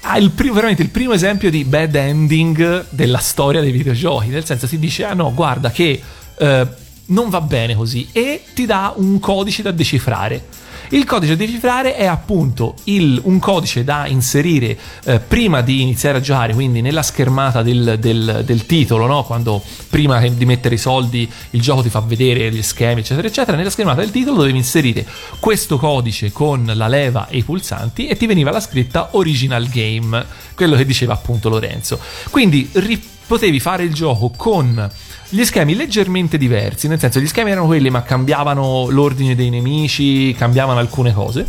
ha 0.01 0.17
il 0.17 0.31
primo, 0.31 0.53
veramente 0.53 0.81
il 0.81 0.89
primo 0.89 1.13
esempio 1.13 1.49
di 1.49 1.63
bad 1.63 1.95
ending 1.95 2.85
della 2.89 3.19
storia 3.19 3.61
dei 3.61 3.71
videogiochi. 3.71 4.27
Nel 4.27 4.45
senso, 4.45 4.67
ti 4.67 4.77
dice: 4.79 5.05
Ah 5.05 5.13
no, 5.13 5.33
guarda 5.33 5.71
che 5.71 6.01
eh, 6.35 6.67
non 7.13 7.29
va 7.29 7.41
bene 7.41 7.75
così, 7.75 8.07
e 8.11 8.43
ti 8.53 8.65
dà 8.65 8.93
un 8.97 9.19
codice 9.19 9.61
da 9.61 9.71
decifrare. 9.71 10.45
Il 10.89 11.05
codice 11.05 11.35
da 11.35 11.43
decifrare 11.45 11.95
è 11.95 12.05
appunto 12.05 12.75
il- 12.85 13.19
un 13.23 13.39
codice 13.39 13.83
da 13.83 14.05
inserire 14.05 14.77
eh, 15.05 15.19
prima 15.19 15.61
di 15.61 15.81
iniziare 15.81 16.17
a 16.19 16.21
giocare, 16.21 16.53
quindi 16.53 16.81
nella 16.81 17.01
schermata 17.01 17.63
del, 17.63 17.97
del- 17.99 18.43
del 18.45 18.65
titolo, 18.67 19.07
no? 19.07 19.23
quando 19.23 19.63
prima 19.89 20.19
di 20.27 20.45
mettere 20.45 20.75
i 20.75 20.77
soldi 20.77 21.27
il 21.51 21.61
gioco 21.61 21.81
ti 21.81 21.89
fa 21.89 22.01
vedere 22.01 22.51
gli 22.51 22.61
schemi, 22.61 22.99
eccetera, 22.99 23.27
eccetera. 23.27 23.57
Nella 23.57 23.69
schermata 23.71 24.01
del 24.01 24.11
titolo 24.11 24.37
dovevi 24.37 24.57
inserire 24.57 25.05
questo 25.39 25.77
codice 25.77 26.31
con 26.31 26.69
la 26.75 26.87
leva 26.87 27.27
e 27.27 27.37
i 27.37 27.43
pulsanti 27.43 28.07
e 28.07 28.15
ti 28.17 28.27
veniva 28.27 28.51
la 28.51 28.59
scritta 28.59 29.09
original 29.13 29.67
game, 29.69 30.23
quello 30.53 30.75
che 30.75 30.85
diceva 30.85 31.13
appunto 31.13 31.49
Lorenzo. 31.49 31.97
Quindi 32.29 32.69
ri- 32.73 33.01
potevi 33.25 33.59
fare 33.59 33.83
il 33.83 33.93
gioco 33.93 34.31
con 34.35 34.89
gli 35.33 35.45
schemi 35.45 35.73
leggermente 35.73 36.37
diversi, 36.37 36.87
nel 36.87 36.99
senso 36.99 37.19
gli 37.19 37.25
schemi 37.25 37.49
erano 37.49 37.65
quelli 37.65 37.89
ma 37.89 38.03
cambiavano 38.03 38.89
l'ordine 38.91 39.33
dei 39.33 39.49
nemici, 39.49 40.31
cambiavano 40.37 40.77
alcune 40.77 41.11
cose. 41.11 41.43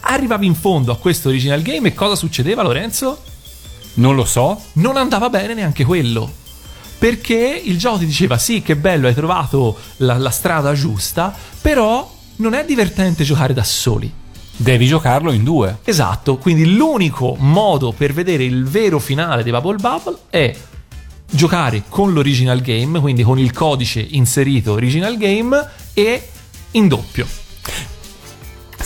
Arrivavi 0.00 0.46
in 0.46 0.54
fondo 0.54 0.90
a 0.90 0.96
questo 0.96 1.28
original 1.28 1.60
game 1.60 1.88
e 1.88 1.94
cosa 1.94 2.16
succedeva 2.16 2.62
Lorenzo? 2.62 3.22
Non 3.94 4.14
lo 4.14 4.24
so. 4.24 4.58
Non 4.74 4.96
andava 4.96 5.28
bene 5.28 5.52
neanche 5.52 5.84
quello. 5.84 6.30
Perché 6.96 7.60
il 7.62 7.76
gioco 7.76 7.98
ti 7.98 8.06
diceva 8.06 8.38
sì 8.38 8.62
che 8.62 8.76
bello 8.76 9.08
hai 9.08 9.14
trovato 9.14 9.76
la, 9.98 10.16
la 10.16 10.30
strada 10.30 10.72
giusta, 10.72 11.36
però 11.60 12.10
non 12.36 12.54
è 12.54 12.64
divertente 12.64 13.24
giocare 13.24 13.52
da 13.52 13.62
soli. 13.62 14.10
Devi 14.56 14.86
giocarlo 14.86 15.32
in 15.32 15.44
due. 15.44 15.80
Esatto, 15.84 16.38
quindi 16.38 16.74
l'unico 16.74 17.36
modo 17.38 17.92
per 17.92 18.14
vedere 18.14 18.44
il 18.44 18.64
vero 18.64 18.98
finale 18.98 19.42
di 19.42 19.50
Bubble 19.50 19.76
Bubble 19.76 20.16
è 20.30 20.54
giocare 21.34 21.82
con 21.88 22.12
l'original 22.12 22.60
game, 22.60 23.00
quindi 23.00 23.22
con 23.22 23.38
il 23.38 23.52
codice 23.52 24.00
inserito 24.00 24.72
original 24.72 25.16
game 25.16 25.68
e 25.92 26.28
in 26.72 26.88
doppio. 26.88 27.43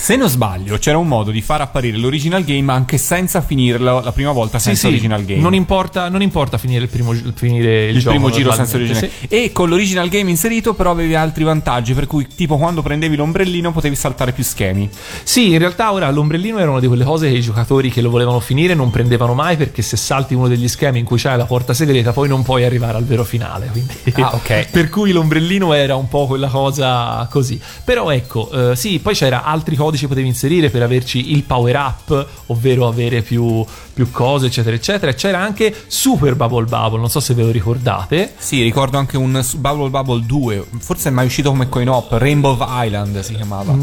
Se 0.01 0.15
non 0.17 0.29
sbaglio, 0.29 0.79
c'era 0.79 0.97
un 0.97 1.09
modo 1.09 1.31
di 1.31 1.43
far 1.43 1.61
apparire 1.61 1.99
l'original 1.99 2.45
game 2.45 2.73
anche 2.73 2.97
senza 2.99 3.43
finirlo 3.43 4.01
la 4.01 4.13
prima 4.13 4.33
volta 4.33 4.59
senza 4.59 4.87
original 4.87 5.25
game. 5.25 5.41
Non 5.41 5.55
importa, 5.55 6.09
non 6.09 6.23
importa 6.23 6.57
finire 6.57 6.85
il 6.85 6.89
primo, 6.89 7.13
finire 7.35 7.89
il, 7.89 7.97
il 7.97 8.01
gioco 8.01 8.15
primo 8.17 8.31
giro 8.31 8.53
senza 8.53 8.77
original 8.77 9.11
e 9.29 9.53
con 9.53 9.69
l'original 9.69 10.09
game 10.09 10.31
inserito 10.31 10.73
però 10.75 10.93
avevi 10.93 11.15
altri 11.15 11.45
vantaggi 11.45 11.93
per 11.95 12.07
cui 12.07 12.27
tipo 12.35 12.57
quando 12.57 12.81
prendevi 12.81 13.17
l'ombrellino 13.17 13.73
potevi 13.73 13.97
saltare 13.97 14.33
più 14.33 14.45
schemi 14.45 14.89
Sì, 15.25 15.51
in 15.53 15.59
realtà 15.59 15.93
ora 15.93 16.09
l'ombrellino 16.11 16.59
era 16.59 16.71
una 16.71 16.81
di 16.81 16.87
quelle 16.87 17.05
cose 17.05 17.29
che 17.29 17.37
i 17.37 17.43
giocatori 17.43 17.91
che 17.91 18.01
lo 18.01 18.09
volevano 18.11 18.41
finire 18.41 18.75
non 18.75 18.91
prendevano 18.91 19.35
mai 19.35 19.57
perché 19.57 19.83
se 19.83 19.97
salti 19.97 20.33
uno 20.33 20.49
degli 20.49 20.69
schemi 20.69 21.01
in 21.01 21.05
cui 21.05 21.19
c'è 21.19 21.37
la 21.37 21.45
porta 21.45 21.75
segreta 21.75 22.13
poi 22.13 22.29
non 22.29 22.43
puoi 22.43 22.65
arrivare 22.65 22.97
al 22.97 23.05
vero 23.05 23.25
finale. 23.25 23.69
Quindi 23.71 23.95
Ah, 24.23 24.35
ok. 24.35 24.69
per 24.73 24.89
cui 24.89 25.13
l'ombrellino 25.13 25.73
era 25.75 25.97
un 25.97 26.09
po' 26.09 26.27
quella 26.27 26.49
cosa 26.49 27.27
così. 27.31 27.61
Però 27.85 28.11
ecco, 28.11 28.71
eh, 28.71 28.77
sì, 28.77 29.01
poi 29.01 29.15
c'era 29.15 29.43
altri 29.45 29.77
codici 29.89 30.03
che 30.03 30.09
potevi 30.09 30.29
inserire 30.29 30.69
per 30.69 30.83
averci 30.83 31.33
il 31.33 31.45
power 31.45 31.75
up, 31.77 32.27
ovvero 32.47 32.87
avere 32.87 33.23
più, 33.23 33.65
più 33.99 34.13
cose, 34.13 34.47
eccetera, 34.47 34.77
eccetera. 34.77 35.13
C'era 35.13 35.41
anche 35.41 35.75
Super 35.89 36.37
Bubble 36.37 36.67
Bubble, 36.67 37.01
non 37.01 37.11
so 37.11 37.19
se 37.19 37.35
ve 37.35 37.43
lo 37.43 37.51
ricordate. 37.51 38.33
sì 38.39 38.63
ricordo 38.63 38.97
anche 38.97 39.17
un 39.17 39.45
Bubble 39.57 39.89
Bubble 39.91 40.25
2 40.25 40.67
forse 40.79 41.09
è 41.09 41.13
mai 41.13 41.27
uscito 41.27 41.51
come 41.51 41.69
coin 41.69 41.89
op 41.89 42.13
Rainbow 42.13 42.57
Island 42.61 43.19
si 43.23 43.35
chiamava 43.35 43.77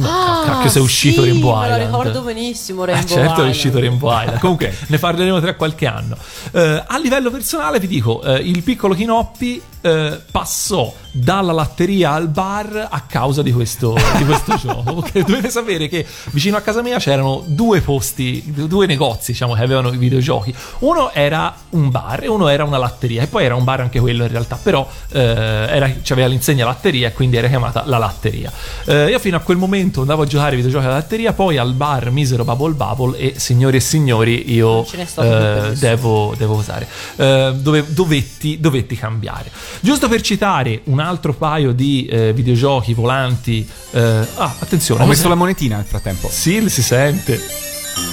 Cacchio, 0.46 0.70
se 0.70 0.80
è 0.80 0.82
uscito 0.82 1.20
Ah, 1.22 1.24
sì, 1.26 1.30
Rainbow 1.32 1.54
me 1.58 1.66
Island. 1.66 1.82
lo 1.82 1.86
ricordo 2.00 2.22
benissimo 2.22 2.84
Ah, 2.84 2.86
Rainbow 2.86 3.08
certo 3.10 3.24
è 3.24 3.32
Island. 3.34 3.50
uscito 3.50 3.80
Rainbow 3.80 4.12
Island. 4.22 4.40
Comunque 4.46 4.74
ne 4.88 4.98
parleremo 5.00 5.40
tra 5.42 5.56
qualche 5.56 5.86
anno. 5.86 6.16
Eh, 6.52 6.84
a 6.88 6.98
livello 6.98 7.30
personale 7.30 7.80
vi 7.82 7.88
dico, 7.88 8.22
eh, 8.24 8.38
il 8.38 8.64
piccolo 8.64 8.94
Chinoppi 8.94 9.62
eh, 9.82 10.20
passò 10.32 10.94
dalla 11.12 11.52
latteria 11.52 12.12
al 12.14 12.28
bar 12.30 12.88
a 12.90 13.02
causa 13.02 13.42
di 13.42 13.52
questo, 13.52 13.96
di 14.18 14.24
questo 14.24 14.56
gioco. 14.62 15.04
Dovete 15.14 15.50
sapere 15.50 15.88
che 15.90 16.06
vicino 16.32 16.56
a 16.58 16.62
casa 16.62 16.82
mia 16.82 16.98
c'erano 17.00 17.44
due 17.46 17.82
posti, 17.82 18.44
due 18.46 18.86
negozi 18.86 19.32
diciamo, 19.32 19.54
che 19.56 19.62
avevano 19.62 19.92
i 19.92 19.98
videogiochi. 20.06 20.54
Uno 20.80 21.12
era 21.12 21.54
un 21.72 21.90
bar 21.90 22.24
e 22.24 22.28
uno 22.28 22.48
era 22.48 22.64
una 22.64 22.78
latteria. 22.78 23.24
E 23.24 23.28
poi 23.28 23.46
era 23.46 23.56
un 23.56 23.64
bar 23.64 23.82
anche 23.82 24.00
quello 24.00 24.24
in 24.24 24.30
realtà, 24.30 24.58
però 24.62 24.88
eh, 25.12 25.20
era, 25.20 25.92
c'aveva 26.04 26.28
l'insegna 26.28 26.66
latteria 26.66 27.08
e 27.10 27.14
quindi 27.14 27.38
era 27.38 27.48
chiamata 27.48 27.84
la 27.86 27.98
latteria. 27.98 28.52
Eh, 28.86 29.10
io 29.10 29.20
fino 29.20 29.38
a 29.38 29.40
quel 29.40 29.58
momento 29.58 30.02
andavo 30.02 30.24
a 30.24 30.26
giocare 30.26 30.52
ai 30.52 30.56
videogiochi 30.58 30.86
alla 30.86 30.96
latteria, 30.96 31.34
poi 31.34 31.58
al 31.58 31.74
bar 31.74 32.10
misero 32.12 32.44
Bubble 32.44 32.74
Bubble 32.74 33.18
e 33.18 33.34
signori 33.38 33.78
e 33.78 33.80
signori 33.80 34.54
io 34.54 34.86
eh, 35.18 35.72
devo, 35.74 36.34
devo 36.38 36.56
usare. 36.56 36.88
Eh, 37.16 37.54
dove, 37.58 37.86
dovetti, 37.88 38.60
dovetti 38.60 38.96
cambiare. 38.96 39.52
Giusto 39.80 40.08
per 40.08 40.22
citare 40.22 40.82
un 40.86 41.00
altro 41.00 41.34
paio 41.34 41.72
di 41.72 42.06
eh, 42.06 42.34
videogiochi 42.34 42.94
volanti. 42.94 43.68
eh, 43.92 44.28
ah, 44.36 44.56
attenzione. 44.60 45.04
ho 45.04 45.08
messo 45.08 45.28
la 45.28 45.36
monetina 45.36 45.78
nel 45.78 45.86
frattempo 45.86 46.28
Sì, 46.30 46.70
si 46.70 46.82
sente. 46.82 47.40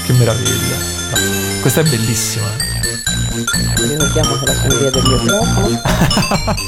Che 0.06 0.12
meraviglia. 0.12 1.51
Questa 1.62 1.80
è 1.80 1.84
bellissima. 1.84 2.46
Ricordiamo 3.76 4.34
che 4.34 4.44
la 4.44 4.90
del 4.90 5.02
microfono. 5.08 5.80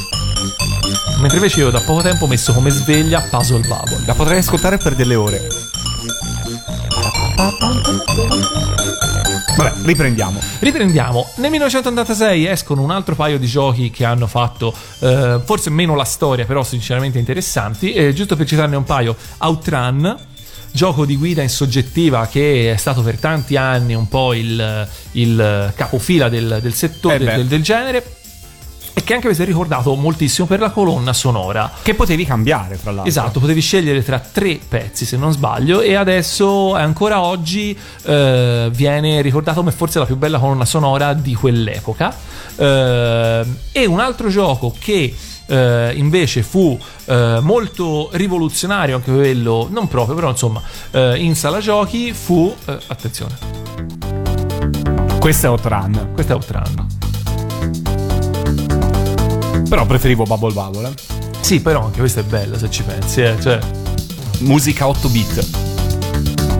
Mentre 1.20 1.36
invece 1.36 1.60
io 1.60 1.70
da 1.70 1.80
poco 1.80 2.00
tempo 2.00 2.24
ho 2.24 2.28
messo 2.28 2.52
come 2.52 2.70
sveglia 2.70 3.20
Puzzle 3.20 3.66
Bubble. 3.66 4.04
la 4.06 4.14
potrei 4.14 4.38
ascoltare 4.38 4.78
per 4.78 4.94
delle 4.94 5.14
ore 5.16 5.48
vabbè 9.56 9.72
riprendiamo 9.84 10.40
Riprendiamo. 10.60 11.28
Nel 11.36 11.50
1986 11.50 12.46
escono 12.46 12.82
un 12.82 12.90
altro 12.90 13.14
paio 13.14 13.38
di 13.38 13.46
giochi 13.46 13.90
che 13.90 14.04
hanno 14.04 14.26
fatto 14.26 14.74
eh, 15.00 15.40
forse 15.44 15.70
meno 15.70 15.94
la 15.94 16.04
storia, 16.04 16.44
però 16.44 16.62
sinceramente 16.62 17.18
interessanti. 17.18 17.92
Eh, 17.92 18.12
giusto 18.12 18.36
per 18.36 18.46
citarne 18.46 18.76
un 18.76 18.84
paio, 18.84 19.16
Outrun. 19.38 20.32
Gioco 20.74 21.06
di 21.06 21.16
guida 21.16 21.40
in 21.40 21.48
soggettiva 21.48 22.26
che 22.26 22.72
è 22.72 22.76
stato 22.76 23.02
per 23.02 23.16
tanti 23.20 23.54
anni 23.56 23.94
un 23.94 24.08
po' 24.08 24.34
il, 24.34 24.88
il 25.12 25.72
capofila 25.72 26.28
del, 26.28 26.58
del 26.60 26.74
settore 26.74 27.14
Eh 27.14 27.18
del, 27.36 27.46
del 27.46 27.62
genere 27.62 28.04
e 28.92 29.04
che 29.04 29.14
anche 29.14 29.28
mi 29.28 29.34
si 29.34 29.42
è 29.42 29.44
ricordato 29.44 29.94
moltissimo 29.94 30.48
per 30.48 30.58
la 30.58 30.70
colonna 30.70 31.12
sonora. 31.12 31.70
che 31.80 31.94
potevi 31.94 32.24
cambiare 32.24 32.76
tra 32.80 32.90
l'altro 32.90 33.08
Esatto, 33.08 33.38
potevi 33.38 33.60
scegliere 33.60 34.02
tra 34.02 34.18
tre 34.18 34.58
pezzi 34.68 35.04
se 35.04 35.16
non 35.16 35.32
sbaglio 35.32 35.80
e 35.80 35.94
adesso 35.94 36.74
ancora 36.74 37.20
oggi 37.22 37.78
eh, 38.06 38.68
viene 38.72 39.20
ricordato 39.20 39.60
come 39.60 39.70
forse 39.70 40.00
la 40.00 40.06
più 40.06 40.16
bella 40.16 40.40
colonna 40.40 40.64
sonora 40.64 41.12
di 41.14 41.34
quell'epoca. 41.34 42.16
Eh, 42.56 43.44
e 43.70 43.86
un 43.86 44.00
altro 44.00 44.28
gioco 44.28 44.74
che 44.76 45.14
eh, 45.46 45.92
invece 45.96 46.42
fu 46.42 46.78
eh, 47.06 47.38
molto 47.40 48.08
rivoluzionario, 48.12 48.96
anche 48.96 49.12
quello 49.12 49.68
non 49.70 49.88
proprio, 49.88 50.14
però 50.14 50.30
insomma 50.30 50.62
eh, 50.90 51.16
in 51.18 51.34
sala 51.34 51.60
giochi 51.60 52.12
fu... 52.12 52.54
eh, 52.66 52.78
attenzione, 52.86 53.36
questo 55.18 55.46
è 55.46 55.48
Outrun 55.48 56.10
questo 56.14 56.32
è 56.32 56.34
Outrun. 56.34 56.86
però 59.68 59.86
preferivo 59.86 60.24
Bubble 60.24 60.52
Bubble 60.52 60.88
eh. 60.88 60.92
Sì, 61.40 61.60
però 61.60 61.84
anche 61.84 61.98
questo 61.98 62.20
è 62.20 62.22
bello 62.22 62.56
se 62.56 62.70
ci 62.70 62.82
pensi, 62.82 63.20
eh, 63.20 63.36
cioè... 63.40 63.58
musica 64.40 64.86
8 64.86 65.08
bit 65.08 65.46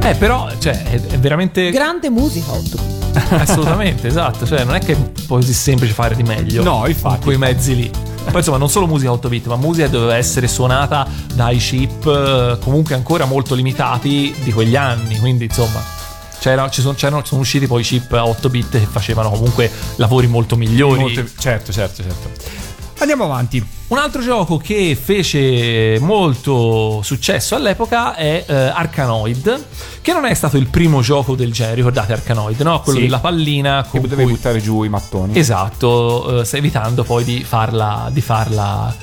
Eh, 0.02 0.14
però, 0.16 0.50
cioè, 0.58 0.82
è, 0.82 1.00
è 1.00 1.18
veramente... 1.18 1.70
Grande 1.70 2.10
musica 2.10 2.52
8 2.52 2.94
Assolutamente, 3.30 4.08
esatto. 4.08 4.46
Cioè, 4.46 4.64
non 4.64 4.74
è 4.74 4.80
che 4.80 4.92
è 4.92 4.96
così 5.26 5.52
semplice 5.52 5.92
fare 5.92 6.14
di 6.14 6.22
meglio. 6.22 6.62
No, 6.62 6.86
infatti. 6.86 7.14
Con 7.14 7.24
quei 7.24 7.38
mezzi 7.38 7.74
lì. 7.74 7.90
Poi 8.24 8.36
insomma, 8.36 8.58
non 8.58 8.68
solo 8.68 8.86
musica 8.86 9.12
8 9.12 9.28
bit, 9.28 9.46
ma 9.46 9.56
musica 9.56 9.88
doveva 9.88 10.16
essere 10.16 10.48
suonata 10.48 11.06
dai 11.34 11.58
chip 11.58 12.06
eh, 12.06 12.58
comunque 12.60 12.94
ancora 12.94 13.24
molto 13.24 13.54
limitati 13.54 14.34
di 14.42 14.52
quegli 14.52 14.76
anni. 14.76 15.18
Quindi, 15.18 15.44
insomma. 15.44 16.02
C'era, 16.40 16.68
ci 16.68 16.82
sono, 16.82 16.94
sono 16.98 17.40
usciti 17.40 17.66
poi 17.66 17.82
chip 17.82 18.12
a 18.12 18.26
8 18.26 18.48
bit 18.50 18.70
che 18.72 18.86
facevano 18.86 19.30
comunque 19.30 19.70
lavori 19.96 20.26
molto 20.26 20.56
migliori. 20.56 21.00
Molte- 21.00 21.30
certo 21.38 21.72
certo 21.72 22.02
certo 22.02 22.72
andiamo 22.98 23.24
avanti 23.24 23.64
Un 23.88 23.98
altro 23.98 24.22
gioco 24.22 24.56
che 24.56 24.96
fece 25.00 25.98
molto 26.00 27.00
successo 27.02 27.54
all'epoca 27.54 28.14
è 28.14 28.44
eh, 28.46 28.54
Arkanoid, 28.54 29.64
che 30.00 30.12
non 30.12 30.24
è 30.24 30.32
stato 30.34 30.56
il 30.56 30.66
primo 30.68 31.00
gioco 31.02 31.34
del 31.34 31.52
genere, 31.52 31.76
ricordate 31.76 32.12
Arkanoid, 32.14 32.60
no? 32.62 32.80
Quello 32.80 32.98
Sì. 32.98 33.04
della 33.04 33.18
pallina 33.20 33.86
che 33.90 34.00
potevi 34.00 34.22
cui- 34.22 34.32
buttare 34.32 34.60
giù 34.60 34.82
i 34.84 34.88
mattoni 34.88 35.38
Esatto, 35.38 36.40
eh, 36.42 36.56
evitando 36.56 37.04
poi 37.04 37.24
di 37.24 37.44
farla, 37.44 38.08
di 38.10 38.20
farla, 38.22 38.94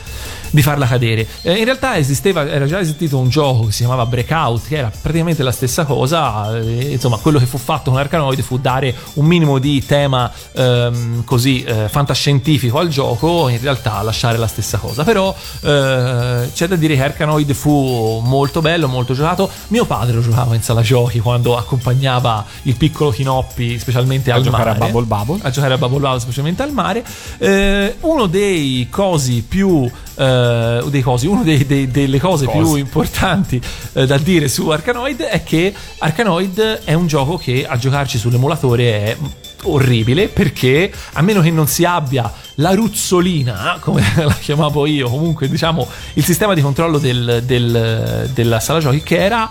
di 0.52 0.62
farla 0.62 0.86
cadere. 0.86 1.26
Eh, 1.42 1.54
in 1.58 1.66
realtà 1.66 1.98
esisteva, 1.98 2.48
era 2.48 2.66
già 2.66 2.80
esistito 2.80 3.18
un 3.18 3.30
gioco 3.30 3.66
che 3.66 3.72
si 3.72 3.80
chiamava 3.80 4.06
Breakout, 4.06 4.68
che 4.68 4.78
era 4.78 4.92
praticamente 5.02 5.44
la 5.44 5.52
stessa 5.52 5.86
cosa. 5.86 6.58
eh, 6.60 6.92
insomma, 6.92 7.18
quello 7.18 7.40
che 7.40 7.46
fu 7.46 7.58
fatto 7.58 7.90
con 7.92 8.00
Arkanoid 8.00 8.42
fu 8.42 8.60
dare 8.60 8.94
un 9.14 9.26
minimo 9.26 9.58
di 9.60 9.84
tema 9.86 10.32
ehm, 10.54 11.24
così 11.24 11.64
eh, 11.64 11.88
fantascientifico 11.90 12.78
al 12.80 12.90
gioco, 12.90 13.48
in 13.50 13.60
realtà 13.62 14.02
lasciare 14.02 14.38
la 14.38 14.48
stessa 14.48 14.78
cosa. 14.78 15.04
Però 15.04 15.34
eh, 15.62 16.50
c'è 16.54 16.68
da 16.68 16.76
dire 16.76 16.96
che 16.96 17.04
Arkanoid 17.04 17.54
fu 17.54 18.22
molto 18.24 18.62
bello, 18.62 18.88
molto 18.88 19.14
giocato. 19.14 19.50
Mio 19.68 19.86
padre 19.86 20.16
lo 20.16 20.22
giocava 20.22 20.56
in 20.56 20.62
sala 20.62 20.82
giochi 20.82 21.20
quando 21.20 21.58
accompagnava 21.58 22.46
il 22.64 22.76
piccolo 22.76 23.12
Chinoppi, 23.12 23.80
specialmente 23.80 24.32
A 24.32 24.36
al 24.36 24.44
giocare 24.44 24.72
a 24.72 24.74
mare 24.78 24.92
Bubble 24.92 25.06
Bubble. 25.06 25.40
a 25.44 25.50
giocare 25.50 25.74
a 25.74 25.78
Bubble 25.78 26.00
Bubble 26.00 26.20
specialmente 26.20 26.64
al 26.64 26.72
mare 26.72 27.04
eh, 27.38 27.96
uno 28.02 28.28
dei 28.28 28.88
cosi 28.90 29.44
più 29.48 29.90
eh, 30.22 30.84
dei 30.90 31.02
cosi 31.02 31.30
dei- 31.44 31.90
delle 31.90 32.20
cose 32.20 32.46
Cosi. 32.46 32.58
più 32.58 32.76
importanti 32.76 33.60
eh, 33.94 34.06
da 34.06 34.18
dire 34.18 34.48
su 34.48 34.70
Arkanoid 34.70 35.22
è 35.22 35.44
che 35.44 35.74
Arkanoid 35.98 36.82
è 36.84 36.94
un 36.94 37.08
gioco 37.08 37.38
che 37.38 37.66
a 37.68 37.76
giocarci 37.78 38.18
sull'emulatore 38.20 38.84
è 39.04 39.18
orribile 39.64 40.28
perché 40.28 40.92
a 41.14 41.22
meno 41.22 41.42
che 41.42 41.50
non 41.52 41.68
si 41.68 41.86
abbia 41.86 42.32
la 42.56 42.72
ruzzolina 42.74 43.78
come 43.80 44.04
la 44.18 44.34
chiamavo 44.34 44.86
io 44.86 45.10
comunque 45.10 45.48
diciamo 45.50 45.88
il 46.14 46.24
sistema 46.24 46.54
di 46.54 46.62
controllo 46.62 46.98
del- 46.98 47.42
del- 47.46 48.30
della 48.34 48.60
sala 48.60 48.80
giochi 48.80 49.02
che 49.02 49.18
era 49.18 49.50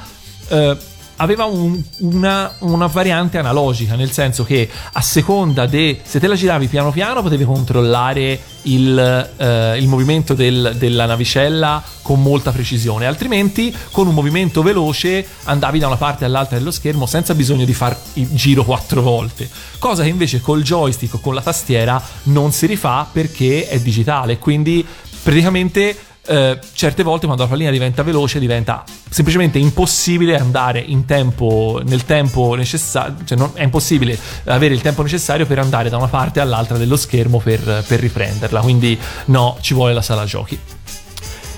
eh, 0.49 0.77
aveva 1.21 1.45
un- 1.45 1.81
una, 1.99 2.55
una 2.61 2.87
variante 2.87 3.37
analogica, 3.39 3.95
nel 3.95 4.11
senso 4.11 4.43
che 4.45 4.69
a 4.93 5.01
seconda 5.03 5.67
de 5.67 6.01
se 6.03 6.19
te 6.19 6.27
la 6.27 6.35
giravi 6.35 6.67
piano 6.67 6.91
piano 6.91 7.23
potevi 7.23 7.45
controllare 7.45 8.41
il, 8.63 8.99
eh, 9.37 9.77
il 9.79 9.87
movimento 9.87 10.33
del- 10.35 10.75
della 10.79 11.05
navicella 11.07 11.83
con 12.03 12.23
molta 12.23 12.51
precisione, 12.53 13.07
altrimenti 13.07 13.75
con 13.91 14.07
un 14.07 14.15
movimento 14.15 14.63
veloce 14.63 15.27
andavi 15.45 15.79
da 15.79 15.87
una 15.89 15.97
parte 15.97 16.25
all'altra 16.25 16.57
dello 16.57 16.71
schermo 16.71 17.05
senza 17.07 17.35
bisogno 17.35 17.65
di 17.67 17.75
far 17.75 17.97
il 18.15 18.29
giro 18.33 18.65
quattro 18.65 19.03
volte, 19.03 19.49
cosa 19.79 20.03
che 20.03 20.09
invece 20.09 20.41
col 20.41 20.63
joystick 20.63 21.15
o 21.15 21.21
con 21.21 21.35
la 21.35 21.43
tastiera 21.43 22.03
non 22.25 22.51
si 22.53 22.65
rifà 22.67 23.07
perché 23.11 23.69
è 23.69 23.79
digitale, 23.79 24.39
quindi 24.39 24.85
praticamente 25.23 25.97
eh, 26.27 26.59
certe 26.73 27.03
volte 27.03 27.25
quando 27.27 27.43
la 27.43 27.49
pallina 27.49 27.71
diventa 27.71 28.03
veloce 28.03 28.39
diventa 28.39 28.85
semplicemente 29.09 29.59
impossibile 29.59 30.39
andare 30.39 30.81
in 30.81 31.05
tempo, 31.05 31.81
nel 31.85 32.05
tempo 32.05 32.55
necessario, 32.55 33.17
cioè 33.25 33.39
non- 33.39 33.53
è 33.55 33.63
impossibile 33.63 34.19
avere 34.45 34.75
il 34.75 34.81
tempo 34.83 35.03
necessario 35.03 35.47
per 35.47 35.59
andare 35.59 35.89
da 35.89 35.97
una 35.97 36.09
parte 36.09 36.41
all'altra 36.41 36.77
dello 36.77 36.97
schermo 36.97 37.39
per, 37.39 37.85
per 37.87 38.01
riprenderla, 38.01 38.61
quindi 38.61 38.99
no, 39.27 39.57
ci 39.61 39.75
vuole 39.75 39.93
la 39.95 40.03
sala 40.03 40.25
giochi. 40.25 40.59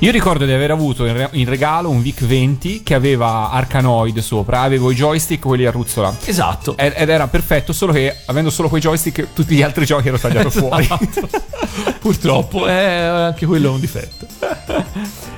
Io 0.02 0.10
ricordo 0.10 0.44
di 0.44 0.50
aver 0.50 0.72
avuto 0.72 1.06
in, 1.06 1.12
re- 1.12 1.28
in 1.34 1.48
regalo 1.48 1.88
un 1.88 2.02
VIC 2.02 2.24
20 2.24 2.82
che 2.82 2.94
aveva 2.94 3.50
Arcanoid 3.50 4.18
sopra, 4.18 4.62
avevo 4.62 4.90
i 4.90 4.96
joystick 4.96 5.40
quelli 5.40 5.64
a 5.64 5.70
ruzzola. 5.70 6.12
Esatto. 6.24 6.76
Ed, 6.76 6.94
ed 6.96 7.08
era 7.08 7.28
perfetto, 7.28 7.72
solo 7.72 7.92
che 7.92 8.16
avendo 8.26 8.50
solo 8.50 8.68
quei 8.68 8.80
joystick 8.80 9.32
tutti 9.32 9.54
gli 9.54 9.62
altri 9.62 9.84
giochi 9.84 10.08
ero 10.08 10.18
tagliato 10.18 10.50
fuori. 10.58 10.88
Purtroppo, 12.00 12.66
è 12.66 12.82
anche 12.82 13.46
quello 13.46 13.68
è 13.68 13.70
un 13.70 13.78
difetto. 13.78 14.26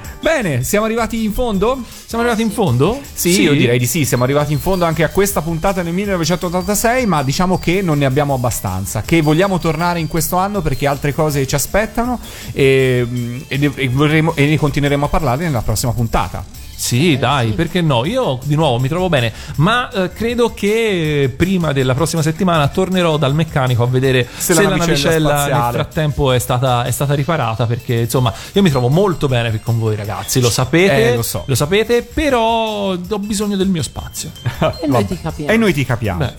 Bene, 0.24 0.62
siamo 0.64 0.86
arrivati 0.86 1.22
in 1.22 1.34
fondo? 1.34 1.84
Siamo 2.06 2.24
arrivati 2.24 2.40
in 2.40 2.50
fondo? 2.50 2.98
Sì, 3.12 3.42
io 3.42 3.52
direi 3.52 3.78
di 3.78 3.84
sì, 3.84 4.06
siamo 4.06 4.24
arrivati 4.24 4.54
in 4.54 4.58
fondo 4.58 4.86
anche 4.86 5.04
a 5.04 5.10
questa 5.10 5.42
puntata 5.42 5.82
nel 5.82 5.92
1986, 5.92 7.04
ma 7.04 7.22
diciamo 7.22 7.58
che 7.58 7.82
non 7.82 7.98
ne 7.98 8.06
abbiamo 8.06 8.32
abbastanza, 8.32 9.02
che 9.02 9.20
vogliamo 9.20 9.58
tornare 9.58 10.00
in 10.00 10.08
questo 10.08 10.36
anno 10.38 10.62
perché 10.62 10.86
altre 10.86 11.12
cose 11.12 11.46
ci 11.46 11.54
aspettano 11.54 12.18
e, 12.54 13.06
e 13.48 13.56
ne- 13.58 13.72
e 13.74 13.88
vorremmo- 13.90 14.34
e 14.34 14.46
ne 14.46 14.56
continueremo 14.56 15.04
a 15.04 15.08
parlare 15.08 15.44
nella 15.44 15.60
prossima 15.60 15.92
puntata. 15.92 16.42
Sì, 16.84 17.16
dai, 17.16 17.52
perché 17.52 17.80
no? 17.80 18.04
Io 18.04 18.38
di 18.44 18.56
nuovo 18.56 18.78
mi 18.78 18.88
trovo 18.88 19.08
bene, 19.08 19.32
ma 19.56 19.88
eh, 19.90 20.12
credo 20.12 20.52
che 20.52 21.32
prima 21.34 21.72
della 21.72 21.94
prossima 21.94 22.20
settimana 22.20 22.68
tornerò 22.68 23.16
dal 23.16 23.34
meccanico 23.34 23.84
a 23.84 23.86
vedere 23.86 24.28
se, 24.36 24.52
la 24.52 24.68
la 24.68 24.76
navicella 24.76 25.32
navicella 25.32 25.62
nel 25.62 25.72
frattempo 25.72 26.32
è 26.32 26.38
stata, 26.38 26.84
è 26.84 26.90
stata 26.90 27.14
riparata, 27.14 27.64
perché 27.64 28.00
insomma 28.00 28.30
io 28.52 28.60
mi 28.60 28.68
trovo 28.68 28.90
molto 28.90 29.28
bene 29.28 29.48
qui 29.48 29.60
con 29.62 29.78
voi 29.78 29.96
ragazzi, 29.96 30.42
lo 30.42 30.50
sapete, 30.50 31.12
Eh, 31.12 31.16
lo 31.16 31.22
so. 31.22 31.46
sapete, 31.52 32.02
però 32.02 32.92
ho 32.92 33.18
bisogno 33.18 33.56
del 33.56 33.68
mio 33.68 33.82
spazio. 33.82 34.30
E 34.84 34.86
noi 34.86 35.06
ti 35.06 35.18
capiamo. 35.18 35.50
E 35.52 35.56
noi 35.56 35.72
ti 35.72 35.86
capiamo. 35.86 36.18
Beh. 36.18 36.34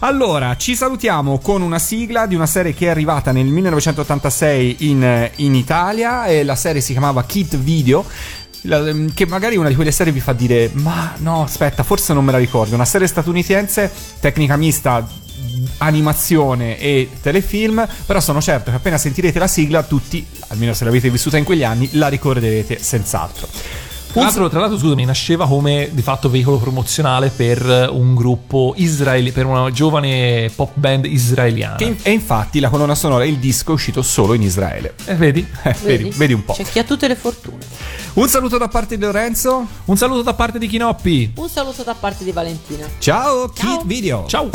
Allora, 0.00 0.56
ci 0.58 0.76
salutiamo 0.76 1.38
con 1.38 1.62
una 1.62 1.78
sigla 1.78 2.26
di 2.26 2.34
una 2.34 2.44
serie 2.46 2.74
che 2.74 2.86
è 2.86 2.90
arrivata 2.90 3.32
nel 3.32 3.46
1986 3.46 4.76
in, 4.80 5.30
in 5.36 5.54
Italia 5.54 6.26
e 6.26 6.44
la 6.44 6.54
serie 6.56 6.82
si 6.82 6.92
chiamava 6.92 7.24
Kid 7.24 7.56
Video. 7.56 8.04
La- 8.66 8.82
che 9.14 9.26
magari 9.26 9.56
una 9.56 9.68
di 9.68 9.74
quelle 9.74 9.92
serie 9.92 10.12
vi 10.12 10.20
fa 10.20 10.32
dire 10.32 10.70
ma 10.74 11.14
no 11.18 11.42
aspetta 11.44 11.82
forse 11.82 12.12
non 12.12 12.24
me 12.24 12.32
la 12.32 12.38
ricordo. 12.38 12.74
Una 12.74 12.84
serie 12.84 13.06
statunitense 13.06 13.90
tecnica 14.20 14.56
mista 14.56 15.06
animazione 15.78 16.78
e 16.78 17.08
telefilm 17.20 17.86
però 18.06 18.20
sono 18.20 18.40
certo 18.40 18.70
che 18.70 18.76
appena 18.76 18.98
sentirete 18.98 19.38
la 19.38 19.46
sigla 19.46 19.82
tutti 19.82 20.24
almeno 20.48 20.72
se 20.74 20.84
l'avete 20.84 21.10
vissuta 21.10 21.36
in 21.36 21.44
quegli 21.44 21.64
anni 21.64 21.88
la 21.92 22.08
ricorderete 22.08 22.78
senz'altro 22.82 23.48
Tra 24.16 24.24
l'altro, 24.24 24.48
tra 24.48 24.60
l'altro, 24.60 24.78
scusami, 24.78 25.04
nasceva 25.04 25.46
come 25.46 25.90
di 25.92 26.00
fatto 26.00 26.30
veicolo 26.30 26.56
promozionale 26.56 27.28
per 27.28 27.90
un 27.92 28.14
gruppo 28.14 28.72
israeli, 28.78 29.30
per 29.30 29.44
una 29.44 29.70
giovane 29.70 30.50
pop 30.56 30.70
band 30.72 31.04
israeliana. 31.04 31.76
Che 31.76 31.84
in- 31.84 31.96
e 32.02 32.12
infatti 32.12 32.58
la 32.58 32.70
colonna 32.70 32.94
sonora 32.94 33.24
e 33.24 33.28
il 33.28 33.36
disco 33.36 33.72
è 33.72 33.74
uscito 33.74 34.00
solo 34.00 34.32
in 34.32 34.40
Israele 34.40 34.94
Eh, 35.04 35.14
vedi? 35.16 35.46
Eh, 35.62 35.76
vedi, 35.82 36.10
vedi 36.16 36.32
un 36.32 36.44
po'. 36.46 36.54
C'è 36.54 36.64
chi 36.64 36.78
ha 36.78 36.84
tutte 36.84 37.06
le 37.08 37.14
fortune. 37.14 37.58
Un 38.14 38.26
saluto 38.28 38.56
da 38.56 38.68
parte 38.68 38.96
di 38.96 39.04
Lorenzo. 39.04 39.66
Un 39.84 39.96
saluto 39.98 40.22
da 40.22 40.32
parte 40.32 40.58
di 40.58 40.66
Chinoppi. 40.66 41.32
Un 41.36 41.48
saluto 41.50 41.82
da 41.82 41.94
parte 41.94 42.24
di 42.24 42.32
Valentina. 42.32 42.86
Ciao, 42.98 43.48
Kid 43.48 43.84
Video. 43.84 44.24
Ciao. 44.28 44.48